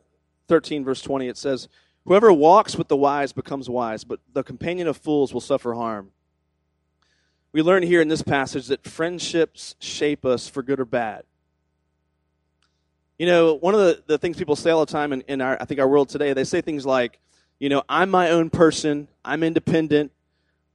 13, 0.49 0.85
verse 0.85 1.01
20, 1.01 1.29
it 1.29 1.37
says, 1.37 1.69
Whoever 2.07 2.33
walks 2.33 2.75
with 2.75 2.89
the 2.89 2.97
wise 2.97 3.33
becomes 3.33 3.71
wise, 3.71 4.03
but 4.03 4.19
the 4.33 4.43
companion 4.43 4.89
of 4.89 4.97
fools 4.97 5.33
will 5.33 5.41
suffer 5.41 5.75
harm. 5.75 6.11
We 7.53 7.63
learn 7.63 7.85
here 7.85 8.01
in 8.01 8.09
this 8.09 8.23
passage 8.23 8.67
that 8.67 8.85
friendships 8.85 9.77
shape 9.79 10.25
us 10.25 10.49
for 10.49 10.65
good 10.65 10.81
or 10.81 10.85
bad. 10.85 11.23
You 13.17 13.27
know, 13.27 13.55
one 13.55 13.75
of 13.75 13.81
the, 13.81 14.03
the 14.09 14.19
things 14.19 14.37
people 14.37 14.57
say 14.57 14.73
all 14.73 14.85
the 14.85 14.91
time 14.91 15.13
in, 15.13 15.21
in 15.29 15.41
our, 15.41 15.57
I 15.61 15.67
think 15.67 15.79
our 15.79 15.87
world 15.87 16.09
today, 16.09 16.33
they 16.33 16.43
say 16.43 16.61
things 16.61 16.85
like, 16.85 17.21
you 17.61 17.69
know, 17.69 17.85
I'm 17.89 18.11
my 18.11 18.31
own 18.31 18.51
person, 18.51 19.07
I'm 19.25 19.45
independent, 19.45 20.11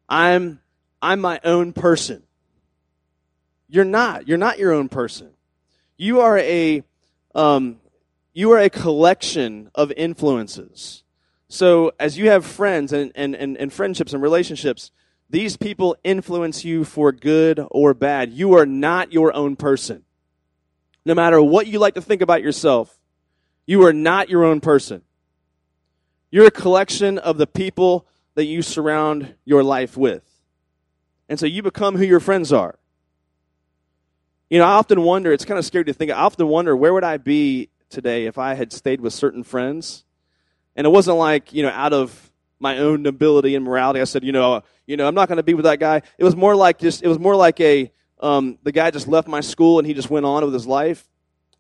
I'm, 0.08 0.62
I'm 1.02 1.20
my 1.20 1.42
own 1.44 1.74
person. 1.74 2.24
You're 3.68 3.84
not. 3.84 4.26
You're 4.30 4.38
not 4.38 4.58
your 4.58 4.72
own 4.72 4.88
person. 4.88 5.32
You 5.98 6.22
are 6.22 6.38
a, 6.38 6.82
um, 7.36 7.82
you 8.38 8.52
are 8.52 8.60
a 8.60 8.70
collection 8.70 9.68
of 9.74 9.92
influences. 9.98 11.04
So 11.48 11.92
as 12.00 12.20
you 12.20 12.30
have 12.30 12.46
friends 12.46 12.94
and, 12.94 13.12
and, 13.16 13.34
and, 13.34 13.58
and 13.58 13.74
friendships 13.74 14.14
and 14.14 14.22
relationships, 14.22 14.92
these 15.28 15.58
people 15.58 15.98
influence 16.04 16.64
you 16.64 16.84
for 16.84 17.12
good 17.12 17.60
or 17.72 17.96
bad. 17.96 18.32
You 18.32 18.54
are 18.54 18.68
not 18.68 19.12
your 19.12 19.34
own 19.34 19.56
person. 19.56 20.04
No 21.04 21.16
matter 21.16 21.42
what 21.42 21.66
you 21.66 21.80
like 21.80 21.96
to 21.96 22.02
think 22.02 22.22
about 22.22 22.44
yourself, 22.44 23.00
you 23.66 23.84
are 23.88 23.92
not 23.92 24.30
your 24.30 24.44
own 24.44 24.60
person. 24.60 25.02
You're 26.30 26.46
a 26.46 26.52
collection 26.52 27.18
of 27.18 27.40
the 27.40 27.48
people 27.48 28.06
that 28.36 28.46
you 28.46 28.62
surround 28.62 29.34
your 29.46 29.64
life 29.64 29.98
with. 29.98 30.22
And 31.28 31.40
so 31.40 31.48
you 31.48 31.64
become 31.64 31.98
who 31.98 32.06
your 32.06 32.20
friends 32.20 32.54
are. 32.54 32.78
You 34.48 34.60
know, 34.60 34.66
I 34.66 34.74
often 34.74 35.02
wonder, 35.02 35.34
it's 35.34 35.44
kind 35.44 35.58
of 35.58 35.66
scary 35.66 35.86
to 35.86 35.94
think, 35.94 36.12
I 36.12 36.18
often 36.18 36.48
wonder 36.48 36.78
where 36.78 36.94
would 36.94 37.04
I 37.04 37.18
be 37.18 37.72
today 37.90 38.26
if 38.26 38.38
I 38.38 38.54
had 38.54 38.72
stayed 38.72 39.02
with 39.02 39.14
certain 39.14 39.44
friends? 39.44 40.04
And 40.76 40.86
it 40.86 40.90
wasn't 40.92 41.18
like, 41.18 41.54
you 41.54 41.64
know, 41.64 41.70
out 41.70 41.94
of 41.94 42.32
my 42.60 42.78
own 42.78 43.02
nobility 43.02 43.56
and 43.56 43.66
morality, 43.66 44.00
I 44.00 44.04
said, 44.04 44.24
you 44.24 44.32
know, 44.32 44.64
you 44.86 44.98
know, 44.98 45.08
I'm 45.08 45.16
not 45.16 45.28
going 45.28 45.38
to 45.38 45.44
be 45.44 45.54
with 45.54 45.66
that 45.66 45.80
guy. 45.80 46.02
It 46.18 46.24
was 46.24 46.36
more 46.36 46.56
like 46.56 46.80
just, 46.80 47.04
it 47.04 47.08
was 47.08 47.20
more 47.20 47.36
like 47.36 47.60
a, 47.60 47.92
um, 48.20 48.58
the 48.64 48.72
guy 48.72 48.92
just 48.92 49.08
left 49.08 49.28
my 49.28 49.42
school 49.42 49.80
and 49.80 49.88
he 49.88 49.94
just 49.94 50.10
went 50.10 50.26
on 50.26 50.44
with 50.44 50.54
his 50.54 50.66
life. 50.66 51.08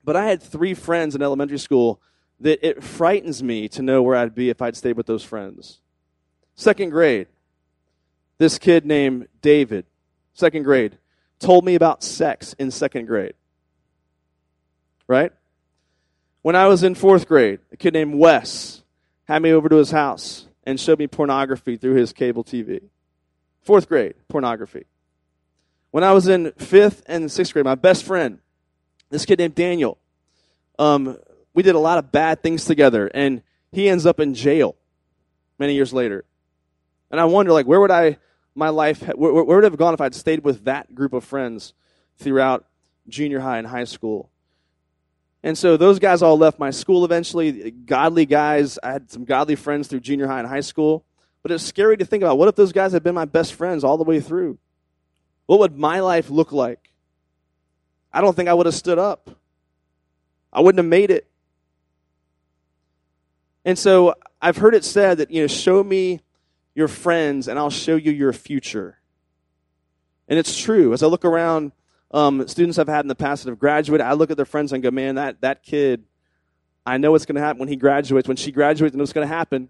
But 0.03 0.15
I 0.15 0.25
had 0.25 0.41
three 0.41 0.73
friends 0.73 1.15
in 1.15 1.21
elementary 1.21 1.59
school 1.59 2.01
that 2.39 2.65
it 2.65 2.83
frightens 2.83 3.41
me 3.41 3.67
to 3.69 3.81
know 3.81 4.01
where 4.01 4.15
I'd 4.15 4.35
be 4.35 4.49
if 4.49 4.61
I'd 4.61 4.75
stayed 4.75 4.97
with 4.97 5.07
those 5.07 5.23
friends. 5.23 5.81
Second 6.55 6.91
grade, 6.91 7.27
this 8.37 8.57
kid 8.57 8.85
named 8.85 9.27
David, 9.41 9.85
second 10.33 10.63
grade, 10.63 10.97
told 11.39 11.65
me 11.65 11.75
about 11.75 12.03
sex 12.03 12.53
in 12.53 12.71
second 12.71 13.05
grade. 13.05 13.33
Right? 15.07 15.31
When 16.41 16.55
I 16.55 16.67
was 16.67 16.83
in 16.83 16.95
fourth 16.95 17.27
grade, 17.27 17.59
a 17.71 17.77
kid 17.77 17.93
named 17.93 18.15
Wes 18.15 18.83
had 19.25 19.41
me 19.41 19.51
over 19.51 19.69
to 19.69 19.75
his 19.75 19.91
house 19.91 20.47
and 20.63 20.79
showed 20.79 20.99
me 20.99 21.07
pornography 21.07 21.77
through 21.77 21.95
his 21.95 22.13
cable 22.13 22.43
TV. 22.43 22.81
Fourth 23.61 23.87
grade, 23.87 24.15
pornography. 24.27 24.85
When 25.91 26.03
I 26.03 26.13
was 26.13 26.27
in 26.27 26.51
fifth 26.57 27.03
and 27.07 27.31
sixth 27.31 27.53
grade, 27.53 27.65
my 27.65 27.75
best 27.75 28.03
friend, 28.03 28.39
this 29.09 29.25
kid 29.25 29.39
named 29.39 29.55
Daniel, 29.55 29.97
um, 30.79 31.17
we 31.53 31.63
did 31.63 31.75
a 31.75 31.79
lot 31.79 31.97
of 31.97 32.11
bad 32.11 32.43
things 32.43 32.65
together, 32.65 33.07
and 33.07 33.41
he 33.71 33.89
ends 33.89 34.05
up 34.05 34.19
in 34.19 34.33
jail 34.33 34.75
many 35.57 35.73
years 35.73 35.91
later. 35.91 36.23
And 37.09 37.19
I 37.19 37.25
wonder, 37.25 37.51
like, 37.51 37.65
where 37.65 37.79
would 37.79 37.91
I, 37.91 38.17
my 38.53 38.69
life, 38.69 39.01
where, 39.15 39.33
where 39.33 39.57
would 39.57 39.63
have 39.63 39.77
gone 39.77 39.93
if 39.93 40.01
I'd 40.01 40.13
stayed 40.13 40.43
with 40.43 40.65
that 40.65 40.93
group 40.93 41.13
of 41.13 41.23
friends 41.23 41.73
throughout 42.17 42.65
junior 43.07 43.39
high 43.39 43.57
and 43.57 43.67
high 43.67 43.85
school? 43.85 44.29
And 45.43 45.57
so 45.57 45.77
those 45.77 45.99
guys 45.99 46.21
all 46.21 46.37
left 46.37 46.59
my 46.59 46.71
school 46.71 47.05
eventually. 47.05 47.71
Godly 47.71 48.25
guys. 48.25 48.79
I 48.81 48.91
had 48.91 49.11
some 49.11 49.23
godly 49.23 49.55
friends 49.55 49.87
through 49.87 50.01
junior 50.01 50.27
high 50.27 50.39
and 50.39 50.47
high 50.47 50.61
school. 50.61 51.05
But 51.43 51.51
it's 51.51 51.63
scary 51.63 51.95
to 51.97 52.05
think 52.05 52.23
about. 52.23 52.37
What 52.37 52.47
if 52.49 52.55
those 52.55 52.71
guys 52.71 52.91
had 52.91 53.03
been 53.03 53.15
my 53.15 53.25
best 53.25 53.53
friends 53.53 53.83
all 53.83 53.97
the 53.97 54.03
way 54.03 54.19
through? 54.19 54.57
What 55.45 55.59
would 55.59 55.77
my 55.77 56.01
life 56.01 56.29
look 56.29 56.51
like? 56.51 56.91
I 58.11 58.21
don't 58.21 58.35
think 58.35 58.49
I 58.49 58.53
would 58.53 58.65
have 58.65 58.75
stood 58.75 58.99
up. 58.99 59.29
I 60.51 60.61
wouldn't 60.61 60.79
have 60.79 60.89
made 60.89 61.11
it. 61.11 61.27
And 63.63 63.77
so 63.77 64.15
I've 64.41 64.57
heard 64.57 64.75
it 64.75 64.83
said 64.83 65.19
that, 65.19 65.29
you 65.29 65.41
know, 65.41 65.47
show 65.47 65.83
me 65.83 66.21
your 66.73 66.87
friends 66.87 67.47
and 67.47 67.59
I'll 67.59 67.69
show 67.69 67.95
you 67.95 68.11
your 68.11 68.33
future. 68.33 68.97
And 70.27 70.37
it's 70.39 70.57
true. 70.57 70.93
As 70.93 71.03
I 71.03 71.07
look 71.07 71.25
around, 71.25 71.71
um, 72.11 72.47
students 72.47 72.77
I've 72.77 72.87
had 72.87 73.01
in 73.01 73.07
the 73.07 73.15
past 73.15 73.43
that 73.43 73.49
have 73.49 73.59
graduated, 73.59 74.05
I 74.05 74.13
look 74.13 74.31
at 74.31 74.37
their 74.37 74.45
friends 74.45 74.71
and 74.71 74.81
go, 74.81 74.91
man, 74.91 75.15
that, 75.15 75.41
that 75.41 75.63
kid, 75.63 76.03
I 76.85 76.97
know 76.97 77.11
what's 77.11 77.25
going 77.25 77.35
to 77.35 77.41
happen 77.41 77.59
when 77.59 77.67
he 77.67 77.75
graduates. 77.75 78.27
When 78.27 78.37
she 78.37 78.51
graduates, 78.51 78.95
I 78.95 78.97
know 78.97 79.01
what's 79.01 79.13
going 79.13 79.27
to 79.27 79.33
happen. 79.33 79.69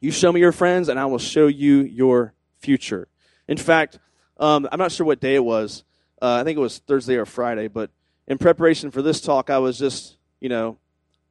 You 0.00 0.10
show 0.10 0.32
me 0.32 0.40
your 0.40 0.52
friends 0.52 0.88
and 0.88 0.98
I 0.98 1.04
will 1.06 1.18
show 1.18 1.46
you 1.46 1.82
your 1.82 2.34
future. 2.58 3.08
In 3.46 3.58
fact, 3.58 3.98
um, 4.38 4.66
I'm 4.72 4.78
not 4.78 4.92
sure 4.92 5.06
what 5.06 5.20
day 5.20 5.34
it 5.34 5.44
was. 5.44 5.84
Uh, 6.20 6.38
I 6.40 6.44
think 6.44 6.56
it 6.56 6.60
was 6.60 6.78
Thursday 6.78 7.16
or 7.16 7.26
Friday, 7.26 7.68
but 7.68 7.90
in 8.26 8.38
preparation 8.38 8.90
for 8.90 9.02
this 9.02 9.20
talk, 9.20 9.50
I 9.50 9.58
was 9.58 9.78
just, 9.78 10.16
you 10.40 10.48
know, 10.48 10.78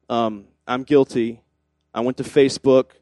um, 0.08 0.44
I'm 0.66 0.84
guilty. 0.84 1.42
I 1.92 2.00
went 2.00 2.18
to 2.18 2.22
Facebook 2.22 2.92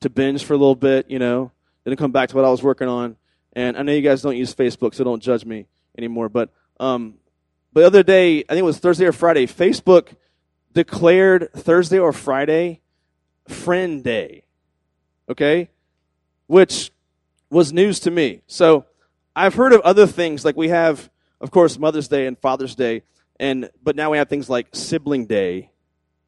to 0.00 0.10
binge 0.10 0.44
for 0.44 0.54
a 0.54 0.56
little 0.56 0.74
bit, 0.74 1.10
you 1.10 1.18
know, 1.18 1.52
then 1.84 1.94
come 1.96 2.12
back 2.12 2.30
to 2.30 2.36
what 2.36 2.44
I 2.44 2.50
was 2.50 2.62
working 2.62 2.88
on. 2.88 3.16
And 3.52 3.76
I 3.76 3.82
know 3.82 3.92
you 3.92 4.02
guys 4.02 4.20
don't 4.22 4.36
use 4.36 4.54
Facebook, 4.54 4.94
so 4.94 5.04
don't 5.04 5.22
judge 5.22 5.44
me 5.44 5.66
anymore. 5.96 6.28
But 6.28 6.50
um, 6.78 7.14
but 7.72 7.82
the 7.82 7.86
other 7.86 8.02
day, 8.02 8.38
I 8.40 8.48
think 8.48 8.60
it 8.60 8.62
was 8.62 8.78
Thursday 8.78 9.06
or 9.06 9.12
Friday, 9.12 9.46
Facebook 9.46 10.14
declared 10.72 11.52
Thursday 11.52 11.98
or 11.98 12.12
Friday 12.12 12.80
Friend 13.48 14.02
Day. 14.02 14.44
Okay, 15.28 15.70
which 16.46 16.92
was 17.50 17.72
news 17.72 18.00
to 18.00 18.10
me. 18.10 18.42
So 18.46 18.86
I've 19.34 19.54
heard 19.54 19.72
of 19.72 19.80
other 19.82 20.06
things 20.06 20.44
like 20.44 20.56
we 20.56 20.68
have, 20.68 21.10
of 21.40 21.50
course, 21.50 21.78
Mother's 21.78 22.08
Day 22.08 22.26
and 22.26 22.38
Father's 22.38 22.74
Day, 22.74 23.02
and 23.40 23.70
but 23.82 23.96
now 23.96 24.10
we 24.10 24.18
have 24.18 24.28
things 24.28 24.48
like 24.48 24.68
Sibling 24.72 25.26
Day 25.26 25.70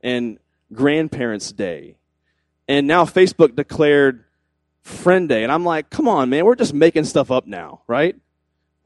and 0.03 0.39
Grandparents 0.73 1.53
Day 1.53 1.99
and 2.69 2.87
now 2.87 3.05
Facebook 3.05 3.57
declared 3.57 4.25
Friend 4.83 5.29
Day. 5.29 5.43
And 5.43 5.51
I'm 5.51 5.65
like, 5.65 5.91
come 5.91 6.07
on, 6.07 6.29
man, 6.29 6.45
we're 6.45 6.55
just 6.55 6.75
making 6.75 7.05
stuff 7.05 7.31
up 7.31 7.47
now, 7.47 7.81
right? 7.87 8.15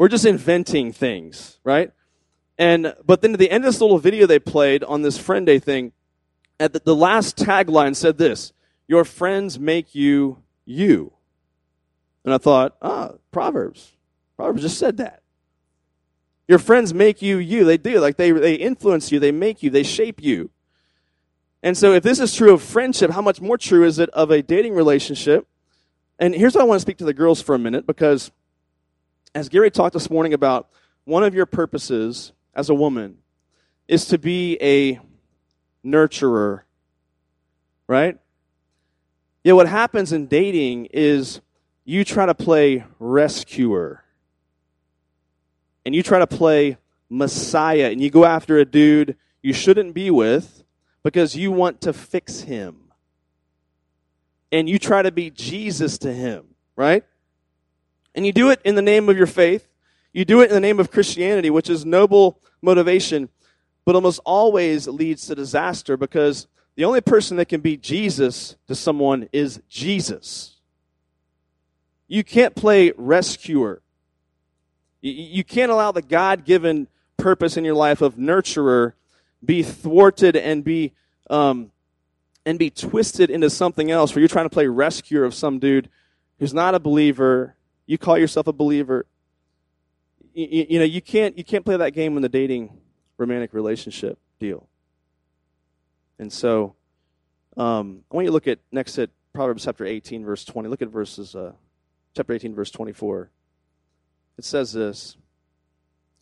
We're 0.02 0.08
just 0.08 0.26
inventing 0.26 0.90
things, 0.90 1.60
right? 1.62 1.92
And 2.58 2.92
but 3.06 3.22
then 3.22 3.34
at 3.34 3.38
the 3.38 3.48
end 3.52 3.64
of 3.64 3.68
this 3.72 3.80
little 3.80 3.98
video 3.98 4.26
they 4.26 4.40
played 4.40 4.82
on 4.82 5.02
this 5.02 5.16
friend 5.16 5.46
day 5.46 5.60
thing, 5.60 5.92
at 6.58 6.72
the, 6.72 6.82
the 6.84 6.96
last 6.96 7.36
tagline 7.36 7.94
said 7.94 8.18
this: 8.18 8.52
"Your 8.88 9.04
friends 9.04 9.60
make 9.60 9.94
you 9.94 10.42
you." 10.64 11.12
And 12.24 12.34
I 12.34 12.38
thought, 12.38 12.74
ah, 12.82 13.12
Proverbs. 13.30 13.92
Proverbs 14.36 14.62
just 14.62 14.76
said 14.76 14.96
that. 14.96 15.22
Your 16.48 16.58
friends 16.58 16.92
make 16.92 17.22
you 17.22 17.38
you. 17.38 17.64
They 17.64 17.78
do. 17.78 18.00
Like 18.00 18.16
they, 18.16 18.32
they 18.32 18.54
influence 18.56 19.12
you, 19.12 19.20
they 19.20 19.30
make 19.30 19.62
you, 19.62 19.70
they 19.70 19.84
shape 19.84 20.20
you. 20.20 20.50
And 21.62 21.78
so 21.78 21.92
if 21.92 22.02
this 22.02 22.18
is 22.18 22.34
true 22.34 22.52
of 22.52 22.60
friendship, 22.60 23.12
how 23.12 23.22
much 23.22 23.40
more 23.40 23.56
true 23.56 23.84
is 23.84 24.00
it 24.00 24.10
of 24.10 24.32
a 24.32 24.42
dating 24.42 24.74
relationship? 24.74 25.46
And 26.18 26.34
here's 26.34 26.56
what 26.56 26.62
I 26.62 26.66
want 26.66 26.78
to 26.78 26.82
speak 26.82 26.96
to 26.96 27.04
the 27.04 27.14
girls 27.14 27.40
for 27.40 27.54
a 27.54 27.58
minute 27.60 27.86
because 27.86 28.32
as 29.34 29.48
Gary 29.48 29.70
talked 29.70 29.94
this 29.94 30.10
morning 30.10 30.34
about 30.34 30.68
one 31.04 31.24
of 31.24 31.34
your 31.34 31.46
purposes 31.46 32.32
as 32.54 32.68
a 32.68 32.74
woman 32.74 33.18
is 33.88 34.06
to 34.06 34.18
be 34.18 34.58
a 34.60 35.00
nurturer, 35.84 36.62
right? 37.86 38.18
Yeah, 39.44 39.54
what 39.54 39.68
happens 39.68 40.12
in 40.12 40.26
dating 40.26 40.86
is 40.92 41.40
you 41.84 42.04
try 42.04 42.26
to 42.26 42.34
play 42.34 42.84
rescuer 42.98 44.04
and 45.84 45.94
you 45.94 46.02
try 46.02 46.20
to 46.20 46.26
play 46.26 46.76
Messiah 47.10 47.90
and 47.90 48.00
you 48.00 48.10
go 48.10 48.24
after 48.24 48.58
a 48.58 48.64
dude 48.64 49.16
you 49.42 49.52
shouldn't 49.52 49.92
be 49.92 50.10
with 50.10 50.62
because 51.02 51.34
you 51.34 51.50
want 51.50 51.80
to 51.82 51.92
fix 51.92 52.40
him. 52.42 52.76
And 54.52 54.68
you 54.68 54.78
try 54.78 55.02
to 55.02 55.10
be 55.10 55.30
Jesus 55.30 55.98
to 55.98 56.12
him, 56.12 56.54
right? 56.76 57.04
And 58.14 58.26
you 58.26 58.32
do 58.32 58.50
it 58.50 58.60
in 58.64 58.74
the 58.74 58.82
name 58.82 59.08
of 59.08 59.16
your 59.16 59.26
faith. 59.26 59.68
You 60.12 60.24
do 60.24 60.42
it 60.42 60.48
in 60.48 60.54
the 60.54 60.60
name 60.60 60.78
of 60.78 60.90
Christianity, 60.90 61.50
which 61.50 61.70
is 61.70 61.86
noble 61.86 62.38
motivation, 62.60 63.28
but 63.84 63.94
almost 63.94 64.20
always 64.24 64.86
leads 64.86 65.26
to 65.26 65.34
disaster 65.34 65.96
because 65.96 66.46
the 66.76 66.84
only 66.84 67.00
person 67.00 67.36
that 67.38 67.46
can 67.46 67.60
be 67.60 67.76
Jesus 67.76 68.56
to 68.68 68.74
someone 68.74 69.28
is 69.32 69.60
Jesus. 69.68 70.56
You 72.08 72.24
can't 72.24 72.54
play 72.54 72.92
rescuer. 72.96 73.82
You 75.00 75.42
can't 75.42 75.72
allow 75.72 75.92
the 75.92 76.02
God 76.02 76.44
given 76.44 76.86
purpose 77.16 77.56
in 77.56 77.64
your 77.64 77.74
life 77.74 78.02
of 78.02 78.16
nurturer 78.16 78.92
be 79.44 79.62
thwarted 79.62 80.36
and 80.36 80.62
be 80.62 80.92
um, 81.30 81.72
and 82.44 82.58
be 82.58 82.70
twisted 82.70 83.30
into 83.30 83.48
something 83.48 83.90
else 83.90 84.14
where 84.14 84.20
you're 84.20 84.28
trying 84.28 84.46
to 84.46 84.50
play 84.50 84.66
rescuer 84.66 85.24
of 85.24 85.34
some 85.34 85.58
dude 85.58 85.88
who's 86.38 86.52
not 86.52 86.74
a 86.74 86.80
believer. 86.80 87.54
You 87.86 87.98
call 87.98 88.18
yourself 88.18 88.46
a 88.46 88.52
believer. 88.52 89.06
You, 90.34 90.66
you 90.70 90.78
know 90.78 90.84
you 90.84 91.02
can't 91.02 91.36
you 91.36 91.44
can't 91.44 91.64
play 91.64 91.76
that 91.76 91.90
game 91.90 92.16
in 92.16 92.22
the 92.22 92.28
dating 92.28 92.78
romantic 93.18 93.52
relationship 93.52 94.18
deal. 94.38 94.68
And 96.18 96.32
so, 96.32 96.76
um, 97.56 98.04
I 98.10 98.14
want 98.14 98.24
you 98.24 98.30
to 98.30 98.32
look 98.32 98.48
at 98.48 98.60
next 98.70 98.98
at 98.98 99.10
Proverbs 99.32 99.64
chapter 99.64 99.84
18, 99.84 100.24
verse 100.24 100.44
20. 100.44 100.68
Look 100.68 100.82
at 100.82 100.88
verses 100.88 101.34
uh, 101.34 101.52
chapter 102.14 102.32
18, 102.32 102.54
verse 102.54 102.70
24. 102.70 103.30
It 104.38 104.44
says 104.44 104.72
this. 104.72 105.16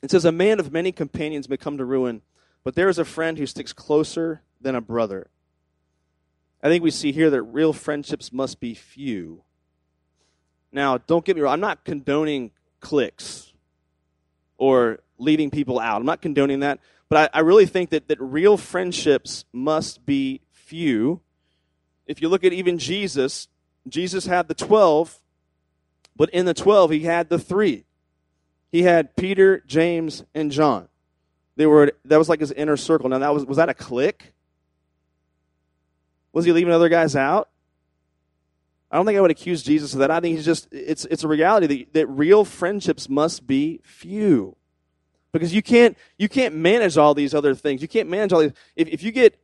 It 0.02 0.10
says, 0.10 0.24
A 0.24 0.32
man 0.32 0.60
of 0.60 0.72
many 0.72 0.92
companions 0.92 1.48
may 1.48 1.56
come 1.56 1.76
to 1.78 1.84
ruin, 1.84 2.22
but 2.64 2.74
there 2.74 2.88
is 2.88 2.98
a 2.98 3.04
friend 3.04 3.38
who 3.38 3.46
sticks 3.46 3.72
closer 3.72 4.42
than 4.60 4.74
a 4.74 4.80
brother. 4.80 5.30
I 6.62 6.68
think 6.68 6.84
we 6.84 6.90
see 6.90 7.12
here 7.12 7.30
that 7.30 7.42
real 7.42 7.72
friendships 7.72 8.32
must 8.32 8.60
be 8.60 8.74
few. 8.74 9.42
Now, 10.72 10.98
don't 10.98 11.24
get 11.24 11.36
me 11.36 11.42
wrong, 11.42 11.54
I'm 11.54 11.60
not 11.60 11.84
condoning 11.84 12.50
cliques 12.80 13.52
or 14.56 15.00
leaving 15.18 15.50
people 15.50 15.78
out. 15.78 16.00
I'm 16.00 16.06
not 16.06 16.22
condoning 16.22 16.60
that. 16.60 16.80
But 17.08 17.30
I, 17.34 17.38
I 17.38 17.40
really 17.40 17.66
think 17.66 17.90
that, 17.90 18.08
that 18.08 18.20
real 18.20 18.56
friendships 18.56 19.44
must 19.52 20.06
be 20.06 20.40
few. 20.52 21.20
If 22.06 22.22
you 22.22 22.28
look 22.28 22.44
at 22.44 22.52
even 22.52 22.78
Jesus, 22.78 23.48
Jesus 23.88 24.26
had 24.26 24.48
the 24.48 24.54
12, 24.54 25.20
but 26.16 26.30
in 26.30 26.46
the 26.46 26.54
12, 26.54 26.90
he 26.92 27.00
had 27.00 27.28
the 27.28 27.38
three. 27.38 27.84
He 28.70 28.82
had 28.82 29.16
Peter, 29.16 29.62
James, 29.66 30.22
and 30.34 30.52
John. 30.52 30.88
They 31.56 31.66
were 31.66 31.92
that 32.04 32.16
was 32.16 32.28
like 32.28 32.40
his 32.40 32.52
inner 32.52 32.76
circle. 32.76 33.08
Now 33.10 33.18
that 33.18 33.34
was 33.34 33.44
was 33.44 33.56
that 33.58 33.68
a 33.68 33.74
clique? 33.74 34.32
Was 36.32 36.44
he 36.44 36.52
leaving 36.52 36.72
other 36.72 36.88
guys 36.88 37.16
out? 37.16 37.50
I 38.90 38.96
don't 38.96 39.06
think 39.06 39.16
I 39.16 39.20
would 39.20 39.30
accuse 39.30 39.62
Jesus 39.62 39.92
of 39.92 40.00
that. 40.00 40.10
I 40.10 40.20
think 40.20 40.36
he's 40.36 40.44
just 40.44 40.68
it's 40.72 41.04
it's 41.04 41.22
a 41.22 41.28
reality 41.28 41.66
that, 41.66 41.94
that 41.94 42.06
real 42.06 42.44
friendships 42.44 43.08
must 43.08 43.46
be 43.46 43.80
few. 43.84 44.56
Because 45.32 45.54
you 45.54 45.62
can't 45.62 45.96
you 46.18 46.28
can't 46.28 46.56
manage 46.56 46.96
all 46.98 47.14
these 47.14 47.34
other 47.34 47.54
things. 47.54 47.82
You 47.82 47.88
can't 47.88 48.08
manage 48.08 48.32
all 48.32 48.40
these 48.40 48.52
if, 48.74 48.88
if 48.88 49.02
you 49.02 49.12
get 49.12 49.38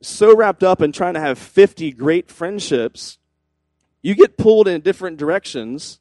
so 0.00 0.34
wrapped 0.34 0.62
up 0.62 0.80
in 0.80 0.92
trying 0.92 1.14
to 1.14 1.20
have 1.20 1.38
50 1.38 1.92
great 1.92 2.30
friendships, 2.30 3.18
you 4.02 4.14
get 4.14 4.38
pulled 4.38 4.68
in 4.68 4.80
different 4.80 5.18
directions. 5.18 6.00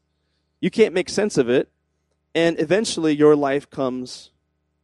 You 0.61 0.71
can't 0.71 0.93
make 0.93 1.09
sense 1.09 1.37
of 1.37 1.49
it. 1.49 1.69
And 2.33 2.59
eventually 2.59 3.15
your 3.15 3.35
life 3.35 3.69
comes 3.69 4.31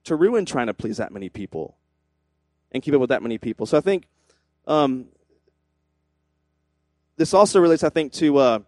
to 0.06 0.16
ruin 0.16 0.46
trying 0.46 0.68
to 0.68 0.74
please 0.74 0.98
that 0.98 1.12
many 1.12 1.30
people 1.30 1.78
and 2.72 2.82
keep 2.82 2.94
up 2.94 3.02
with 3.02 3.10
that 3.10 3.22
many 3.22 3.38
people. 3.38 3.66
So 3.66 3.78
I 3.78 3.82
think 3.82 4.08
um, 4.68 5.08
this 7.22 7.36
also 7.36 7.60
relates, 7.60 7.84
I 7.84 7.90
think, 7.90 8.14
to 8.14 8.38
uh, 8.40 8.60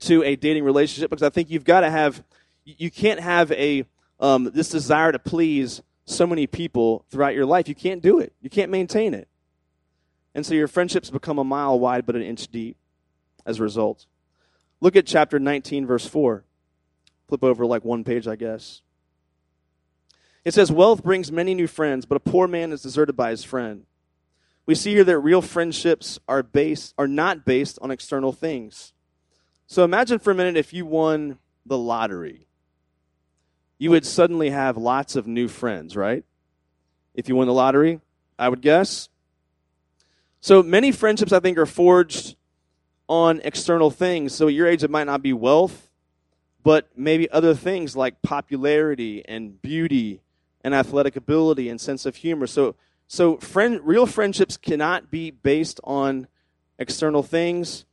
to 0.00 0.22
a 0.22 0.36
dating 0.36 0.62
relationship 0.62 1.10
because 1.10 1.24
I 1.24 1.28
think 1.30 1.50
you've 1.50 1.64
got 1.64 1.80
to 1.80 1.90
have 1.90 2.22
you 2.64 2.88
can't 2.88 3.18
have 3.18 3.50
a 3.50 3.84
um, 4.20 4.52
this 4.54 4.68
desire 4.68 5.10
to 5.10 5.18
please 5.18 5.82
so 6.04 6.24
many 6.24 6.46
people 6.46 7.04
throughout 7.10 7.34
your 7.34 7.44
life. 7.44 7.68
You 7.68 7.74
can't 7.74 8.00
do 8.00 8.20
it. 8.20 8.32
You 8.40 8.48
can't 8.48 8.70
maintain 8.70 9.12
it, 9.12 9.26
and 10.36 10.46
so 10.46 10.54
your 10.54 10.68
friendships 10.68 11.10
become 11.10 11.40
a 11.40 11.42
mile 11.42 11.80
wide 11.80 12.06
but 12.06 12.14
an 12.14 12.22
inch 12.22 12.46
deep 12.46 12.76
as 13.44 13.58
a 13.58 13.64
result. 13.64 14.06
Look 14.80 14.94
at 14.94 15.04
chapter 15.04 15.40
19, 15.40 15.84
verse 15.84 16.06
4. 16.06 16.44
Flip 17.28 17.42
over 17.42 17.66
like 17.66 17.84
one 17.84 18.04
page, 18.04 18.28
I 18.28 18.36
guess. 18.36 18.82
It 20.44 20.54
says, 20.54 20.70
Wealth 20.70 21.02
brings 21.02 21.32
many 21.32 21.54
new 21.54 21.66
friends, 21.66 22.06
but 22.06 22.16
a 22.16 22.20
poor 22.20 22.46
man 22.46 22.70
is 22.70 22.82
deserted 22.82 23.16
by 23.16 23.30
his 23.30 23.42
friend. 23.42 23.84
We 24.64 24.74
see 24.74 24.92
here 24.92 25.04
that 25.04 25.18
real 25.18 25.42
friendships 25.42 26.18
are 26.28 26.42
based 26.42 26.94
are 26.96 27.08
not 27.08 27.44
based 27.44 27.78
on 27.82 27.90
external 27.90 28.32
things. 28.32 28.92
So 29.66 29.84
imagine 29.84 30.18
for 30.18 30.30
a 30.30 30.34
minute 30.34 30.56
if 30.56 30.72
you 30.72 30.86
won 30.86 31.38
the 31.66 31.78
lottery. 31.78 32.46
You 33.78 33.90
would 33.90 34.06
suddenly 34.06 34.50
have 34.50 34.76
lots 34.76 35.16
of 35.16 35.26
new 35.26 35.48
friends, 35.48 35.96
right? 35.96 36.24
If 37.14 37.28
you 37.28 37.34
won 37.34 37.46
the 37.46 37.52
lottery, 37.52 38.00
I 38.38 38.48
would 38.48 38.60
guess. 38.60 39.08
So 40.40 40.62
many 40.62 40.92
friendships 40.92 41.32
I 41.32 41.40
think 41.40 41.58
are 41.58 41.66
forged 41.66 42.36
on 43.08 43.40
external 43.44 43.90
things. 43.90 44.34
So 44.34 44.48
at 44.48 44.54
your 44.54 44.66
age 44.66 44.84
it 44.84 44.90
might 44.90 45.06
not 45.06 45.22
be 45.22 45.32
wealth, 45.32 45.90
but 46.62 46.88
maybe 46.96 47.28
other 47.30 47.54
things 47.54 47.96
like 47.96 48.22
popularity 48.22 49.24
and 49.26 49.60
beauty 49.60 50.22
and 50.64 50.74
athletic 50.74 51.16
ability 51.16 51.68
and 51.68 51.80
sense 51.80 52.06
of 52.06 52.16
humor. 52.16 52.46
So, 52.46 52.76
so 53.08 53.36
friend, 53.38 53.80
real 53.82 54.06
friendships 54.06 54.56
cannot 54.56 55.10
be 55.10 55.30
based 55.30 55.80
on 55.84 56.28
external 56.78 57.22
things. 57.22 57.84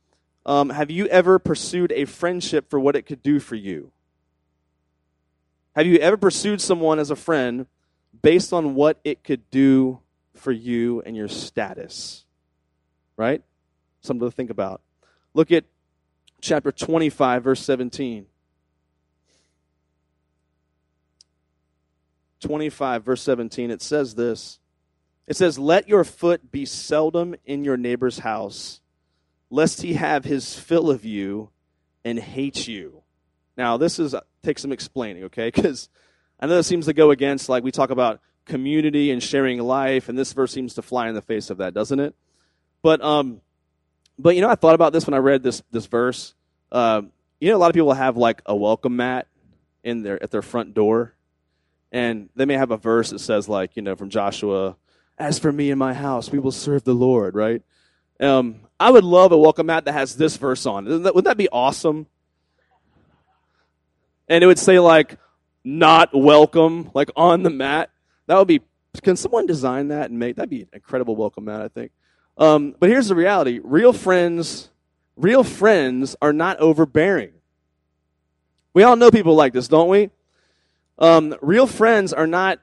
Um, 0.46 0.70
have 0.70 0.90
you 0.90 1.06
ever 1.06 1.38
pursued 1.38 1.92
a 1.92 2.04
friendship 2.06 2.70
for 2.70 2.80
what 2.80 2.96
it 2.96 3.06
could 3.06 3.22
do 3.22 3.38
for 3.40 3.54
you? 3.54 3.92
Have 5.76 5.86
you 5.86 5.98
ever 5.98 6.16
pursued 6.16 6.60
someone 6.60 6.98
as 6.98 7.10
a 7.10 7.16
friend 7.16 7.66
based 8.22 8.52
on 8.52 8.74
what 8.74 8.98
it 9.04 9.22
could 9.22 9.48
do 9.50 10.00
for 10.34 10.52
you 10.52 11.02
and 11.06 11.16
your 11.16 11.28
status? 11.28 12.24
Right? 13.16 13.42
Something 14.00 14.28
to 14.28 14.34
think 14.34 14.50
about. 14.50 14.80
Look 15.34 15.52
at 15.52 15.64
chapter 16.40 16.72
25, 16.72 17.44
verse 17.44 17.60
17. 17.60 18.26
25, 22.40 23.04
verse 23.04 23.22
17, 23.22 23.70
it 23.70 23.82
says 23.82 24.14
this. 24.14 24.59
It 25.30 25.36
says, 25.36 25.60
Let 25.60 25.88
your 25.88 26.02
foot 26.02 26.50
be 26.50 26.64
seldom 26.64 27.36
in 27.44 27.62
your 27.62 27.76
neighbor's 27.76 28.18
house, 28.18 28.80
lest 29.48 29.80
he 29.80 29.94
have 29.94 30.24
his 30.24 30.58
fill 30.58 30.90
of 30.90 31.04
you 31.04 31.50
and 32.04 32.18
hate 32.18 32.66
you. 32.66 33.04
Now, 33.56 33.76
this 33.76 34.00
is 34.00 34.12
takes 34.42 34.62
some 34.62 34.72
explaining, 34.72 35.22
okay? 35.24 35.46
Because 35.54 35.88
I 36.40 36.46
know 36.46 36.58
it 36.58 36.64
seems 36.64 36.86
to 36.86 36.92
go 36.92 37.12
against, 37.12 37.48
like, 37.48 37.62
we 37.62 37.70
talk 37.70 37.90
about 37.90 38.20
community 38.44 39.12
and 39.12 39.22
sharing 39.22 39.60
life, 39.60 40.08
and 40.08 40.18
this 40.18 40.32
verse 40.32 40.50
seems 40.50 40.74
to 40.74 40.82
fly 40.82 41.08
in 41.08 41.14
the 41.14 41.22
face 41.22 41.48
of 41.48 41.58
that, 41.58 41.74
doesn't 41.74 42.00
it? 42.00 42.16
But, 42.82 43.00
um, 43.00 43.40
but 44.18 44.34
you 44.34 44.40
know, 44.40 44.48
I 44.50 44.56
thought 44.56 44.74
about 44.74 44.92
this 44.92 45.06
when 45.06 45.14
I 45.14 45.18
read 45.18 45.44
this 45.44 45.62
this 45.70 45.86
verse. 45.86 46.34
Uh, 46.72 47.02
you 47.40 47.50
know, 47.50 47.56
a 47.56 47.58
lot 47.58 47.70
of 47.70 47.74
people 47.74 47.92
have 47.92 48.16
like 48.16 48.42
a 48.46 48.56
welcome 48.56 48.96
mat 48.96 49.28
in 49.84 50.02
their 50.02 50.20
at 50.20 50.32
their 50.32 50.42
front 50.42 50.74
door 50.74 51.14
and 51.92 52.28
they 52.34 52.44
may 52.44 52.54
have 52.54 52.70
a 52.70 52.76
verse 52.76 53.10
that 53.10 53.18
says 53.18 53.48
like 53.48 53.76
you 53.76 53.82
know 53.82 53.96
from 53.96 54.10
joshua 54.10 54.76
as 55.20 55.38
for 55.38 55.52
me 55.52 55.70
and 55.70 55.78
my 55.78 55.94
house 55.94 56.30
we 56.30 56.38
will 56.38 56.52
serve 56.52 56.82
the 56.84 56.94
lord 56.94 57.34
right 57.34 57.62
um, 58.20 58.60
i 58.78 58.90
would 58.90 59.04
love 59.04 59.32
a 59.32 59.38
welcome 59.38 59.66
mat 59.66 59.84
that 59.84 59.92
has 59.92 60.16
this 60.16 60.36
verse 60.36 60.66
on 60.66 60.84
wouldn't 60.86 61.24
that 61.24 61.36
be 61.36 61.48
awesome 61.50 62.06
and 64.30 64.44
it 64.44 64.46
would 64.46 64.58
say 64.58 64.78
like 64.78 65.18
not 65.64 66.10
welcome, 66.14 66.90
like 66.94 67.10
on 67.16 67.42
the 67.42 67.50
mat. 67.50 67.90
That 68.26 68.38
would 68.38 68.48
be. 68.48 68.62
Can 69.02 69.16
someone 69.16 69.46
design 69.46 69.88
that 69.88 70.10
and 70.10 70.18
make 70.18 70.36
that'd 70.36 70.50
be 70.50 70.62
an 70.62 70.68
incredible 70.72 71.14
welcome 71.16 71.44
mat? 71.44 71.60
I 71.60 71.68
think. 71.68 71.92
Um, 72.38 72.74
but 72.78 72.88
here's 72.88 73.08
the 73.08 73.14
reality: 73.14 73.60
real 73.62 73.92
friends, 73.92 74.70
real 75.16 75.44
friends 75.44 76.16
are 76.22 76.32
not 76.32 76.58
overbearing. 76.58 77.32
We 78.72 78.84
all 78.84 78.96
know 78.96 79.10
people 79.10 79.34
like 79.34 79.52
this, 79.52 79.68
don't 79.68 79.88
we? 79.88 80.10
Um, 80.98 81.34
real 81.42 81.66
friends 81.66 82.12
are 82.12 82.26
not 82.26 82.60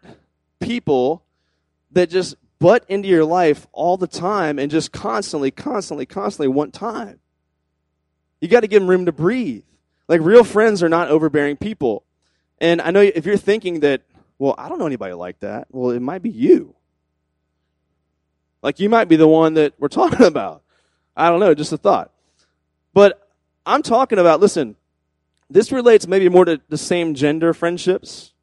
people 0.60 1.24
that 1.91 2.10
just 2.10 2.36
butt 2.60 2.86
into 2.88 3.08
your 3.08 3.26
life 3.26 3.68
all 3.72 3.97
the 3.97 4.08
time 4.08 4.60
and 4.60 4.72
just 4.72 4.91
constantly, 4.91 5.51
constantly, 5.51 6.05
constantly 6.05 6.47
want 6.47 6.74
time. 6.74 7.20
You 8.41 8.47
got 8.47 8.62
to 8.62 8.68
give 8.68 8.82
them 8.82 8.89
room 8.89 9.05
to 9.05 9.12
breathe. 9.12 9.64
Like 10.08 10.22
real 10.22 10.43
friends 10.43 10.82
are 10.84 10.89
not 10.89 11.10
overbearing 11.10 11.58
people. 11.58 12.03
And 12.60 12.82
I 12.82 12.91
know 12.91 13.01
if 13.01 13.26
you're 13.26 13.38
thinking 13.38 13.82
that, 13.82 14.01
well, 14.39 14.55
I 14.58 14.70
don't 14.70 14.80
know 14.80 14.88
anybody 14.88 15.14
like 15.14 15.39
that, 15.41 15.68
well, 15.72 15.91
it 15.91 16.01
might 16.01 16.22
be 16.22 16.30
you. 16.30 16.76
Like 18.62 18.80
you 18.80 18.89
might 18.89 19.05
be 19.05 19.16
the 19.16 19.28
one 19.28 19.55
that 19.55 19.74
we're 19.80 19.88
talking 19.89 20.26
about. 20.26 20.64
I 21.16 21.30
don't 21.30 21.39
know, 21.39 21.53
just 21.53 21.74
a 21.74 21.78
thought. 21.78 22.12
But 22.93 23.30
I'm 23.66 23.82
talking 23.82 24.20
about, 24.20 24.39
listen, 24.39 24.76
this 25.49 25.72
relates 25.72 26.08
maybe 26.08 26.30
more 26.30 26.45
to 26.45 26.62
the 26.70 26.78
same 26.78 27.14
gender 27.14 27.53
friendships, 27.53 28.34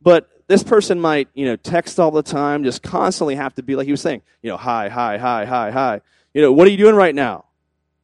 but 0.00 0.28
this 0.48 0.62
person 0.62 0.98
might, 0.98 1.28
you 1.34 1.44
know, 1.44 1.56
text 1.56 2.00
all 2.00 2.10
the 2.10 2.22
time, 2.22 2.64
just 2.64 2.82
constantly 2.82 3.36
have 3.36 3.54
to 3.54 3.62
be 3.62 3.76
like 3.76 3.84
he 3.84 3.92
was 3.92 4.00
saying, 4.00 4.22
you 4.42 4.50
know, 4.50 4.56
hi, 4.56 4.88
hi, 4.88 5.18
hi, 5.18 5.44
hi, 5.44 5.70
hi. 5.70 6.00
You 6.34 6.42
know, 6.42 6.52
what 6.52 6.66
are 6.66 6.70
you 6.70 6.76
doing 6.78 6.94
right 6.94 7.14
now? 7.14 7.44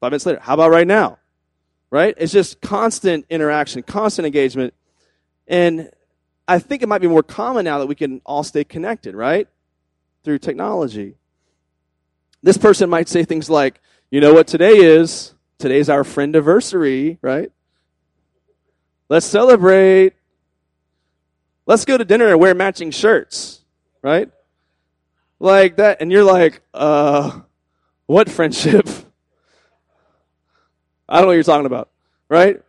Five 0.01 0.13
minutes 0.13 0.27
later, 0.27 0.41
how 0.41 0.55
about 0.55 0.71
right 0.71 0.87
now? 0.87 1.19
Right? 1.91 2.15
It's 2.19 2.33
just 2.33 2.61
constant 2.61 3.25
interaction, 3.31 3.83
constant 3.83 4.27
engagement. 4.27 4.75
And 5.49 5.91
I 6.47 6.59
think 6.59 6.83
it 6.83 6.89
might 6.89 7.01
be 7.01 7.09
more 7.09 7.23
common 7.23 7.65
now 7.65 7.79
that 7.79 7.87
we 7.87 7.95
can 7.95 8.21
all 8.27 8.43
stay 8.43 8.65
connected, 8.65 9.15
right? 9.15 9.49
Through 10.23 10.39
technology. 10.39 11.17
This 12.43 12.59
person 12.59 12.91
might 12.91 13.09
say 13.09 13.25
things 13.25 13.49
like, 13.49 13.81
you 14.11 14.21
know 14.21 14.35
what 14.35 14.47
today 14.47 14.77
is? 14.77 15.35
Today's 15.59 15.89
our 15.89 16.05
friend 16.05 16.37
anniversary, 16.37 17.19
right? 17.23 17.51
Let's 19.09 19.25
celebrate. 19.25 20.13
Let's 21.67 21.85
go 21.85 21.97
to 21.97 22.05
dinner 22.05 22.29
and 22.29 22.39
wear 22.39 22.55
matching 22.55 22.91
shirts, 22.91 23.61
right? 24.03 24.31
Like 25.39 25.77
that. 25.77 26.01
And 26.01 26.13
you're 26.13 26.25
like, 26.25 26.63
uh, 26.73 27.41
what 28.07 28.31
friendship? 28.31 28.89
I 31.09 31.17
don't 31.17 31.23
know 31.23 31.29
what 31.29 31.35
you're 31.35 31.43
talking 31.43 31.67
about, 31.67 31.91
right? 32.29 32.61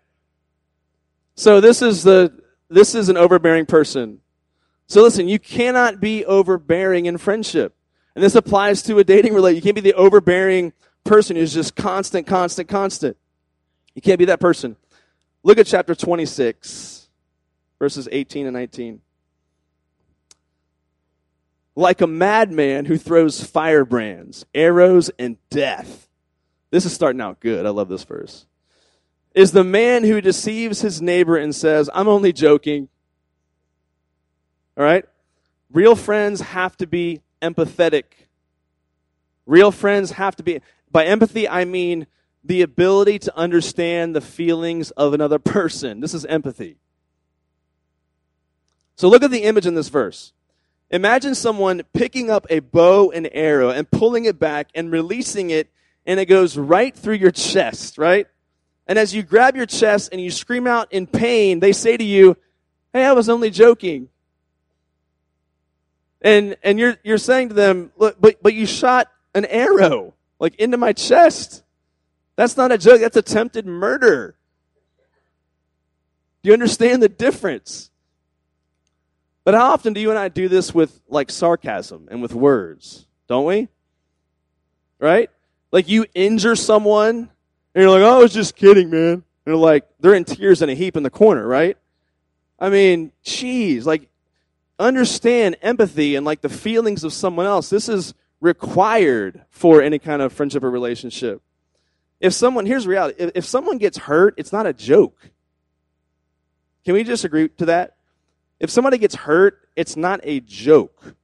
So 1.36 1.62
this 1.62 1.82
is 1.82 2.04
the 2.04 2.34
this 2.70 2.96
is 2.96 3.10
an 3.10 3.18
overbearing 3.18 3.66
person. 3.66 4.20
So 4.88 5.02
listen, 5.02 5.28
you 5.28 5.40
cannot 5.40 6.00
be 6.00 6.26
overbearing 6.26 7.06
in 7.06 7.18
friendship. 7.18 7.76
And 8.16 8.24
this 8.24 8.36
applies 8.36 8.82
to 8.84 9.00
a 9.00 9.04
dating 9.04 9.34
relationship. 9.34 9.64
You 9.64 9.74
can't 9.74 9.84
be 9.84 9.92
the 9.92 9.98
overbearing 9.98 10.74
person 11.04 11.36
who's 11.36 11.54
just 11.54 11.76
constant, 11.76 12.28
constant, 12.28 12.70
constant. 12.70 13.18
You 13.94 14.02
can't 14.02 14.20
be 14.20 14.26
that 14.26 14.40
person. 14.40 14.78
Look 15.44 15.58
at 15.58 15.68
chapter 15.68 15.96
26, 15.96 17.05
verses 17.80 18.08
18 18.12 18.46
and 18.46 18.54
19. 18.54 19.02
Like 21.76 22.02
a 22.02 22.08
madman 22.08 22.86
who 22.86 22.98
throws 22.98 23.44
firebrands, 23.44 24.46
arrows, 24.54 25.12
and 25.20 25.38
death. 25.50 26.08
This 26.72 26.86
is 26.86 26.94
starting 26.94 27.22
out 27.22 27.40
good. 27.40 27.66
I 27.66 27.70
love 27.70 27.90
this 27.90 28.04
verse. 28.04 28.46
Is 29.34 29.52
the 29.52 29.64
man 29.64 30.04
who 30.04 30.22
deceives 30.22 30.82
his 30.82 31.02
neighbor 31.02 31.36
and 31.36 31.54
says, 31.54 31.90
I'm 31.94 32.08
only 32.08 32.32
joking. 32.32 32.88
All 34.78 34.84
right? 34.84 35.06
Real 35.72 35.96
friends 35.96 36.40
have 36.40 36.78
to 36.78 36.88
be 36.88 37.22
empathetic. 37.42 38.04
Real 39.46 39.72
friends 39.72 40.12
have 40.12 40.36
to 40.38 40.44
be, 40.44 40.62
by 40.90 41.06
empathy, 41.06 41.48
I 41.50 41.66
mean 41.66 42.08
the 42.44 42.62
ability 42.62 43.20
to 43.20 43.38
understand 43.38 44.16
the 44.16 44.22
feelings 44.22 44.92
of 44.92 45.14
another 45.14 45.40
person. 45.40 46.00
This 46.00 46.14
is 46.14 46.26
empathy. 46.26 46.78
So 48.96 49.10
look 49.10 49.24
at 49.24 49.32
the 49.32 49.44
image 49.44 49.66
in 49.66 49.76
this 49.76 49.90
verse. 49.90 50.34
Imagine 50.92 51.36
someone 51.36 51.84
picking 51.94 52.30
up 52.30 52.46
a 52.50 52.60
bow 52.60 53.12
and 53.12 53.28
arrow 53.32 53.70
and 53.70 53.90
pulling 53.90 54.26
it 54.26 54.40
back 54.40 54.70
and 54.76 54.92
releasing 54.92 55.50
it, 55.50 55.70
and 56.06 56.20
it 56.20 56.28
goes 56.28 56.58
right 56.58 56.96
through 56.96 57.16
your 57.16 57.32
chest, 57.32 57.98
right? 57.98 58.28
And 58.88 59.00
as 59.00 59.14
you 59.14 59.24
grab 59.24 59.56
your 59.56 59.66
chest 59.66 60.10
and 60.12 60.22
you 60.22 60.30
scream 60.30 60.68
out 60.68 60.94
in 60.94 61.08
pain, 61.08 61.60
they 61.60 61.74
say 61.74 61.98
to 61.98 62.04
you, 62.04 62.38
Hey, 62.94 63.04
I 63.04 63.14
was 63.14 63.30
only 63.30 63.50
joking. 63.50 64.10
And 66.22 66.56
and 66.64 66.80
you're 66.80 66.98
you're 67.04 67.18
saying 67.18 67.50
to 67.50 67.56
them, 67.56 67.92
Look, 67.98 68.18
but 68.20 68.42
but 68.42 68.54
you 68.54 68.66
shot 68.66 69.12
an 69.34 69.46
arrow 69.46 70.14
like 70.40 70.56
into 70.56 70.78
my 70.78 70.94
chest. 70.94 71.64
That's 72.36 72.58
not 72.58 72.72
a 72.72 72.78
joke, 72.78 73.02
that's 73.02 73.18
attempted 73.18 73.66
murder. 73.66 74.36
Do 76.44 76.50
you 76.50 76.54
understand 76.54 77.02
the 77.02 77.10
difference? 77.10 77.90
But 79.46 79.54
how 79.54 79.72
often 79.72 79.94
do 79.94 80.02
you 80.02 80.10
and 80.10 80.20
I 80.20 80.28
do 80.28 80.50
this 80.50 80.74
with 80.74 81.00
like 81.08 81.30
sarcasm 81.30 82.10
and 82.12 82.22
with 82.22 82.34
words? 82.34 83.08
Don't 83.28 83.46
we? 83.46 83.70
Right? 85.00 85.30
Like 85.72 85.88
you 85.88 86.06
injure 86.16 86.56
someone 86.56 87.30
and 87.76 87.82
you're 87.82 87.92
like, 87.92 88.02
oh, 88.02 88.18
I 88.18 88.22
was 88.22 88.34
just 88.34 88.56
kidding, 88.56 88.90
man. 88.90 89.14
And 89.14 89.24
they're 89.46 89.56
like, 89.56 89.88
they're 90.00 90.16
in 90.16 90.26
tears 90.26 90.64
in 90.64 90.70
a 90.70 90.74
heap 90.74 90.98
in 90.98 91.04
the 91.04 91.12
corner, 91.12 91.48
right? 91.48 91.78
I 92.60 92.70
mean, 92.70 93.12
geez, 93.24 93.86
like 93.86 94.10
understand 94.80 95.58
empathy 95.62 96.16
and 96.16 96.26
like 96.26 96.42
the 96.42 96.50
feelings 96.50 97.04
of 97.04 97.14
someone 97.14 97.46
else. 97.46 97.70
This 97.70 97.88
is 97.88 98.16
required 98.42 99.46
for 99.52 99.82
any 99.82 100.00
kind 100.00 100.24
of 100.24 100.34
friendship 100.34 100.64
or 100.64 100.72
relationship. 100.72 101.44
If 102.20 102.34
someone, 102.34 102.66
here's 102.66 102.88
reality 102.88 103.16
if, 103.20 103.32
if 103.36 103.46
someone 103.46 103.78
gets 103.78 103.98
hurt, 104.00 104.34
it's 104.38 104.52
not 104.52 104.66
a 104.66 104.74
joke. 104.74 105.30
Can 106.84 106.96
we 106.96 107.04
just 107.04 107.26
agree 107.26 107.50
to 107.50 107.66
that? 107.66 107.95
If 108.60 108.70
somebody 108.70 108.98
gets 108.98 109.16
hurt, 109.16 109.68
it's 109.76 109.96
not 109.96 110.20
a 110.24 110.40
joke. 110.40 111.16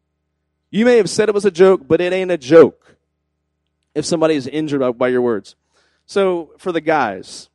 You 0.69 0.85
may 0.85 0.97
have 0.97 1.09
said 1.09 1.29
it 1.29 1.35
was 1.35 1.45
a 1.45 1.51
joke, 1.51 1.87
but 1.87 2.01
it 2.01 2.13
ain't 2.13 2.31
a 2.31 2.37
joke 2.37 2.97
if 3.93 4.05
somebody 4.05 4.35
is 4.35 4.47
injured 4.47 4.97
by, 4.97 5.09
your 5.09 5.21
words. 5.21 5.55
So, 6.05 6.51
for 6.57 6.71
the 6.71 6.81
guys, 6.81 7.49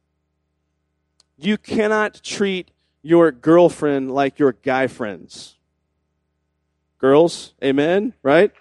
you 1.38 1.56
cannot 1.56 2.20
treat 2.22 2.70
your 3.02 3.30
girlfriend 3.30 4.10
like 4.12 4.38
your 4.38 4.52
guy 4.52 4.86
friends. 4.86 5.56
Girls, 6.98 7.54
amen, 7.62 8.14
right? 8.22 8.52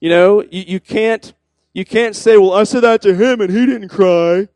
You 0.00 0.10
know, 0.10 0.42
you, 0.42 0.64
you 0.66 0.80
can't 0.80 1.32
you 1.72 1.84
can't 1.84 2.16
say, 2.16 2.38
well, 2.38 2.54
I 2.54 2.64
said 2.64 2.80
that 2.80 3.02
to 3.02 3.14
him 3.14 3.40
and 3.40 3.52
he 3.52 3.66
didn't 3.66 3.88
cry. 3.88 4.48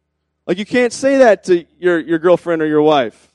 Like 0.46 0.58
you 0.58 0.66
can't 0.66 0.92
say 0.92 1.18
that 1.18 1.44
to 1.44 1.64
your, 1.78 1.98
your 1.98 2.18
girlfriend 2.18 2.62
or 2.62 2.66
your 2.66 2.82
wife. 2.82 3.32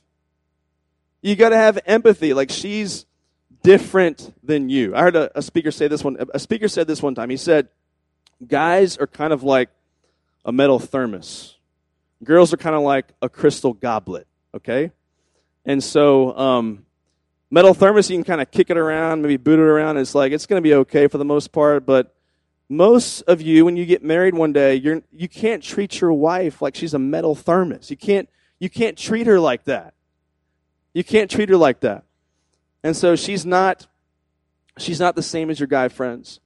You 1.22 1.36
gotta 1.36 1.56
have 1.56 1.78
empathy. 1.86 2.34
Like 2.34 2.50
she's 2.50 3.06
different 3.62 4.32
than 4.44 4.68
you. 4.68 4.94
I 4.94 5.00
heard 5.00 5.16
a, 5.16 5.38
a 5.38 5.42
speaker 5.42 5.70
say 5.70 5.88
this 5.88 6.04
one 6.04 6.16
a 6.32 6.38
speaker 6.38 6.68
said 6.68 6.86
this 6.86 7.02
one 7.02 7.14
time. 7.14 7.30
He 7.30 7.36
said, 7.36 7.68
Guys 8.46 8.96
are 8.98 9.06
kind 9.06 9.32
of 9.32 9.42
like 9.42 9.70
a 10.44 10.52
metal 10.52 10.78
thermos. 10.78 11.56
Girls 12.22 12.52
are 12.52 12.56
kind 12.56 12.76
of 12.76 12.82
like 12.82 13.06
a 13.20 13.28
crystal 13.28 13.72
goblet, 13.72 14.26
okay? 14.54 14.92
And 15.64 15.82
so 15.82 16.36
um, 16.36 16.86
metal 17.50 17.74
thermos, 17.74 18.10
you 18.10 18.16
can 18.16 18.24
kind 18.24 18.40
of 18.40 18.50
kick 18.50 18.70
it 18.70 18.76
around, 18.76 19.22
maybe 19.22 19.36
boot 19.36 19.58
it 19.58 19.62
around. 19.62 19.96
It's 19.96 20.14
like 20.14 20.32
it's 20.32 20.46
going 20.46 20.58
to 20.58 20.62
be 20.62 20.74
okay 20.74 21.08
for 21.08 21.18
the 21.18 21.24
most 21.24 21.52
part, 21.52 21.84
but 21.84 22.15
most 22.68 23.22
of 23.22 23.40
you, 23.40 23.64
when 23.64 23.76
you 23.76 23.86
get 23.86 24.02
married 24.02 24.34
one 24.34 24.52
day, 24.52 24.74
you're 24.74 25.02
you 25.12 25.28
can't 25.28 25.62
treat 25.62 26.00
your 26.00 26.12
wife 26.12 26.60
like 26.60 26.74
she's 26.74 26.94
a 26.94 26.98
metal 26.98 27.34
thermos. 27.34 27.90
You 27.90 27.96
can't 27.96 28.28
you 28.58 28.70
can't 28.70 28.96
treat 28.96 29.26
her 29.26 29.38
like 29.38 29.64
that. 29.64 29.94
You 30.92 31.04
can't 31.04 31.30
treat 31.30 31.48
her 31.48 31.56
like 31.56 31.80
that. 31.80 32.04
And 32.82 32.96
so 32.96 33.16
she's 33.16 33.46
not 33.46 33.86
she's 34.78 35.00
not 35.00 35.14
the 35.14 35.22
same 35.22 35.50
as 35.50 35.60
your 35.60 35.68
guy 35.68 35.88
friends. 35.88 36.40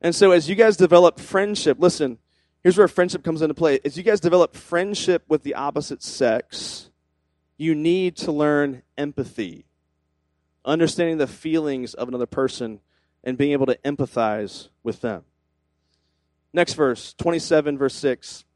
And 0.00 0.14
so 0.14 0.30
as 0.30 0.48
you 0.48 0.54
guys 0.54 0.76
develop 0.76 1.18
friendship, 1.18 1.78
listen, 1.80 2.18
here's 2.62 2.76
where 2.76 2.88
friendship 2.88 3.22
comes 3.24 3.42
into 3.42 3.54
play. 3.54 3.80
As 3.84 3.96
you 3.96 4.02
guys 4.02 4.20
develop 4.20 4.54
friendship 4.54 5.24
with 5.28 5.42
the 5.42 5.54
opposite 5.54 6.02
sex, 6.02 6.90
you 7.56 7.74
need 7.74 8.16
to 8.18 8.32
learn 8.32 8.82
empathy 8.96 9.66
understanding 10.66 11.16
the 11.16 11.26
feelings 11.26 11.94
of 11.94 12.08
another 12.08 12.26
person 12.26 12.80
and 13.22 13.38
being 13.38 13.52
able 13.52 13.66
to 13.66 13.78
empathize 13.84 14.68
with 14.82 15.00
them. 15.00 15.22
Next 16.56 16.72
verse, 16.72 17.12
27, 17.18 17.76
verse 17.76 17.94
6. 17.96 18.46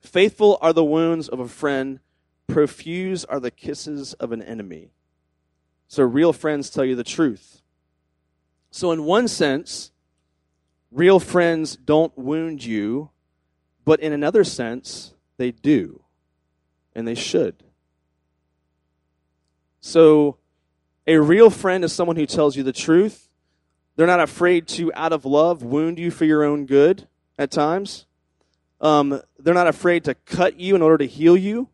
Faithful 0.00 0.58
are 0.60 0.72
the 0.72 0.84
wounds 0.84 1.28
of 1.28 1.38
a 1.38 1.46
friend, 1.46 2.00
profuse 2.48 3.24
are 3.24 3.38
the 3.38 3.52
kisses 3.52 4.14
of 4.14 4.32
an 4.32 4.42
enemy. 4.42 4.90
So, 5.86 6.02
real 6.02 6.32
friends 6.32 6.68
tell 6.68 6.84
you 6.84 6.96
the 6.96 7.04
truth. 7.04 7.62
So, 8.72 8.90
in 8.90 9.04
one 9.04 9.28
sense, 9.28 9.92
real 10.90 11.20
friends 11.20 11.76
don't 11.76 12.18
wound 12.18 12.64
you, 12.64 13.10
but 13.84 14.00
in 14.00 14.12
another 14.12 14.42
sense, 14.42 15.14
they 15.36 15.52
do. 15.52 16.02
and 16.96 17.06
they 17.06 17.14
should. 17.14 17.62
So, 19.80 20.38
a 21.06 21.18
real 21.18 21.48
friend 21.48 21.84
is 21.84 21.92
someone 21.92 22.16
who 22.16 22.26
tells 22.26 22.56
you 22.56 22.64
the 22.64 22.72
truth. 22.72 23.29
They're 24.00 24.06
not 24.06 24.20
afraid 24.20 24.66
to, 24.68 24.90
out 24.94 25.12
of 25.12 25.26
love, 25.26 25.62
wound 25.62 25.98
you 25.98 26.10
for 26.10 26.24
your 26.24 26.42
own 26.42 26.64
good 26.64 27.06
at 27.38 27.50
times. 27.50 28.06
Um, 28.80 29.20
they're 29.38 29.52
not 29.52 29.66
afraid 29.66 30.04
to 30.04 30.14
cut 30.14 30.58
you 30.58 30.74
in 30.74 30.80
order 30.80 30.96
to 30.96 31.04
heal 31.04 31.36
you 31.36 31.68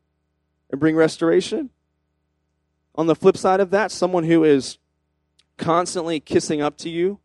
and 0.69 0.81
bring 0.81 0.97
restoration. 0.97 1.71
On 2.97 3.07
the 3.07 3.15
flip 3.15 3.37
side 3.37 3.61
of 3.61 3.71
that, 3.71 3.93
someone 3.93 4.25
who 4.25 4.43
is 4.43 4.79
constantly 5.57 6.19
kissing 6.19 6.61
up 6.61 6.77
to 6.79 6.89
you 6.89 7.21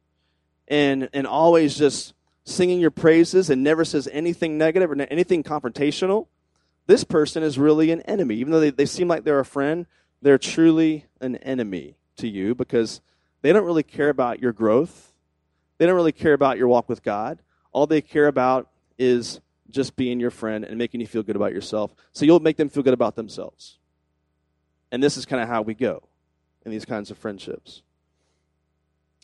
and, 0.67 1.09
and 1.13 1.25
always 1.25 1.75
just 1.75 2.13
singing 2.43 2.79
your 2.79 2.91
praises 2.91 3.49
and 3.49 3.63
never 3.63 3.83
says 3.83 4.07
anything 4.11 4.55
negative 4.59 4.91
or 4.91 5.01
anything 5.09 5.41
confrontational, 5.41 6.27
this 6.85 7.03
person 7.03 7.41
is 7.41 7.57
really 7.57 7.89
an 7.89 8.01
enemy. 8.01 8.35
Even 8.35 8.51
though 8.51 8.59
they, 8.59 8.69
they 8.69 8.85
seem 8.85 9.07
like 9.07 9.23
they're 9.23 9.39
a 9.39 9.45
friend, 9.45 9.87
they're 10.21 10.37
truly 10.37 11.07
an 11.19 11.37
enemy 11.37 11.97
to 12.17 12.27
you 12.27 12.53
because 12.53 13.01
they 13.41 13.53
don't 13.53 13.65
really 13.65 13.83
care 13.83 14.09
about 14.09 14.39
your 14.39 14.51
growth. 14.51 15.13
They 15.77 15.85
don't 15.85 15.95
really 15.95 16.11
care 16.11 16.33
about 16.33 16.57
your 16.57 16.67
walk 16.67 16.89
with 16.89 17.03
God. 17.03 17.41
All 17.71 17.87
they 17.87 18.01
care 18.01 18.27
about 18.27 18.69
is 18.97 19.41
just 19.69 19.95
being 19.95 20.19
your 20.19 20.31
friend 20.31 20.63
and 20.63 20.77
making 20.77 21.01
you 21.01 21.07
feel 21.07 21.23
good 21.23 21.35
about 21.35 21.53
yourself. 21.53 21.95
So 22.11 22.25
you'll 22.25 22.39
make 22.39 22.57
them 22.57 22.69
feel 22.69 22.83
good 22.83 22.93
about 22.93 23.15
themselves. 23.15 23.79
And 24.91 25.01
this 25.01 25.17
is 25.17 25.25
kind 25.25 25.41
of 25.41 25.47
how 25.47 25.61
we 25.61 25.73
go 25.73 26.03
in 26.65 26.71
these 26.71 26.85
kinds 26.85 27.09
of 27.09 27.17
friendships. 27.17 27.81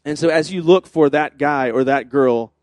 And 0.06 0.18
so 0.18 0.30
as 0.30 0.52
you 0.52 0.62
look 0.62 0.88
for 0.88 1.10
that 1.10 1.38
guy 1.38 1.70
or 1.70 1.84
that 1.84 2.10
girl, 2.10 2.54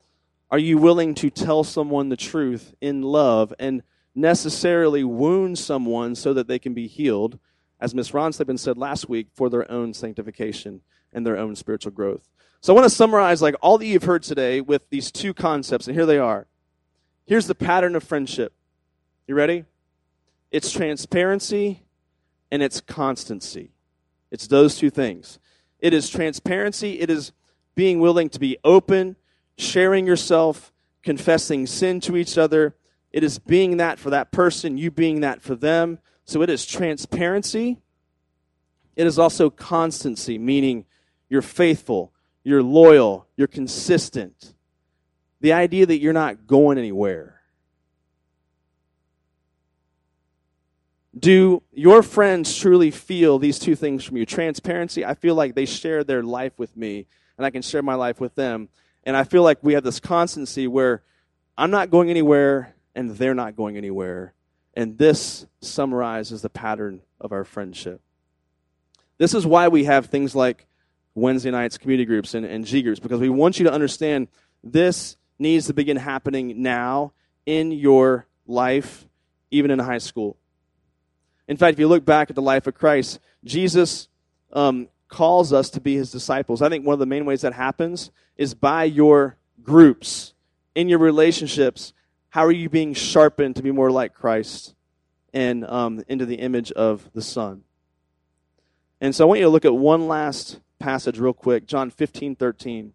are 0.50 0.58
you 0.58 0.78
willing 0.78 1.14
to 1.16 1.30
tell 1.30 1.62
someone 1.62 2.08
the 2.08 2.16
truth 2.16 2.74
in 2.80 3.02
love 3.02 3.52
and 3.58 3.82
necessarily 4.14 5.04
wound 5.04 5.58
someone 5.58 6.14
so 6.14 6.32
that 6.32 6.48
they 6.48 6.58
can 6.58 6.72
be 6.72 6.86
healed, 6.86 7.38
as 7.80 7.94
Ms. 7.94 8.12
Ronsleben 8.12 8.58
said 8.58 8.78
last 8.78 9.08
week, 9.08 9.28
for 9.34 9.50
their 9.50 9.70
own 9.70 9.92
sanctification 9.92 10.80
and 11.14 11.26
their 11.26 11.38
own 11.38 11.56
spiritual 11.56 11.92
growth? 11.92 12.28
So 12.60 12.72
I 12.72 12.74
want 12.74 12.84
to 12.84 12.94
summarize 12.94 13.40
like 13.40 13.54
all 13.60 13.78
that 13.78 13.86
you've 13.86 14.04
heard 14.04 14.22
today 14.22 14.60
with 14.60 14.88
these 14.90 15.10
two 15.10 15.32
concepts, 15.32 15.86
and 15.86 15.96
here 15.96 16.06
they 16.06 16.18
are. 16.18 16.46
Here's 17.26 17.46
the 17.46 17.54
pattern 17.54 17.96
of 17.96 18.02
friendship. 18.02 18.52
You 19.26 19.34
ready? 19.34 19.64
It's 20.50 20.70
transparency 20.70 21.82
and 22.50 22.62
it's 22.62 22.80
constancy. 22.80 23.70
It's 24.30 24.46
those 24.46 24.76
two 24.76 24.90
things. 24.90 25.38
It 25.80 25.92
is 25.92 26.08
transparency, 26.08 27.00
it 27.00 27.10
is 27.10 27.32
being 27.74 27.98
willing 28.00 28.28
to 28.30 28.38
be 28.38 28.58
open, 28.64 29.16
sharing 29.58 30.06
yourself, 30.06 30.72
confessing 31.02 31.66
sin 31.66 32.00
to 32.00 32.16
each 32.16 32.38
other. 32.38 32.74
It 33.12 33.22
is 33.22 33.38
being 33.38 33.76
that 33.78 33.98
for 33.98 34.10
that 34.10 34.32
person, 34.32 34.78
you 34.78 34.90
being 34.90 35.20
that 35.20 35.42
for 35.42 35.54
them. 35.54 35.98
So 36.24 36.42
it 36.42 36.50
is 36.50 36.64
transparency. 36.64 37.78
It 38.96 39.06
is 39.06 39.18
also 39.18 39.50
constancy, 39.50 40.38
meaning 40.38 40.86
you're 41.28 41.42
faithful, 41.42 42.12
you're 42.42 42.62
loyal, 42.62 43.26
you're 43.36 43.48
consistent 43.48 44.54
the 45.44 45.52
idea 45.52 45.84
that 45.84 45.98
you're 45.98 46.14
not 46.14 46.46
going 46.46 46.78
anywhere. 46.78 47.42
Do 51.14 51.62
your 51.70 52.02
friends 52.02 52.56
truly 52.56 52.90
feel 52.90 53.38
these 53.38 53.58
two 53.58 53.76
things 53.76 54.02
from 54.02 54.16
you? 54.16 54.24
Transparency, 54.24 55.04
I 55.04 55.12
feel 55.12 55.34
like 55.34 55.54
they 55.54 55.66
share 55.66 56.02
their 56.02 56.22
life 56.22 56.58
with 56.58 56.74
me, 56.78 57.06
and 57.36 57.44
I 57.44 57.50
can 57.50 57.60
share 57.60 57.82
my 57.82 57.94
life 57.94 58.22
with 58.22 58.34
them. 58.36 58.70
And 59.04 59.18
I 59.18 59.24
feel 59.24 59.42
like 59.42 59.58
we 59.60 59.74
have 59.74 59.84
this 59.84 60.00
constancy 60.00 60.66
where 60.66 61.02
I'm 61.58 61.70
not 61.70 61.90
going 61.90 62.08
anywhere, 62.08 62.74
and 62.94 63.10
they're 63.10 63.34
not 63.34 63.54
going 63.54 63.76
anywhere. 63.76 64.32
And 64.72 64.96
this 64.96 65.46
summarizes 65.60 66.40
the 66.40 66.48
pattern 66.48 67.02
of 67.20 67.32
our 67.32 67.44
friendship. 67.44 68.00
This 69.18 69.34
is 69.34 69.44
why 69.44 69.68
we 69.68 69.84
have 69.84 70.06
things 70.06 70.34
like 70.34 70.66
Wednesday 71.14 71.50
nights 71.50 71.78
community 71.78 72.04
groups 72.04 72.34
and, 72.34 72.44
and 72.44 72.64
G 72.66 72.82
groups, 72.82 73.00
because 73.00 73.20
we 73.20 73.28
want 73.28 73.58
you 73.58 73.64
to 73.64 73.72
understand 73.72 74.28
this 74.62 75.16
needs 75.38 75.66
to 75.66 75.74
begin 75.74 75.96
happening 75.96 76.62
now 76.62 77.12
in 77.46 77.72
your 77.72 78.26
life, 78.46 79.06
even 79.50 79.70
in 79.70 79.78
high 79.78 79.98
school. 79.98 80.36
In 81.46 81.56
fact, 81.56 81.74
if 81.74 81.78
you 81.78 81.88
look 81.88 82.04
back 82.04 82.30
at 82.30 82.36
the 82.36 82.42
life 82.42 82.66
of 82.66 82.74
Christ, 82.74 83.20
Jesus 83.44 84.08
um, 84.52 84.88
calls 85.08 85.52
us 85.52 85.70
to 85.70 85.80
be 85.80 85.94
his 85.94 86.10
disciples. 86.10 86.62
I 86.62 86.68
think 86.68 86.86
one 86.86 86.94
of 86.94 86.98
the 86.98 87.06
main 87.06 87.26
ways 87.26 87.42
that 87.42 87.52
happens 87.52 88.10
is 88.36 88.54
by 88.54 88.84
your 88.84 89.36
groups, 89.62 90.34
in 90.74 90.88
your 90.88 90.98
relationships. 90.98 91.92
How 92.30 92.44
are 92.44 92.52
you 92.52 92.68
being 92.68 92.94
sharpened 92.94 93.56
to 93.56 93.62
be 93.62 93.70
more 93.70 93.90
like 93.90 94.14
Christ 94.14 94.74
and 95.32 95.64
um, 95.66 96.02
into 96.08 96.26
the 96.26 96.36
image 96.36 96.72
of 96.72 97.08
the 97.12 97.22
Son? 97.22 97.62
And 99.00 99.14
so 99.14 99.24
I 99.24 99.28
want 99.28 99.40
you 99.40 99.46
to 99.46 99.50
look 99.50 99.64
at 99.64 99.74
one 99.74 100.08
last 100.08 100.60
passage 100.84 101.18
real 101.18 101.32
quick 101.32 101.66
John 101.66 101.88
15 101.88 102.36
13. 102.36 102.92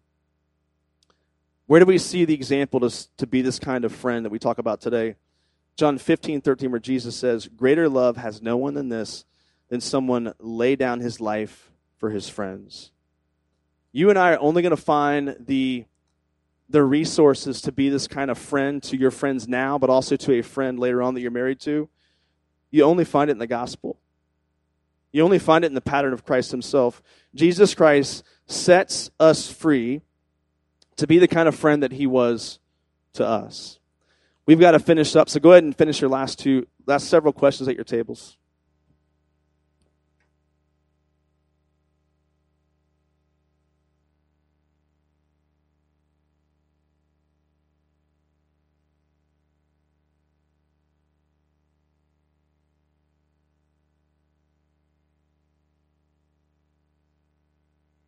Where 1.66 1.80
do 1.80 1.86
we 1.86 1.98
see 1.98 2.24
the 2.24 2.34
example 2.34 2.78
to, 2.88 3.08
to 3.16 3.26
be 3.26 3.42
this 3.42 3.58
kind 3.58 3.84
of 3.84 3.92
friend 3.92 4.24
that 4.24 4.30
we 4.30 4.38
talk 4.38 4.58
about 4.58 4.80
today? 4.80 5.16
John 5.76 5.98
15, 5.98 6.40
13, 6.40 6.70
where 6.70 6.78
Jesus 6.78 7.16
says, 7.16 7.48
Greater 7.48 7.88
love 7.88 8.16
has 8.16 8.40
no 8.40 8.56
one 8.56 8.74
than 8.74 8.90
this, 8.90 9.24
than 9.70 9.80
someone 9.80 10.34
lay 10.38 10.76
down 10.76 11.00
his 11.00 11.20
life 11.20 11.72
for 11.96 12.10
his 12.10 12.28
friends. 12.28 12.92
You 13.90 14.08
and 14.08 14.18
I 14.18 14.34
are 14.34 14.40
only 14.40 14.62
going 14.62 14.70
to 14.70 14.76
find 14.76 15.36
the, 15.40 15.84
the 16.68 16.84
resources 16.84 17.60
to 17.62 17.72
be 17.72 17.88
this 17.88 18.06
kind 18.06 18.30
of 18.30 18.38
friend 18.38 18.80
to 18.84 18.96
your 18.96 19.10
friends 19.10 19.48
now, 19.48 19.78
but 19.78 19.90
also 19.90 20.14
to 20.14 20.32
a 20.34 20.42
friend 20.42 20.78
later 20.78 21.02
on 21.02 21.14
that 21.14 21.22
you're 21.22 21.32
married 21.32 21.60
to. 21.60 21.88
You 22.70 22.84
only 22.84 23.04
find 23.04 23.30
it 23.30 23.32
in 23.32 23.38
the 23.38 23.48
gospel. 23.48 23.99
You 25.12 25.24
only 25.24 25.38
find 25.38 25.64
it 25.64 25.68
in 25.68 25.74
the 25.74 25.80
pattern 25.80 26.12
of 26.12 26.24
Christ 26.24 26.50
himself. 26.50 27.02
Jesus 27.34 27.74
Christ 27.74 28.22
sets 28.46 29.10
us 29.18 29.50
free 29.50 30.02
to 30.96 31.06
be 31.06 31.18
the 31.18 31.28
kind 31.28 31.48
of 31.48 31.54
friend 31.54 31.82
that 31.82 31.92
he 31.92 32.06
was 32.06 32.58
to 33.14 33.26
us. 33.26 33.78
We've 34.46 34.60
got 34.60 34.72
to 34.72 34.78
finish 34.78 35.14
up, 35.16 35.28
so 35.28 35.40
go 35.40 35.52
ahead 35.52 35.64
and 35.64 35.76
finish 35.76 36.00
your 36.00 36.10
last 36.10 36.38
two, 36.38 36.66
last 36.86 37.08
several 37.08 37.32
questions 37.32 37.68
at 37.68 37.74
your 37.74 37.84
tables. 37.84 38.36